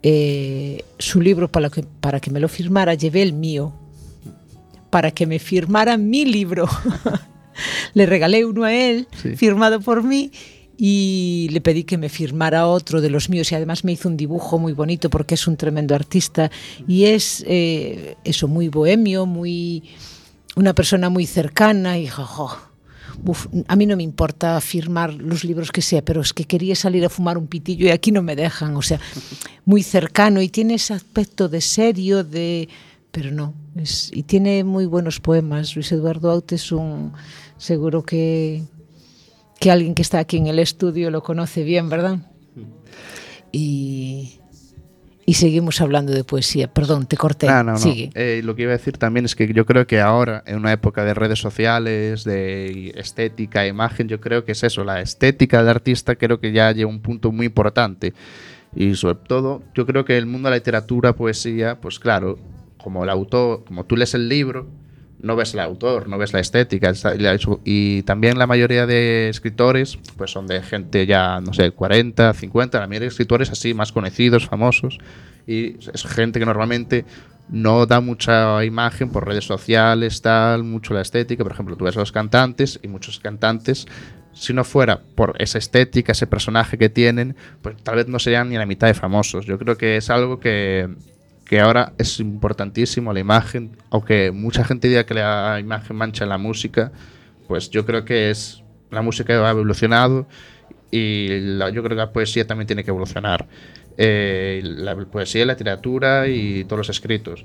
eh, 0.04 0.84
su 0.98 1.22
libro 1.22 1.52
para 1.52 1.70
que, 1.70 1.84
para 1.84 2.20
que 2.20 2.32
me 2.32 2.40
lo 2.40 2.48
firmara, 2.48 2.94
llevé 2.96 3.22
el 3.22 3.34
mío 3.34 3.74
para 4.90 5.12
que 5.12 5.28
me 5.28 5.38
firmara 5.40 5.96
mi 5.98 6.26
libro. 6.26 6.68
le 7.94 8.06
regalé 8.06 8.44
uno 8.46 8.64
a 8.64 8.74
él, 8.74 9.08
Sí. 9.22 9.36
firmado 9.36 9.80
por 9.80 10.04
mí, 10.04 10.32
y 10.84 11.48
le 11.52 11.62
pedí 11.62 11.84
que 11.84 12.00
me 12.00 12.10
firmara 12.10 12.66
otro 12.66 13.02
de 13.02 13.12
los 13.12 13.30
míos 13.30 13.52
y 13.52 13.56
además 13.56 13.84
me 13.84 13.92
hizo 13.92 14.10
un 14.10 14.18
dibujo 14.18 14.58
muy 14.58 14.74
bonito 14.74 15.12
porque 15.12 15.36
es 15.36 15.46
un 15.46 15.56
tremendo 15.56 15.94
artista 15.94 16.50
y 16.88 17.06
es 17.06 17.44
eh, 17.48 18.18
eso, 18.24 18.48
muy 18.48 18.68
bohemio, 18.68 19.28
muy 19.28 19.84
una 20.56 20.74
persona 20.74 21.10
muy 21.10 21.28
cercana 21.28 22.00
y. 22.00 22.10
Uf, 23.24 23.46
a 23.68 23.76
mí 23.76 23.86
no 23.86 23.96
me 23.96 24.02
importa 24.02 24.60
firmar 24.60 25.14
los 25.14 25.44
libros 25.44 25.72
que 25.72 25.84
sea, 25.84 26.02
pero 26.04 26.22
es 26.22 26.34
que 26.34 26.46
quería 26.46 26.76
salir 26.76 27.06
a 27.06 27.10
fumar 27.10 27.38
un 27.38 27.46
pitillo 27.46 27.86
y 27.86 27.92
aquí 27.92 28.12
no 28.12 28.24
me 28.24 28.36
dejan, 28.36 28.76
o 28.76 28.82
sea, 28.82 29.00
muy 29.66 29.84
cercano 29.84 30.42
y 30.42 30.50
tiene 30.50 30.76
ese 30.76 30.96
aspecto 30.96 31.48
de 31.48 31.62
serio, 31.62 32.24
de 32.24 32.70
pero 33.12 33.30
no, 33.30 33.54
es, 33.76 34.10
y 34.12 34.24
tiene 34.24 34.64
muy 34.64 34.88
buenos 34.88 35.20
poemas. 35.20 35.76
Luis 35.76 35.92
Eduardo 35.92 36.32
Aute 36.32 36.56
es 36.56 36.72
un 36.72 37.14
seguro 37.60 38.02
que 38.02 38.64
que 39.62 39.72
alguien 39.72 39.94
que 39.96 40.02
está 40.02 40.20
aquí 40.20 40.38
en 40.38 40.48
el 40.48 40.60
estudio 40.60 41.12
lo 41.12 41.22
conoce 41.22 41.64
bien, 41.64 41.88
¿verdad? 41.88 42.18
Y 43.52 44.42
y 45.32 45.36
seguimos 45.36 45.80
hablando 45.80 46.12
de 46.12 46.24
poesía. 46.24 46.68
Perdón, 46.68 47.06
te 47.06 47.16
corté. 47.16 47.48
No, 47.48 47.64
no, 47.64 47.72
no. 47.74 47.78
Sigue. 47.78 48.10
Eh, 48.16 48.42
lo 48.44 48.56
que 48.56 48.64
iba 48.64 48.72
a 48.74 48.78
decir 48.78 48.98
también 48.98 49.24
es 49.24 49.36
que 49.36 49.54
yo 49.54 49.66
creo 49.66 49.88
que 49.88 50.02
ahora, 50.02 50.44
en 50.46 50.58
una 50.58 50.74
época 50.74 51.06
de 51.06 51.14
redes 51.14 51.40
sociales, 51.40 52.24
de 52.24 52.92
estética, 52.98 53.66
imagen, 53.68 54.08
yo 54.10 54.20
creo 54.20 54.44
que 54.44 54.54
es 54.54 54.64
eso, 54.64 54.84
la 54.84 55.00
estética 55.00 55.60
del 55.60 55.70
artista 55.70 56.16
creo 56.16 56.40
que 56.40 56.52
ya 56.52 56.72
llega 56.72 56.90
a 56.90 56.90
un 56.90 57.02
punto 57.02 57.32
muy 57.32 57.46
importante. 57.46 58.14
Y 58.76 58.96
sobre 58.96 59.20
todo, 59.26 59.64
yo 59.76 59.86
creo 59.86 60.04
que 60.04 60.18
el 60.18 60.26
mundo 60.26 60.48
de 60.50 60.52
la 60.52 60.58
literatura, 60.58 61.14
poesía, 61.14 61.80
pues 61.80 62.00
claro, 62.00 62.40
como 62.78 63.04
el 63.04 63.10
autor, 63.10 63.64
como 63.64 63.86
tú 63.86 63.96
lees 63.96 64.14
el 64.16 64.28
libro, 64.28 64.68
no 65.22 65.36
ves 65.36 65.54
el 65.54 65.60
autor, 65.60 66.08
no 66.08 66.18
ves 66.18 66.34
la 66.34 66.40
estética. 66.40 66.94
Y 67.64 68.04
también 68.04 68.38
la 68.38 68.48
mayoría 68.48 68.86
de 68.86 69.30
escritores, 69.30 69.98
pues 70.18 70.32
son 70.32 70.48
de 70.48 70.62
gente 70.62 71.06
ya, 71.06 71.40
no 71.42 71.54
sé, 71.54 71.72
40, 71.72 72.34
50, 72.34 72.80
la 72.80 72.88
mayoría 72.88 73.06
de 73.06 73.12
escritores 73.12 73.50
así, 73.52 73.74
más 73.74 73.92
conocidos, 73.92 74.48
famosos. 74.48 74.98
Y 75.48 75.78
es 75.94 76.04
gente 76.06 76.40
que 76.40 76.46
normalmente 76.46 77.06
no 77.50 77.86
da 77.86 78.00
mucha 78.00 78.64
imagen 78.64 79.10
por 79.10 79.28
redes 79.28 79.46
sociales, 79.46 80.22
tal, 80.22 80.64
mucho 80.64 80.94
la 80.94 81.02
estética. 81.02 81.44
Por 81.44 81.52
ejemplo, 81.52 81.76
tú 81.76 81.86
ves 81.86 81.98
a 81.98 82.00
los 82.00 82.12
cantantes 82.12 82.80
y 82.82 82.88
muchos 82.88 83.20
cantantes 83.20 83.88
si 84.34 84.54
no 84.54 84.64
fuera 84.64 85.02
por 85.16 85.36
esa 85.40 85.58
estética, 85.58 86.14
ese 86.14 86.28
personaje 86.28 86.78
que 86.78 86.90
tienen, 86.90 87.36
pues 87.62 87.76
tal 87.84 87.96
vez 87.96 88.08
no 88.08 88.20
serían 88.20 88.50
ni 88.50 88.58
la 88.58 88.66
mitad 88.66 88.88
de 88.88 88.94
famosos. 88.94 89.46
Yo 89.46 89.58
creo 89.58 89.78
que 89.78 89.98
es 89.98 90.10
algo 90.10 90.40
que, 90.40 90.90
que 91.52 91.60
ahora 91.60 91.92
es 91.98 92.22
importantísimo, 92.22 93.12
la 93.12 93.20
imagen, 93.20 93.76
aunque 93.90 94.32
mucha 94.32 94.64
gente 94.64 94.88
diga 94.88 95.06
que 95.06 95.16
la 95.16 95.60
imagen 95.60 95.98
mancha 95.98 96.26
la 96.26 96.38
música, 96.38 96.94
pues 97.50 97.70
yo 97.70 97.86
creo 97.86 98.06
que 98.06 98.30
es 98.30 98.64
la 98.90 99.02
música 99.02 99.34
ha 99.34 99.52
evolucionado 99.52 100.28
y 100.92 101.28
la, 101.42 101.70
yo 101.70 101.84
creo 101.84 101.90
que 101.90 102.04
la 102.04 102.14
poesía 102.14 102.48
también 102.48 102.68
tiene 102.68 102.86
que 102.86 102.92
evolucionar. 102.92 103.48
Eh, 103.98 104.62
la 104.64 104.96
poesía, 104.96 105.46
la 105.46 105.52
literatura 105.52 106.30
y 106.30 106.64
todos 106.64 106.78
los 106.78 106.90
escritos 106.90 107.44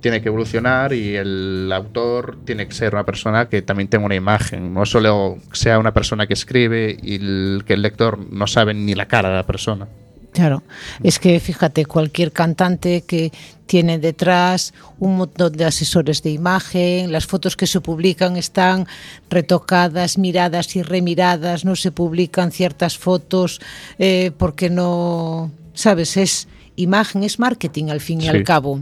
tiene 0.00 0.22
que 0.22 0.28
evolucionar 0.28 0.94
y 0.94 1.16
el 1.16 1.70
autor 1.74 2.38
tiene 2.46 2.66
que 2.66 2.72
ser 2.72 2.94
una 2.94 3.04
persona 3.04 3.50
que 3.50 3.60
también 3.60 3.88
tenga 3.88 4.06
una 4.06 4.14
imagen, 4.14 4.72
no 4.72 4.86
solo 4.86 5.36
sea 5.52 5.78
una 5.78 5.92
persona 5.92 6.26
que 6.26 6.32
escribe 6.32 6.96
y 7.02 7.18
que 7.64 7.74
el 7.74 7.82
lector 7.82 8.18
no 8.32 8.46
sabe 8.46 8.72
ni 8.72 8.94
la 8.94 9.08
cara 9.08 9.28
de 9.28 9.34
la 9.34 9.46
persona. 9.46 9.88
Claro, 10.36 10.62
es 11.02 11.18
que 11.18 11.40
fíjate, 11.40 11.86
cualquier 11.86 12.30
cantante 12.30 13.00
que 13.00 13.32
tiene 13.64 13.98
detrás 13.98 14.74
un 14.98 15.16
montón 15.16 15.54
de 15.54 15.64
asesores 15.64 16.22
de 16.22 16.30
imagen, 16.30 17.10
las 17.10 17.24
fotos 17.24 17.56
que 17.56 17.66
se 17.66 17.80
publican 17.80 18.36
están 18.36 18.86
retocadas, 19.30 20.18
miradas 20.18 20.76
y 20.76 20.82
remiradas, 20.82 21.64
no 21.64 21.74
se 21.74 21.90
publican 21.90 22.52
ciertas 22.52 22.98
fotos 22.98 23.62
eh, 23.98 24.30
porque 24.36 24.68
no, 24.68 25.50
sabes, 25.72 26.18
es 26.18 26.48
imagen, 26.76 27.22
es 27.24 27.38
marketing 27.38 27.86
al 27.86 28.02
fin 28.02 28.20
y 28.20 28.24
sí. 28.24 28.28
al 28.28 28.44
cabo. 28.44 28.80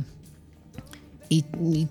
Y, 1.28 1.44
y, 1.62 1.86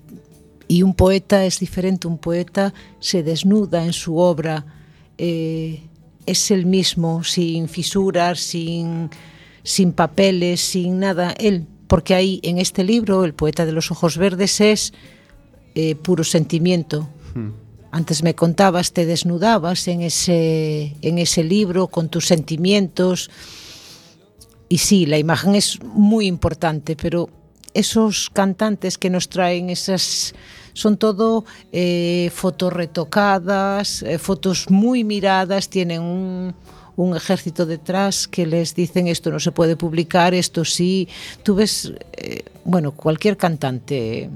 y, 0.68 0.82
un 0.82 0.92
poeta 0.92 1.46
es 1.46 1.58
diferente, 1.58 2.06
un 2.06 2.18
poeta 2.18 2.74
se 3.00 3.22
desnuda 3.22 3.82
en 3.82 3.94
su 3.94 4.18
obra, 4.18 4.62
eh, 5.16 5.80
es 6.26 6.50
el 6.50 6.66
mismo, 6.66 7.24
sin 7.24 7.66
fisuras, 7.66 8.40
sin 8.40 9.08
sin 9.64 9.92
papeles, 9.92 10.60
sin 10.60 11.00
nada, 11.00 11.34
él, 11.38 11.66
porque 11.88 12.14
ahí 12.14 12.38
en 12.44 12.58
este 12.58 12.84
libro, 12.84 13.24
El 13.24 13.34
poeta 13.34 13.66
de 13.66 13.72
los 13.72 13.90
ojos 13.90 14.16
verdes, 14.16 14.60
es 14.60 14.92
eh, 15.74 15.96
puro 15.96 16.22
sentimiento. 16.22 17.08
Hmm. 17.34 17.50
Antes 17.90 18.22
me 18.22 18.34
contabas, 18.34 18.92
te 18.92 19.06
desnudabas 19.06 19.88
en 19.88 20.02
ese, 20.02 20.96
en 21.00 21.18
ese 21.18 21.42
libro 21.42 21.88
con 21.88 22.08
tus 22.08 22.26
sentimientos. 22.26 23.30
Y 24.68 24.78
sí, 24.78 25.06
la 25.06 25.18
imagen 25.18 25.54
es 25.54 25.82
muy 25.82 26.26
importante, 26.26 26.96
pero 26.96 27.30
esos 27.72 28.30
cantantes 28.30 28.98
que 28.98 29.10
nos 29.10 29.28
traen 29.28 29.70
esas 29.70 30.34
son 30.74 30.96
todo 30.96 31.44
eh, 31.72 32.30
fotos 32.34 32.72
retocadas, 32.72 34.02
eh, 34.02 34.18
fotos 34.18 34.68
muy 34.70 35.04
miradas, 35.04 35.68
tienen 35.68 36.02
un, 36.02 36.54
un 36.96 37.16
ejército 37.16 37.66
detrás 37.66 38.28
que 38.28 38.46
les 38.46 38.74
dicen 38.74 39.08
esto 39.08 39.30
no 39.30 39.40
se 39.40 39.52
puede 39.52 39.76
publicar, 39.76 40.34
esto 40.34 40.64
sí. 40.64 41.08
Tú 41.42 41.54
ves, 41.54 41.92
eh, 42.16 42.44
bueno, 42.64 42.92
cualquier 42.92 43.36
cantante 43.36 44.30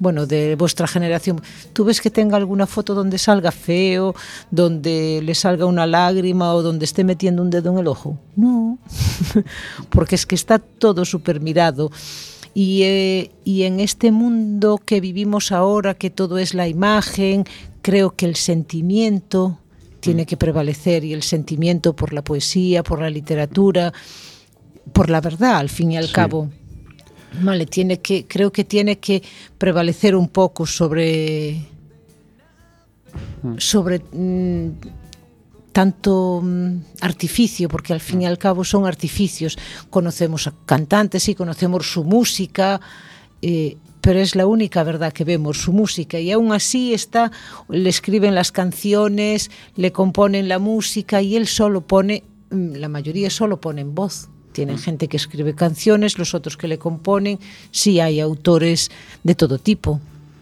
bueno, 0.00 0.26
de 0.26 0.56
vuestra 0.56 0.88
generación, 0.88 1.42
¿tú 1.74 1.84
ves 1.84 2.00
que 2.00 2.10
tenga 2.10 2.38
alguna 2.38 2.66
foto 2.66 2.94
donde 2.94 3.18
salga 3.18 3.52
feo, 3.52 4.14
donde 4.50 5.20
le 5.22 5.34
salga 5.34 5.66
una 5.66 5.86
lágrima 5.86 6.54
o 6.54 6.62
donde 6.62 6.86
esté 6.86 7.04
metiendo 7.04 7.42
un 7.42 7.50
dedo 7.50 7.70
en 7.70 7.78
el 7.78 7.86
ojo? 7.86 8.18
No, 8.34 8.78
porque 9.90 10.14
es 10.14 10.24
que 10.24 10.34
está 10.34 10.58
todo 10.58 11.04
súper 11.04 11.40
mirado. 11.40 11.92
Y, 12.54 12.82
eh, 12.82 13.30
y 13.44 13.64
en 13.64 13.78
este 13.78 14.10
mundo 14.10 14.80
que 14.82 15.00
vivimos 15.00 15.52
ahora, 15.52 15.94
que 15.94 16.08
todo 16.08 16.38
es 16.38 16.54
la 16.54 16.66
imagen, 16.66 17.44
creo 17.82 18.16
que 18.16 18.24
el 18.24 18.36
sentimiento 18.36 19.58
tiene 20.00 20.26
que 20.26 20.36
prevalecer 20.36 21.04
y 21.04 21.12
el 21.12 21.22
sentimiento 21.22 21.94
por 21.94 22.12
la 22.12 22.22
poesía, 22.22 22.82
por 22.82 23.00
la 23.00 23.10
literatura, 23.10 23.92
por 24.92 25.10
la 25.10 25.20
verdad, 25.20 25.56
al 25.56 25.68
fin 25.68 25.92
y 25.92 25.96
al 25.96 26.06
sí. 26.06 26.12
cabo. 26.12 26.50
Vale, 27.42 27.66
tiene 27.66 28.00
que, 28.00 28.26
creo 28.26 28.50
que 28.50 28.64
tiene 28.64 28.98
que 28.98 29.22
prevalecer 29.56 30.16
un 30.16 30.28
poco 30.28 30.66
sobre 30.66 31.68
sobre 33.58 34.00
mmm, 34.12 34.70
tanto 35.72 36.40
mmm, 36.42 36.78
artificio, 37.00 37.68
porque 37.68 37.92
al 37.92 38.00
fin 38.00 38.22
y 38.22 38.26
al 38.26 38.38
cabo 38.38 38.64
son 38.64 38.86
artificios. 38.86 39.58
Conocemos 39.88 40.46
a 40.46 40.54
cantantes 40.66 41.28
y 41.28 41.34
conocemos 41.34 41.90
su 41.90 42.04
música, 42.04 42.80
eh, 43.42 43.76
pero 44.00 44.18
es 44.18 44.34
la 44.34 44.46
única 44.46 44.82
verdad 44.82 45.12
que 45.12 45.24
vemos, 45.24 45.58
su 45.58 45.72
música, 45.72 46.18
y 46.18 46.32
aún 46.32 46.52
así 46.52 46.94
está, 46.94 47.30
le 47.68 47.88
escriben 47.88 48.34
las 48.34 48.52
canciones, 48.52 49.50
le 49.76 49.92
componen 49.92 50.48
la 50.48 50.58
música 50.58 51.20
y 51.22 51.36
él 51.36 51.46
solo 51.46 51.82
pone, 51.82 52.24
mm, 52.50 52.76
la 52.76 52.88
mayoría 52.88 53.30
solo 53.30 53.60
ponen 53.60 53.94
voz. 53.94 54.28
Tienen 54.52 54.76
mm. 54.76 54.80
gente 54.80 55.08
que 55.08 55.16
escribe 55.16 55.54
canciones, 55.54 56.18
los 56.18 56.34
otros 56.34 56.56
que 56.56 56.68
le 56.68 56.78
componen, 56.78 57.38
sí 57.70 58.00
hay 58.00 58.20
autores 58.20 58.90
de 59.22 59.34
todo 59.34 59.58
tipo, 59.58 59.96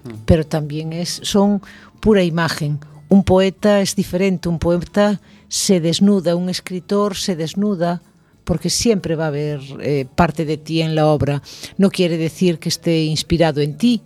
mm. 0.04 0.24
pero 0.24 0.46
también 0.46 0.92
es, 0.92 1.20
son 1.22 1.60
pura 2.00 2.22
imagen. 2.22 2.78
Un 3.08 3.24
poeta 3.24 3.80
es 3.80 3.96
diferente, 3.96 4.48
un 4.48 4.58
poeta 4.58 5.20
se 5.48 5.80
desnuda, 5.80 6.36
un 6.36 6.48
escritor 6.48 7.16
se 7.16 7.34
desnuda, 7.34 8.02
porque 8.48 8.70
siempre 8.70 9.14
va 9.14 9.26
a 9.26 9.28
haber 9.28 9.60
eh, 9.82 10.06
parte 10.14 10.46
de 10.46 10.56
ti 10.56 10.80
en 10.80 10.94
la 10.94 11.06
obra. 11.08 11.42
No 11.76 11.90
quiere 11.90 12.16
decir 12.16 12.58
que 12.58 12.70
esté 12.70 13.04
inspirado 13.04 13.60
en 13.60 13.76
ti. 13.76 14.00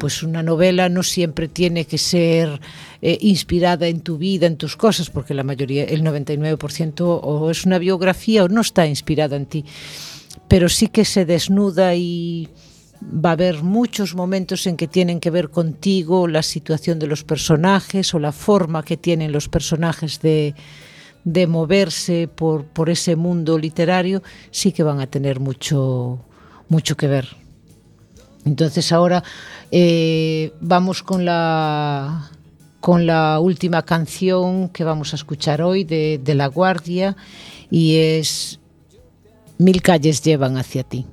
Pues 0.00 0.24
una 0.24 0.42
novela 0.42 0.88
no 0.88 1.04
siempre 1.04 1.46
tiene 1.46 1.84
que 1.84 1.96
ser 1.96 2.60
eh, 3.00 3.18
inspirada 3.20 3.86
en 3.86 4.00
tu 4.00 4.18
vida, 4.18 4.48
en 4.48 4.56
tus 4.56 4.74
cosas, 4.76 5.10
porque 5.10 5.32
la 5.32 5.44
mayoría, 5.44 5.84
el 5.84 6.02
99% 6.02 7.20
o 7.22 7.50
es 7.52 7.66
una 7.66 7.78
biografía 7.78 8.42
o 8.42 8.48
no 8.48 8.62
está 8.62 8.84
inspirada 8.84 9.36
en 9.36 9.46
ti. 9.46 9.64
Pero 10.48 10.68
sí 10.68 10.88
que 10.88 11.04
se 11.04 11.24
desnuda 11.24 11.94
y 11.94 12.48
va 13.00 13.30
a 13.30 13.34
haber 13.34 13.62
muchos 13.62 14.16
momentos 14.16 14.66
en 14.66 14.76
que 14.76 14.88
tienen 14.88 15.20
que 15.20 15.30
ver 15.30 15.50
contigo, 15.50 16.26
la 16.26 16.42
situación 16.42 16.98
de 16.98 17.06
los 17.06 17.22
personajes 17.22 18.12
o 18.12 18.18
la 18.18 18.32
forma 18.32 18.82
que 18.82 18.96
tienen 18.96 19.30
los 19.30 19.48
personajes 19.48 20.20
de, 20.20 20.56
de 21.32 21.46
moverse 21.46 22.28
por, 22.28 22.64
por 22.64 22.88
ese 22.88 23.14
mundo 23.14 23.58
literario, 23.58 24.22
sí 24.50 24.72
que 24.72 24.82
van 24.82 25.00
a 25.00 25.06
tener 25.06 25.40
mucho, 25.40 26.24
mucho 26.68 26.96
que 26.96 27.06
ver. 27.06 27.36
Entonces 28.46 28.92
ahora 28.92 29.22
eh, 29.70 30.52
vamos 30.60 31.02
con 31.02 31.26
la, 31.26 32.30
con 32.80 33.06
la 33.06 33.40
última 33.40 33.82
canción 33.82 34.70
que 34.70 34.84
vamos 34.84 35.12
a 35.12 35.16
escuchar 35.16 35.60
hoy 35.60 35.84
de, 35.84 36.18
de 36.22 36.34
La 36.34 36.46
Guardia 36.46 37.16
y 37.70 37.96
es 37.96 38.58
Mil 39.58 39.82
calles 39.82 40.22
llevan 40.22 40.56
hacia 40.56 40.84
ti. 40.84 41.04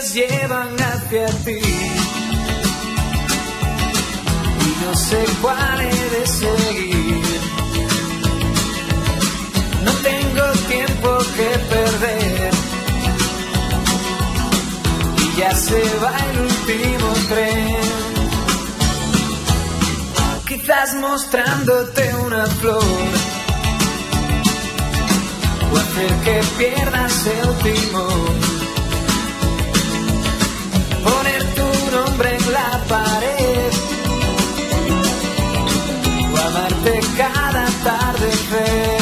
Llevan 0.00 0.76
hacia 0.80 1.26
ti. 1.44 1.58
Y 4.66 4.84
no 4.84 4.94
sé 4.94 5.24
cuál 5.42 5.80
he 5.80 6.10
de 6.14 6.26
seguir. 6.26 7.40
No 9.84 9.92
tengo 10.10 10.44
tiempo 10.68 11.18
que 11.36 11.58
perder. 11.74 12.50
Y 15.24 15.36
ya 15.38 15.54
se 15.54 15.82
va 16.02 16.16
el 16.30 16.40
último 16.42 17.08
tren. 17.28 17.76
Quizás 20.46 20.94
mostrándote 20.94 22.14
una 22.26 22.46
flor. 22.46 22.84
O 25.72 25.76
hacer 25.76 26.12
que 26.24 26.40
pierdas 26.56 27.26
el 27.26 27.50
timón 27.64 28.57
poner 31.04 31.42
tu 31.54 31.68
nombre 31.96 32.36
en 32.36 32.52
la 32.52 32.70
pared 32.88 33.72
o 36.32 36.36
amarte 36.48 37.00
cada 37.16 37.66
tarde. 37.84 38.97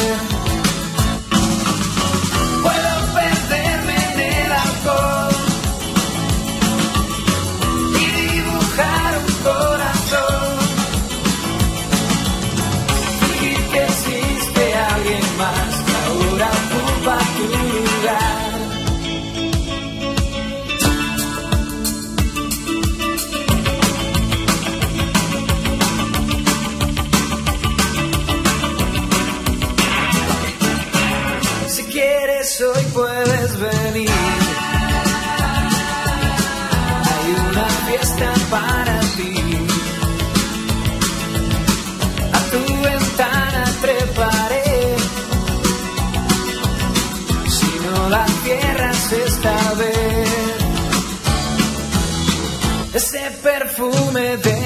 Perfume 53.77 54.37
de 54.37 54.56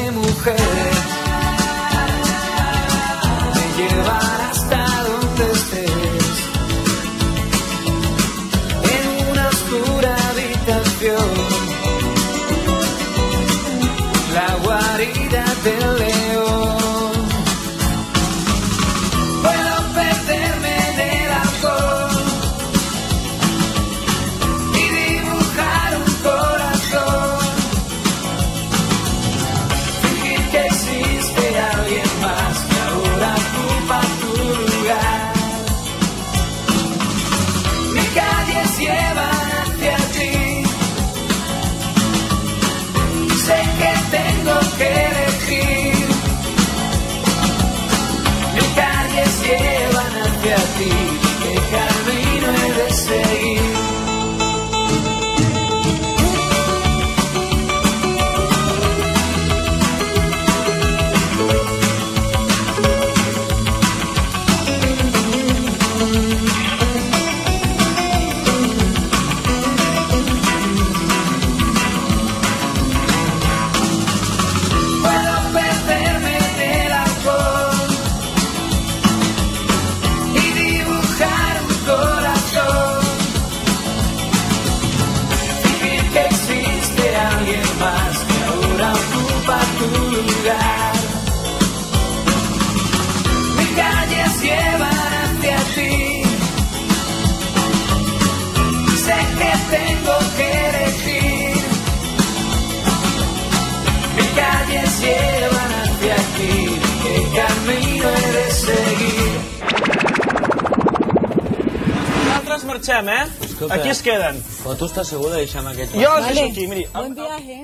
queden. 114.12 114.42
Però 114.64 114.76
tu 114.78 114.90
estàs 114.90 115.12
segur 115.14 115.32
de 115.32 115.42
deixar-me 115.42 115.72
aquest... 115.74 115.96
Jo 115.96 116.12
els 116.18 116.28
deixo 116.30 116.48
aquí, 116.50 116.68
miri. 116.68 116.86
Buen 116.94 117.16
viaje. 117.16 117.58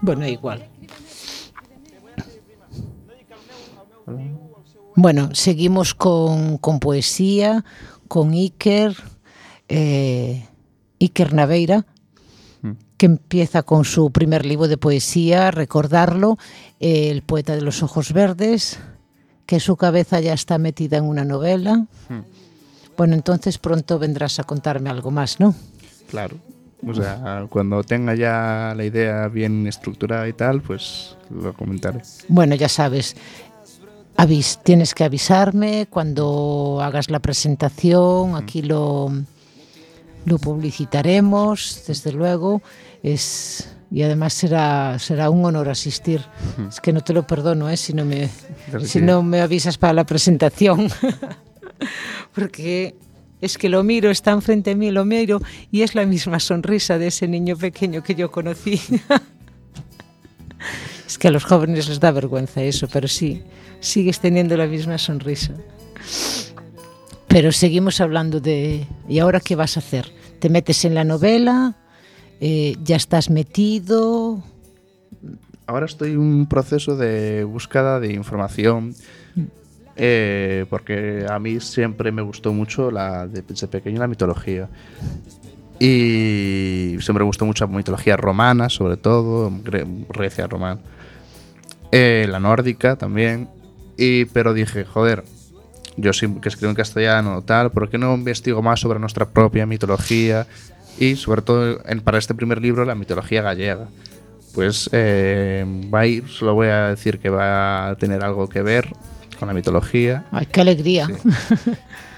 Bueno, 0.00 0.28
igual. 0.28 0.68
Bueno, 4.96 5.30
seguimos 5.34 5.94
con, 5.94 6.58
con 6.58 6.78
poesía, 6.78 7.64
con 8.06 8.32
Iker, 8.32 8.94
eh, 9.68 10.46
Iker 11.00 11.32
Naveira, 11.32 11.86
que 12.96 13.06
empieza 13.06 13.64
con 13.64 13.84
su 13.84 14.12
primer 14.12 14.46
libro 14.46 14.68
de 14.68 14.78
poesía, 14.78 15.50
Recordarlo, 15.50 16.38
eh, 16.78 17.10
El 17.10 17.22
poeta 17.22 17.56
de 17.56 17.62
los 17.62 17.82
ojos 17.82 18.12
verdes, 18.12 18.78
que 19.46 19.58
su 19.58 19.76
cabeza 19.76 20.20
ya 20.20 20.32
está 20.32 20.58
metida 20.58 20.98
en 20.98 21.04
una 21.04 21.24
novela. 21.24 21.86
Bueno, 22.96 23.14
entonces 23.14 23.58
pronto 23.58 23.98
vendrás 23.98 24.38
a 24.38 24.44
contarme 24.44 24.90
algo 24.90 25.10
más, 25.10 25.40
¿no? 25.40 25.54
Claro. 26.08 26.36
O 26.86 26.94
sea, 26.94 27.46
cuando 27.48 27.82
tenga 27.82 28.14
ya 28.14 28.74
la 28.76 28.84
idea 28.84 29.28
bien 29.28 29.66
estructurada 29.66 30.28
y 30.28 30.34
tal, 30.34 30.60
pues 30.60 31.16
lo 31.30 31.54
comentaré. 31.54 32.02
Bueno, 32.28 32.54
ya 32.54 32.68
sabes, 32.68 33.16
avis, 34.16 34.60
tienes 34.62 34.94
que 34.94 35.04
avisarme 35.04 35.86
cuando 35.88 36.80
hagas 36.82 37.10
la 37.10 37.20
presentación, 37.20 38.36
aquí 38.36 38.62
lo, 38.62 39.10
lo 40.26 40.38
publicitaremos, 40.38 41.84
desde 41.86 42.12
luego, 42.12 42.62
es, 43.02 43.68
y 43.90 44.02
además 44.02 44.34
será, 44.34 44.98
será 44.98 45.30
un 45.30 45.44
honor 45.44 45.68
asistir. 45.68 46.22
Es 46.68 46.80
que 46.80 46.92
no 46.92 47.00
te 47.02 47.12
lo 47.12 47.26
perdono, 47.26 47.68
¿eh? 47.70 47.76
si, 47.76 47.92
no 47.92 48.04
me, 48.04 48.28
si 48.84 49.00
no 49.00 49.22
me 49.22 49.40
avisas 49.40 49.78
para 49.78 49.92
la 49.92 50.04
presentación, 50.04 50.88
porque 52.34 52.94
es 53.40 53.58
que 53.58 53.68
lo 53.68 53.82
miro, 53.82 54.10
está 54.10 54.30
enfrente 54.30 54.70
de 54.70 54.76
mí, 54.76 54.90
lo 54.90 55.04
miro, 55.04 55.40
y 55.70 55.82
es 55.82 55.94
la 55.94 56.06
misma 56.06 56.40
sonrisa 56.40 56.98
de 56.98 57.08
ese 57.08 57.28
niño 57.28 57.56
pequeño 57.56 58.02
que 58.02 58.14
yo 58.14 58.30
conocí. 58.30 58.80
Es 61.06 61.18
que 61.18 61.28
a 61.28 61.30
los 61.30 61.44
jóvenes 61.44 61.88
les 61.88 62.00
da 62.00 62.10
vergüenza 62.10 62.62
eso, 62.62 62.88
pero 62.90 63.06
sí, 63.06 63.42
sigues 63.80 64.20
teniendo 64.20 64.56
la 64.56 64.66
misma 64.66 64.98
sonrisa. 64.98 65.52
Pero 67.28 67.52
seguimos 67.52 68.00
hablando 68.00 68.40
de... 68.40 68.86
¿Y 69.08 69.18
ahora 69.18 69.40
qué 69.40 69.54
vas 69.54 69.76
a 69.76 69.80
hacer? 69.80 70.10
¿Te 70.38 70.48
metes 70.48 70.84
en 70.84 70.94
la 70.94 71.04
novela? 71.04 71.76
Eh, 72.40 72.76
¿Ya 72.82 72.96
estás 72.96 73.30
metido? 73.30 74.42
Ahora 75.66 75.86
estoy 75.86 76.12
en 76.12 76.18
un 76.18 76.46
proceso 76.46 76.96
de 76.96 77.44
búsqueda 77.44 78.00
de 78.00 78.12
información 78.12 78.94
eh, 79.96 80.66
porque 80.70 81.26
a 81.28 81.38
mí 81.38 81.60
siempre 81.60 82.10
me 82.12 82.22
gustó 82.22 82.52
mucho 82.52 82.90
la, 82.90 83.26
de- 83.26 83.42
desde 83.42 83.66
pequeño 83.68 83.98
la 84.00 84.08
mitología. 84.08 84.68
Y 85.78 86.96
siempre 87.00 87.20
me 87.20 87.24
gustó 87.26 87.44
mucho 87.46 87.66
la 87.66 87.76
mitología 87.76 88.16
romana, 88.16 88.68
sobre 88.68 88.96
todo, 88.96 89.50
Gre- 89.50 90.06
Grecia 90.08 90.46
romana. 90.46 90.80
Eh, 91.90 92.26
la 92.28 92.40
nórdica 92.40 92.96
también. 92.96 93.48
Y, 93.96 94.24
pero 94.26 94.54
dije, 94.54 94.84
joder, 94.84 95.24
yo 95.96 96.10
que 96.40 96.48
escribo 96.48 96.70
en 96.70 96.76
castellano 96.76 97.42
tal, 97.42 97.70
¿por 97.70 97.88
qué 97.88 97.98
no 97.98 98.14
investigo 98.14 98.62
más 98.62 98.80
sobre 98.80 98.98
nuestra 98.98 99.26
propia 99.26 99.66
mitología? 99.66 100.46
Y 100.98 101.16
sobre 101.16 101.42
todo 101.42 101.80
para 102.04 102.18
este 102.18 102.34
primer 102.34 102.60
libro, 102.60 102.84
la 102.84 102.94
mitología 102.94 103.42
gallega. 103.42 103.88
Pues 104.54 104.88
eh, 104.92 105.64
va 105.92 106.00
a 106.00 106.06
ir, 106.06 106.28
solo 106.28 106.54
voy 106.54 106.68
a 106.68 106.88
decir 106.90 107.18
que 107.18 107.28
va 107.30 107.88
a 107.88 107.96
tener 107.96 108.22
algo 108.22 108.48
que 108.48 108.62
ver 108.62 108.88
con 109.36 109.48
la 109.48 109.54
mitología. 109.54 110.24
¡Ay, 110.30 110.46
qué 110.46 110.60
alegría! 110.60 111.08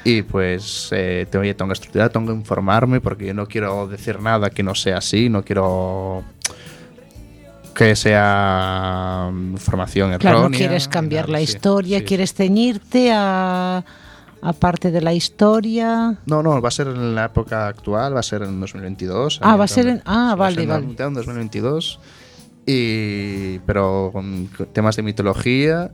Y 0.05 0.23
pues 0.23 0.89
eh, 0.93 1.27
tengo, 1.31 1.45
tengo 1.55 1.69
que 1.69 1.73
estudiar, 1.73 2.11
tengo 2.11 2.27
que 2.29 2.33
informarme 2.39 3.01
porque 3.01 3.27
yo 3.27 3.35
no 3.35 3.47
quiero 3.47 3.89
decir 3.89 4.21
nada 4.21 4.51
que 4.51 4.63
no 4.63 4.75
sea 4.75 4.99
así, 4.99 5.29
no 5.29 5.43
quiero 5.43 6.23
que 7.75 7.95
sea 7.97 9.29
mm, 9.33 9.53
información 9.53 10.13
errónea. 10.13 10.19
Claro, 10.33 10.49
no 10.49 10.57
quieres 10.57 10.89
cambiar 10.89 11.29
la 11.29 11.41
historia, 11.41 11.99
sí. 11.99 12.05
quieres 12.05 12.33
ceñirte 12.35 13.13
a, 13.13 13.85
a 14.43 14.53
parte 14.55 14.91
de 14.91 15.01
la 15.03 15.13
historia. 15.13 16.17
No, 16.27 16.43
no, 16.43 16.61
va 16.63 16.69
a 16.69 16.71
ser 16.71 16.87
en 16.87 17.15
la 17.15 17.27
época 17.27 17.67
actual, 17.67 18.15
va 18.15 18.21
a 18.21 18.23
ser 18.23 18.43
en 18.43 18.61
2022. 18.61 19.41
Ah, 19.43 19.57
va 19.57 19.65
a 19.65 19.69
ser 19.69 19.89
en- 19.89 20.03
ah, 20.07 20.13
sí, 20.13 20.13
va 20.15 20.33
a 20.33 20.35
vale, 20.37 20.55
ser 20.55 20.63
en- 20.65 20.69
vale. 20.71 20.87
en 21.09 21.15
2022. 21.15 22.01
Y, 22.69 23.59
pero 23.61 24.11
con 24.13 24.49
temas 24.73 24.97
de 24.97 25.03
mitología, 25.03 25.91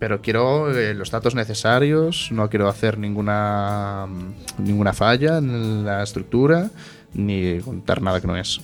pero 0.00 0.22
quiero 0.22 0.74
eh, 0.74 0.94
los 0.94 1.10
datos 1.10 1.34
necesarios, 1.34 2.30
no 2.32 2.48
quiero 2.48 2.68
hacer 2.68 2.98
ninguna, 2.98 4.06
mm, 4.08 4.64
ninguna 4.64 4.94
falla 4.94 5.36
en 5.36 5.84
la 5.84 6.02
estructura, 6.02 6.70
ni 7.12 7.60
contar 7.60 8.00
nada 8.00 8.18
que 8.18 8.26
no 8.26 8.34
es. 8.34 8.60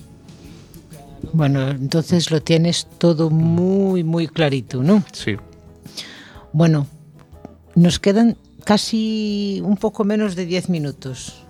Bueno, 1.33 1.69
entonces 1.69 2.31
lo 2.31 2.41
tienes 2.41 2.87
todo 2.97 3.29
muy, 3.29 4.03
muy 4.03 4.27
clarito, 4.27 4.81
¿no? 4.81 5.03
Sí. 5.13 5.37
Bueno, 6.53 6.87
nos 7.75 7.99
quedan 7.99 8.35
casi 8.65 9.61
un 9.63 9.77
poco 9.77 10.03
menos 10.03 10.35
de 10.35 10.45
10 10.45 10.69
minutos. 10.69 11.43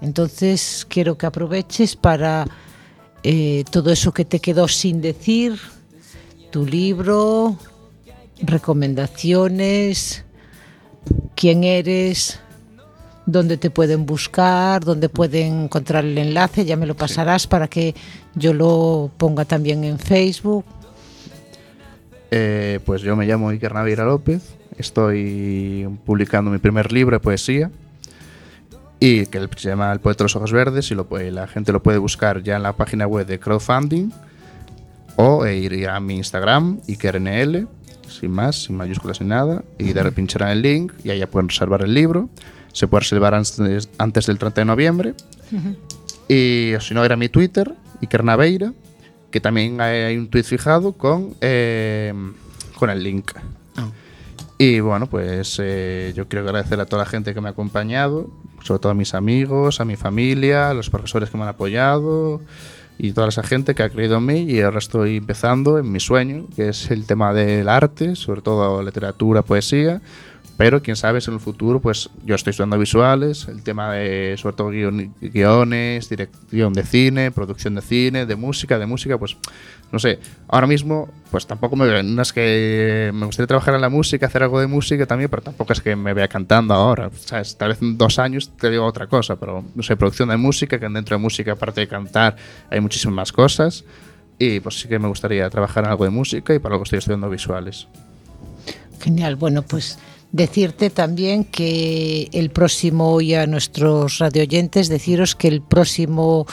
Entonces 0.00 0.86
quiero 0.88 1.18
que 1.18 1.26
aproveches 1.26 1.96
para 1.96 2.46
eh, 3.22 3.64
todo 3.70 3.90
eso 3.90 4.12
que 4.12 4.24
te 4.24 4.38
quedó 4.38 4.68
sin 4.68 5.00
decir, 5.00 5.58
tu 6.50 6.64
libro, 6.64 7.58
recomendaciones, 8.40 10.24
quién 11.34 11.64
eres, 11.64 12.40
dónde 13.26 13.56
te 13.56 13.70
pueden 13.70 14.06
buscar, 14.06 14.84
dónde 14.84 15.08
pueden 15.08 15.64
encontrar 15.64 16.04
el 16.04 16.16
enlace, 16.16 16.64
ya 16.64 16.76
me 16.76 16.86
lo 16.86 16.94
pasarás 16.94 17.46
para 17.46 17.68
que 17.68 17.94
yo 18.34 18.54
lo 18.54 19.10
ponga 19.16 19.44
también 19.44 19.84
en 19.84 19.98
Facebook. 19.98 20.64
Eh, 22.30 22.80
pues 22.84 23.02
yo 23.02 23.16
me 23.16 23.26
llamo 23.26 23.50
Iker 23.50 23.74
Naveira 23.74 24.04
López, 24.04 24.42
estoy 24.78 25.88
publicando 26.04 26.50
mi 26.50 26.58
primer 26.58 26.92
libro 26.92 27.16
de 27.16 27.20
poesía 27.20 27.70
y 28.98 29.26
que 29.26 29.48
se 29.56 29.68
llama 29.68 29.92
El 29.92 30.00
poeta 30.00 30.18
de 30.18 30.24
los 30.24 30.36
ojos 30.36 30.52
verdes 30.52 30.90
y 30.90 30.94
lo 30.94 31.06
la 31.10 31.46
gente 31.46 31.72
lo 31.72 31.82
puede 31.82 31.98
buscar 31.98 32.42
ya 32.42 32.56
en 32.56 32.62
la 32.62 32.72
página 32.74 33.06
web 33.06 33.26
de 33.26 33.38
crowdfunding 33.38 34.10
o 35.16 35.46
e 35.46 35.56
ir 35.56 35.88
a 35.88 35.98
mi 36.00 36.16
Instagram, 36.16 36.80
IkerNL, 36.86 37.68
sin 38.08 38.30
más, 38.30 38.64
sin 38.64 38.76
mayúsculas 38.76 39.20
ni 39.20 39.28
nada, 39.28 39.64
y 39.78 39.92
de 39.92 40.12
pincharán 40.12 40.50
el 40.50 40.62
link 40.62 40.92
y 41.04 41.10
ahí 41.10 41.18
ya 41.18 41.26
pueden 41.26 41.48
reservar 41.48 41.82
el 41.82 41.94
libro. 41.94 42.28
Se 42.72 42.86
puede 42.88 43.00
reservar 43.00 43.34
antes, 43.34 43.88
antes 43.98 44.26
del 44.26 44.38
30 44.38 44.60
de 44.60 44.64
noviembre. 44.64 45.14
Y 46.28 46.74
o 46.74 46.80
si 46.80 46.94
no, 46.94 47.04
era 47.04 47.16
mi 47.16 47.28
Twitter, 47.28 47.72
Iker 48.02 48.24
Naveira, 48.24 48.72
que 49.30 49.40
también 49.40 49.80
hay, 49.80 50.16
un 50.16 50.28
tweet 50.28 50.44
fijado 50.44 50.92
con, 50.92 51.34
eh, 51.40 52.12
con 52.78 52.90
el 52.90 53.02
link. 53.02 53.32
Y 54.58 54.80
bueno, 54.80 55.06
pues 55.06 55.60
eh, 55.62 56.12
yo 56.16 56.28
quiero 56.28 56.46
agradecer 56.46 56.80
a 56.80 56.86
toda 56.86 57.04
la 57.04 57.08
gente 57.08 57.34
que 57.34 57.40
me 57.40 57.48
ha 57.48 57.52
acompañado, 57.52 58.30
sobre 58.62 58.80
todo 58.80 58.92
a 58.92 58.94
mis 58.94 59.14
amigos, 59.14 59.80
a 59.80 59.84
mi 59.84 59.96
familia, 59.96 60.70
a 60.70 60.74
los 60.74 60.88
profesores 60.88 61.28
que 61.28 61.36
me 61.36 61.42
han 61.42 61.50
apoyado 61.50 62.40
y 62.98 63.12
toda 63.12 63.28
esa 63.28 63.42
gente 63.42 63.74
que 63.74 63.82
ha 63.82 63.90
creído 63.90 64.18
en 64.18 64.26
mí 64.26 64.42
y 64.42 64.60
ahora 64.60 64.78
estoy 64.78 65.16
empezando 65.16 65.78
en 65.78 65.90
mi 65.90 66.00
sueño, 66.00 66.46
que 66.54 66.70
es 66.70 66.90
el 66.90 67.06
tema 67.06 67.32
del 67.32 67.68
arte, 67.68 68.16
sobre 68.16 68.40
todo 68.42 68.82
literatura, 68.82 69.42
poesía, 69.42 70.00
pero 70.56 70.82
quién 70.82 70.96
sabe 70.96 71.20
si 71.20 71.30
en 71.30 71.34
el 71.34 71.40
futuro, 71.40 71.80
pues 71.80 72.08
yo 72.24 72.34
estoy 72.34 72.50
estudiando 72.52 72.78
visuales, 72.78 73.46
el 73.48 73.62
tema 73.62 73.92
de 73.92 74.36
sobre 74.38 74.56
todo 74.56 74.70
guion- 74.72 75.12
guiones, 75.20 76.08
dirección 76.08 76.72
de 76.72 76.82
cine, 76.82 77.30
producción 77.30 77.74
de 77.74 77.82
cine, 77.82 78.26
de 78.26 78.36
música, 78.36 78.78
de 78.78 78.86
música, 78.86 79.18
pues 79.18 79.36
no 79.92 79.98
sé, 79.98 80.18
ahora 80.48 80.66
mismo 80.66 81.08
pues 81.30 81.46
tampoco 81.46 81.76
me 81.76 82.02
no 82.02 82.22
es 82.22 82.32
que 82.32 83.10
me 83.14 83.26
gustaría 83.26 83.46
trabajar 83.46 83.74
en 83.74 83.80
la 83.82 83.88
música, 83.88 84.26
hacer 84.26 84.42
algo 84.42 84.58
de 84.58 84.66
música 84.66 85.06
también, 85.06 85.28
pero 85.30 85.42
tampoco 85.42 85.72
es 85.72 85.80
que 85.80 85.94
me 85.94 86.14
vea 86.14 86.28
cantando 86.28 86.74
ahora, 86.74 87.10
¿sabes? 87.14 87.56
Tal 87.56 87.68
vez 87.68 87.82
en 87.82 87.98
dos 87.98 88.18
años 88.18 88.50
te 88.56 88.70
digo 88.70 88.84
otra 88.84 89.06
cosa, 89.06 89.36
pero 89.36 89.64
no 89.74 89.82
sé, 89.82 89.96
producción 89.96 90.30
de 90.30 90.36
música, 90.36 90.80
que 90.80 90.88
dentro 90.88 91.16
de 91.16 91.22
música, 91.22 91.52
aparte 91.52 91.82
de 91.82 91.88
cantar, 91.88 92.36
hay 92.70 92.80
muchísimas 92.80 93.14
más 93.14 93.32
cosas. 93.32 93.84
Y 94.38 94.60
pues 94.60 94.78
sí 94.80 94.86
que 94.88 94.98
me 94.98 95.08
gustaría 95.08 95.48
trabajar 95.48 95.84
en 95.84 95.90
algo 95.90 96.04
de 96.04 96.10
música 96.10 96.54
y 96.54 96.58
para 96.58 96.74
lo 96.74 96.80
que 96.80 96.84
estoy 96.84 96.98
estudiando 96.98 97.30
visuales. 97.30 97.86
Genial, 99.00 99.36
bueno, 99.36 99.62
pues 99.62 99.98
decirte 100.32 100.90
también 100.90 101.44
que 101.44 102.28
el 102.32 102.50
próximo, 102.50 103.20
y 103.20 103.34
a 103.34 103.46
nuestros 103.46 104.18
radioyentes, 104.18 104.88
deciros 104.88 105.34
que 105.34 105.48
el 105.48 105.62
próximo 105.62 106.46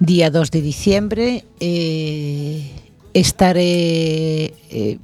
día 0.00 0.30
2 0.30 0.50
de 0.50 0.60
diciembre 0.62 1.44
eh, 1.60 2.70
estaré... 3.14 4.54
eh, 4.70 4.98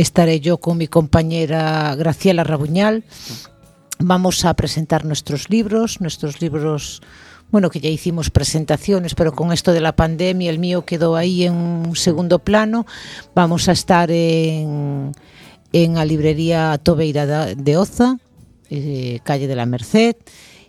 estaré 0.00 0.40
yo 0.40 0.58
con 0.58 0.78
mi 0.78 0.88
compañera 0.88 1.94
Graciela 1.94 2.42
Rabuñal. 2.42 3.04
Vamos 3.98 4.46
a 4.46 4.54
presentar 4.54 5.04
nuestros 5.04 5.50
libros, 5.50 6.00
nuestros 6.00 6.40
libros, 6.40 7.02
bueno, 7.50 7.68
que 7.68 7.80
ya 7.80 7.90
hicimos 7.90 8.30
presentaciones, 8.30 9.14
pero 9.14 9.34
con 9.34 9.52
esto 9.52 9.72
de 9.72 9.80
la 9.80 9.94
pandemia 9.94 10.50
el 10.50 10.58
mío 10.58 10.86
quedó 10.86 11.16
ahí 11.16 11.44
en 11.44 11.52
un 11.52 11.96
segundo 11.96 12.38
plano. 12.38 12.86
Vamos 13.34 13.68
a 13.68 13.72
estar 13.72 14.10
en, 14.10 15.12
en 15.72 15.94
la 15.94 16.04
librería 16.04 16.78
Tobeira 16.82 17.54
de 17.54 17.76
Oza, 17.76 18.18
eh, 18.70 19.20
calle 19.24 19.46
de 19.46 19.56
la 19.56 19.66
Merced, 19.66 20.16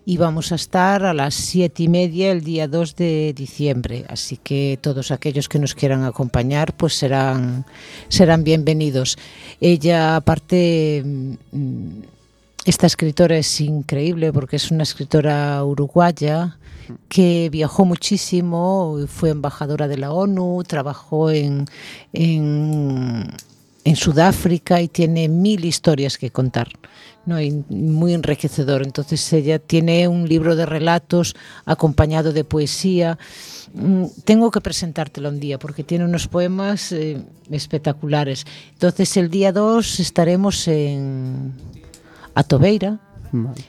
y 0.05 0.17
vamos 0.17 0.51
a 0.51 0.55
estar 0.55 1.05
a 1.05 1.13
las 1.13 1.35
siete 1.35 1.83
y 1.83 1.87
media 1.87 2.31
el 2.31 2.43
día 2.43 2.67
2 2.67 2.95
de 2.95 3.33
diciembre. 3.35 4.05
Así 4.09 4.37
que 4.37 4.79
todos 4.81 5.11
aquellos 5.11 5.47
que 5.47 5.59
nos 5.59 5.75
quieran 5.75 6.03
acompañar, 6.03 6.73
pues 6.75 6.95
serán, 6.95 7.65
serán 8.09 8.43
bienvenidos. 8.43 9.17
Ella, 9.59 10.15
aparte, 10.15 11.03
mm, 11.05 12.01
esta 12.65 12.87
escritora 12.87 13.37
es 13.37 13.61
increíble 13.61 14.33
porque 14.33 14.55
es 14.55 14.71
una 14.71 14.83
escritora 14.83 15.63
uruguaya 15.63 16.57
que 17.07 17.49
viajó 17.51 17.85
muchísimo, 17.85 18.97
fue 19.07 19.29
embajadora 19.29 19.87
de 19.87 19.97
la 19.97 20.11
ONU, 20.11 20.63
trabajó 20.67 21.31
en, 21.31 21.65
en, 22.11 23.31
en 23.83 23.95
Sudáfrica 23.95 24.81
y 24.81 24.87
tiene 24.87 25.27
mil 25.27 25.65
historias 25.65 26.17
que 26.17 26.31
contar. 26.31 26.69
¿no? 27.25 27.41
Y 27.41 27.63
muy 27.69 28.13
enriquecedor. 28.13 28.83
Entonces 28.83 29.31
ella 29.33 29.59
tiene 29.59 30.07
un 30.07 30.27
libro 30.27 30.55
de 30.55 30.65
relatos 30.65 31.35
acompañado 31.65 32.33
de 32.33 32.43
poesía. 32.43 33.17
Mm, 33.73 34.05
Tengo 34.25 34.51
que 34.51 34.61
presentártelo 34.61 35.29
un 35.29 35.39
día 35.39 35.59
porque 35.59 35.83
tiene 35.83 36.05
unos 36.05 36.27
poemas 36.27 36.91
eh, 36.91 37.21
espectaculares. 37.49 38.45
Entonces 38.73 39.15
el 39.17 39.29
día 39.29 39.51
2 39.51 39.99
estaremos 39.99 40.67
en 40.67 41.53
Atobeira, 42.35 42.99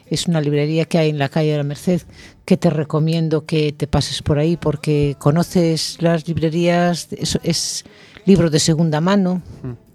es 0.07 0.27
una 0.27 0.41
librería 0.41 0.87
que 0.87 0.99
hay 0.99 1.11
en 1.11 1.19
la 1.19 1.29
calle 1.29 1.53
de 1.53 1.59
la 1.59 1.63
Merced 1.63 2.03
que 2.45 2.57
te 2.57 2.69
recomiendo 2.69 3.47
que 3.47 3.73
te 3.73 3.87
pases 3.87 4.21
por 4.21 4.41
ahí 4.41 4.57
porque 4.57 5.15
conoces 5.21 5.99
las 6.01 6.27
librerías, 6.27 7.07
es, 7.13 7.39
es 7.45 7.85
libro 8.25 8.51
de 8.51 8.59
segunda 8.59 9.01
mano, 9.01 9.43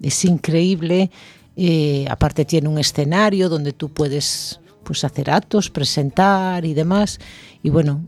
es 0.01 0.25
increíble. 0.25 1.09
eh, 1.55 2.05
aparte 2.09 2.45
tiene 2.45 2.69
un 2.69 2.78
escenario 2.78 3.49
donde 3.49 3.73
tú 3.73 3.89
puedes 3.89 4.59
pues 4.84 5.03
hacer 5.03 5.30
actos, 5.30 5.69
presentar 5.69 6.63
y 6.63 6.73
demás. 6.73 7.19
Y 7.63 7.69
bueno, 7.69 8.01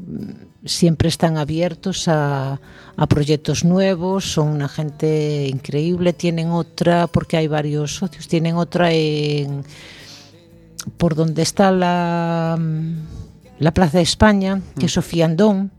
siempre 0.65 1.09
están 1.09 1.37
abiertos 1.37 2.07
a, 2.07 2.61
a 2.95 3.07
proyectos 3.07 3.65
nuevos, 3.65 4.31
son 4.31 4.49
una 4.49 4.69
gente 4.69 5.47
increíble, 5.47 6.13
tienen 6.13 6.51
otra, 6.51 7.07
porque 7.07 7.37
hay 7.37 7.47
varios 7.47 7.95
socios, 7.95 8.27
tienen 8.27 8.55
otra 8.55 8.93
en 8.93 9.63
por 10.97 11.15
donde 11.15 11.41
está 11.41 11.71
la, 11.71 12.57
la 13.59 13.73
Plaza 13.73 13.97
de 13.97 14.03
España, 14.03 14.61
que 14.79 14.85
es 14.85 14.97
Ofiandón. 14.97 15.71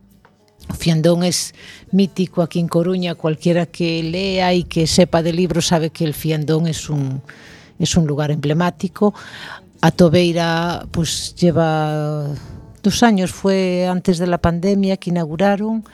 Fiandón 0.74 1.24
es 1.24 1.54
mítico 1.92 2.42
aquí 2.42 2.60
en 2.60 2.68
Coruña, 2.68 3.14
cualquiera 3.14 3.66
que 3.66 4.02
lea 4.02 4.54
y 4.54 4.64
que 4.64 4.86
sepa 4.86 5.22
de 5.22 5.32
libros 5.32 5.66
sabe 5.66 5.90
que 5.90 6.04
el 6.04 6.14
Fiandón 6.14 6.66
es 6.66 6.88
un, 6.88 7.22
es 7.78 7.96
un 7.96 8.06
lugar 8.06 8.30
emblemático. 8.30 9.14
A 9.80 9.90
Tobeira 9.90 10.86
pues 10.90 11.34
lleva 11.34 12.26
dos 12.82 13.02
años, 13.02 13.32
fue 13.32 13.86
antes 13.86 14.18
de 14.18 14.26
la 14.26 14.38
pandemia 14.38 14.96
que 14.96 15.10
inauguraron 15.10 15.84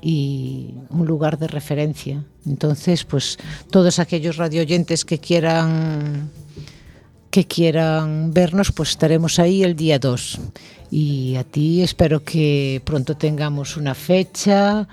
y 0.00 0.74
un 0.90 1.06
lugar 1.06 1.38
de 1.38 1.48
referencia. 1.48 2.24
Entonces, 2.46 3.04
pues 3.04 3.38
todos 3.70 3.98
aquellos 3.98 4.36
radioyentes 4.36 5.04
que 5.04 5.18
quieran 5.18 6.30
que 7.30 7.46
quieran 7.46 8.32
vernos, 8.32 8.72
pues 8.72 8.90
estaremos 8.90 9.38
ahí 9.38 9.62
el 9.62 9.76
día 9.76 9.98
2. 9.98 10.38
Y 10.90 11.36
a 11.36 11.44
ti 11.44 11.82
espero 11.82 12.22
que 12.22 12.80
pronto 12.84 13.16
tengamos 13.16 13.76
una 13.76 13.94
fecha. 13.94 14.86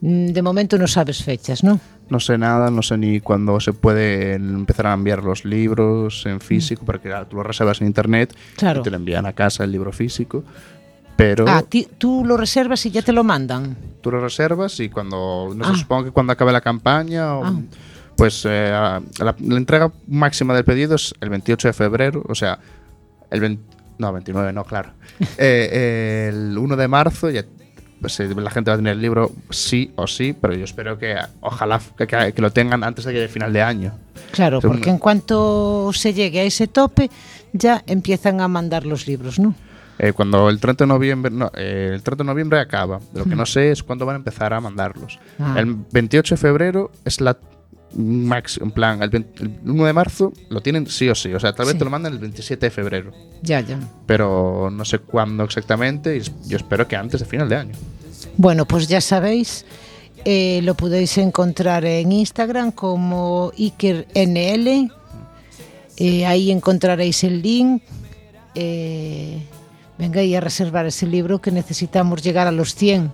Mm, 0.00 0.26
De 0.28 0.42
momento 0.42 0.78
no 0.78 0.86
sabes 0.86 1.22
fechas, 1.22 1.62
¿no? 1.64 1.80
No 2.10 2.20
sé 2.20 2.36
nada, 2.36 2.70
no 2.70 2.82
sé 2.82 2.98
ni 2.98 3.20
cuándo 3.20 3.58
se 3.60 3.72
puede 3.72 4.34
empezar 4.34 4.88
a 4.88 4.92
enviar 4.92 5.24
los 5.24 5.44
libros 5.46 6.26
en 6.26 6.40
físico, 6.40 6.82
porque 6.84 7.08
claro, 7.08 7.26
tú 7.26 7.36
lo 7.36 7.42
reservas 7.42 7.80
en 7.80 7.86
internet 7.86 8.34
Claro. 8.56 8.80
y 8.80 8.82
te 8.82 8.90
lo 8.90 8.96
envían 8.96 9.24
a 9.24 9.32
casa 9.32 9.64
el 9.64 9.72
libro 9.72 9.90
físico. 9.92 10.44
Pero 11.16 11.46
Ah, 11.48 11.62
tú 11.96 12.24
lo 12.26 12.36
reservas 12.36 12.84
y 12.86 12.90
ya 12.90 13.00
te 13.02 13.12
lo 13.12 13.24
mandan. 13.24 13.76
tú 14.02 14.10
lo 14.10 14.20
reservas 14.20 14.78
y 14.80 14.90
cuando, 14.90 15.50
no 15.56 15.64
Ah. 15.64 15.72
sé, 15.72 15.80
supongo 15.80 16.04
que 16.04 16.10
cuando 16.10 16.32
acabe 16.34 16.52
la 16.52 16.60
campaña, 16.60 17.36
o- 17.36 17.44
Ah. 17.44 17.54
pues 18.16 18.44
eh, 18.46 18.68
la, 18.70 19.00
la 19.18 19.56
entrega 19.56 19.90
máxima 20.06 20.54
del 20.54 20.64
pedido 20.64 20.96
es 20.96 21.14
el 21.22 21.30
28 21.30 21.68
de 21.68 21.72
febrero, 21.72 22.22
o 22.28 22.34
sea, 22.34 22.58
el 23.30 23.40
20 23.40 23.62
no, 23.98 24.12
29 24.12 24.52
no, 24.52 24.64
claro. 24.64 24.90
Eh, 25.38 26.30
el 26.32 26.56
1 26.58 26.76
de 26.76 26.88
marzo 26.88 27.30
ya 27.30 27.44
pues, 28.00 28.20
eh, 28.20 28.28
la 28.34 28.50
gente 28.50 28.70
va 28.70 28.74
a 28.74 28.78
tener 28.78 28.92
el 28.94 29.00
libro 29.00 29.32
sí 29.50 29.92
o 29.96 30.06
sí, 30.06 30.34
pero 30.38 30.54
yo 30.54 30.64
espero 30.64 30.98
que 30.98 31.16
ojalá 31.40 31.80
que, 31.96 32.06
que- 32.06 32.32
que 32.34 32.42
lo 32.42 32.50
tengan 32.52 32.84
antes 32.84 33.04
de 33.06 33.12
que 33.12 33.18
llegue 33.20 33.32
final 33.32 33.52
de 33.52 33.62
año. 33.62 33.92
Claro, 34.32 34.60
Según- 34.60 34.76
porque 34.76 34.90
en 34.90 34.98
cuanto 34.98 35.90
se 35.94 36.12
llegue 36.12 36.40
a 36.40 36.44
ese 36.44 36.66
tope, 36.66 37.10
ya 37.52 37.82
empiezan 37.86 38.40
a 38.42 38.48
mandar 38.48 38.84
los 38.84 39.06
libros, 39.06 39.38
¿no? 39.38 39.54
Eh, 39.98 40.12
cuando 40.12 40.50
el 40.50 40.58
30 40.58 40.84
de 40.84 40.88
noviembre, 40.88 41.30
no, 41.30 41.50
eh, 41.54 41.92
el 41.94 42.02
30 42.02 42.24
de 42.24 42.26
noviembre 42.26 42.58
acaba. 42.58 42.98
Lo 43.14 43.24
que 43.24 43.36
no 43.36 43.46
sé 43.46 43.70
es 43.70 43.82
cuándo 43.82 44.04
van 44.04 44.14
a 44.14 44.18
empezar 44.18 44.52
a 44.52 44.60
mandarlos. 44.60 45.20
Ah. 45.38 45.54
El 45.56 45.76
28 45.92 46.34
de 46.34 46.40
febrero 46.40 46.90
es 47.04 47.20
la 47.20 47.38
max, 47.96 48.58
en 48.62 48.70
plan, 48.70 49.02
el, 49.02 49.10
20 49.10 49.42
el 49.44 49.58
1 49.64 49.84
de 49.86 49.92
marzo 49.92 50.32
lo 50.48 50.60
tienen 50.60 50.86
sí 50.86 51.08
o 51.08 51.14
sí. 51.14 51.32
O 51.34 51.40
sea, 51.40 51.52
tal 51.52 51.66
vez 51.66 51.72
Sí. 51.74 51.78
te 51.78 51.84
lo 51.84 51.90
mandan 51.90 52.12
el 52.12 52.18
27 52.18 52.66
de 52.66 52.70
febrero. 52.70 53.12
Ya, 53.42 53.60
ya. 53.60 53.78
Pero 54.06 54.70
no 54.72 54.84
sé 54.84 54.98
cuándo 54.98 55.44
exactamente. 55.44 56.16
Y 56.16 56.22
yo 56.48 56.56
espero 56.56 56.86
que 56.88 56.96
antes 56.96 57.20
de 57.20 57.26
final 57.26 57.48
de 57.48 57.56
año. 57.56 57.74
Bueno, 58.36 58.66
pues 58.66 58.88
ya 58.88 59.00
sabéis, 59.00 59.64
eh, 60.24 60.60
lo 60.62 60.74
podéis 60.74 61.18
encontrar 61.18 61.84
en 61.84 62.10
Instagram 62.12 62.72
como 62.72 63.52
IkerNL. 63.56 64.90
Eh, 65.96 66.26
ahí 66.26 66.50
encontraréis 66.50 67.22
el 67.24 67.42
link. 67.42 67.82
Eh, 68.54 69.42
venga 69.98 70.20
ahí 70.20 70.34
a 70.34 70.40
reservar 70.40 70.86
ese 70.86 71.06
libro 71.06 71.40
que 71.40 71.50
necesitamos 71.50 72.22
llegar 72.22 72.46
a 72.46 72.52
los 72.52 72.74
100. 72.74 73.10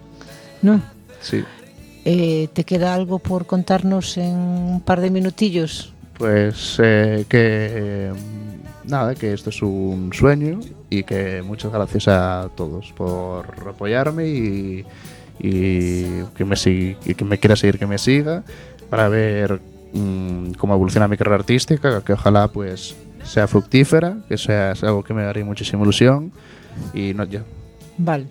¿no? 0.62 0.83
Sí. 1.20 1.43
Eh, 2.05 2.48
¿Te 2.53 2.64
queda 2.64 2.94
algo 2.94 3.18
por 3.18 3.46
contarnos 3.46 4.16
en 4.16 4.34
un 4.36 4.80
par 4.80 5.01
de 5.01 5.11
minutillos? 5.11 5.92
Pues 6.16 6.78
eh, 6.82 7.24
que 7.28 8.11
nada, 8.84 9.14
que 9.14 9.32
esto 9.32 9.51
es 9.51 9.62
un 9.62 10.11
sueño 10.12 10.61
y 10.88 11.03
que 11.05 11.42
muchas 11.42 11.72
gracias 11.72 12.09
a 12.09 12.48
todos 12.57 12.92
por 12.96 13.46
apoyarme 13.68 14.28
y, 14.28 14.84
y 15.38 16.03
que 16.34 16.44
me 16.44 16.57
sig- 16.57 16.96
y 17.05 17.14
que 17.14 17.24
me 17.24 17.38
quiera 17.38 17.57
seguir 17.57 17.78
que 17.78 17.86
me 17.86 17.98
siga 17.98 18.42
para 18.88 19.09
ver 19.09 19.61
mm, 19.92 20.53
cómo 20.59 20.74
evoluciona 20.74 21.07
mi 21.09 21.16
carrera 21.16 21.36
artística, 21.36 22.03
que 22.03 22.12
ojalá 22.14 22.48
pues 22.48 22.94
sea 23.24 23.46
fructífera, 23.46 24.18
que 24.28 24.36
sea 24.38 24.72
algo 24.82 25.03
que 25.05 25.14
me 25.14 25.22
daría 25.22 25.44
muchísima 25.44 25.82
ilusión 25.82 26.32
y 26.94 27.12
no 27.14 27.24
ya. 27.24 27.42
Vale. 27.98 28.26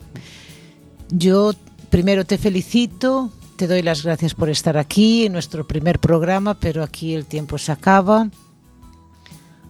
Yo 1.09 1.53
primero 1.89 2.26
te 2.26 2.38
felicito, 2.38 3.32
te 3.60 3.68
doy 3.68 3.82
las 3.82 4.03
gracias 4.03 4.36
por 4.36 4.49
estar 4.49 4.78
aquí 4.78 5.26
en 5.26 5.34
nuestro 5.34 5.68
primer 5.68 5.99
programa, 5.99 6.53
pero 6.53 6.82
aquí 6.82 7.14
el 7.14 7.26
tiempo 7.26 7.57
se 7.57 7.74
acaba. 7.74 8.30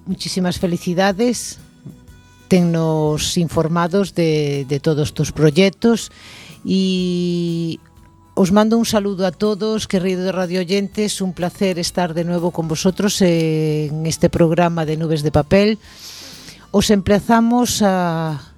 Muchísimas 0.06 0.60
felicidades. 0.60 1.58
Tennos 2.50 3.36
informados 3.36 4.14
de, 4.14 4.80
todos 4.84 5.16
tus 5.16 5.32
proyectos 5.32 6.12
y 6.64 7.80
os 8.36 8.52
mando 8.52 8.78
un 8.78 8.86
saludo 8.86 9.26
a 9.26 9.32
todos, 9.32 9.88
queridos 9.88 10.36
radio 10.36 10.60
oyentes. 10.60 11.20
Un 11.20 11.34
placer 11.34 11.80
estar 11.80 12.14
de 12.14 12.26
nuevo 12.26 12.52
con 12.52 12.68
vosotros 12.68 13.20
en 13.24 14.06
este 14.06 14.30
programa 14.30 14.86
de 14.86 14.98
Nubes 14.98 15.24
de 15.24 15.32
Papel. 15.32 15.80
Os 16.70 16.92
emplazamos 16.92 17.82
a 17.82 18.54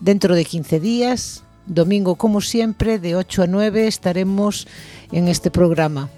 dentro 0.00 0.34
de 0.34 0.46
15 0.46 0.80
días, 0.80 1.44
domingo 1.68 2.16
como 2.16 2.40
siempre, 2.40 2.98
de 2.98 3.14
8 3.14 3.42
a 3.42 3.46
9 3.46 3.86
estaremos 3.86 4.66
en 5.12 5.28
este 5.28 5.50
programa. 5.50 6.10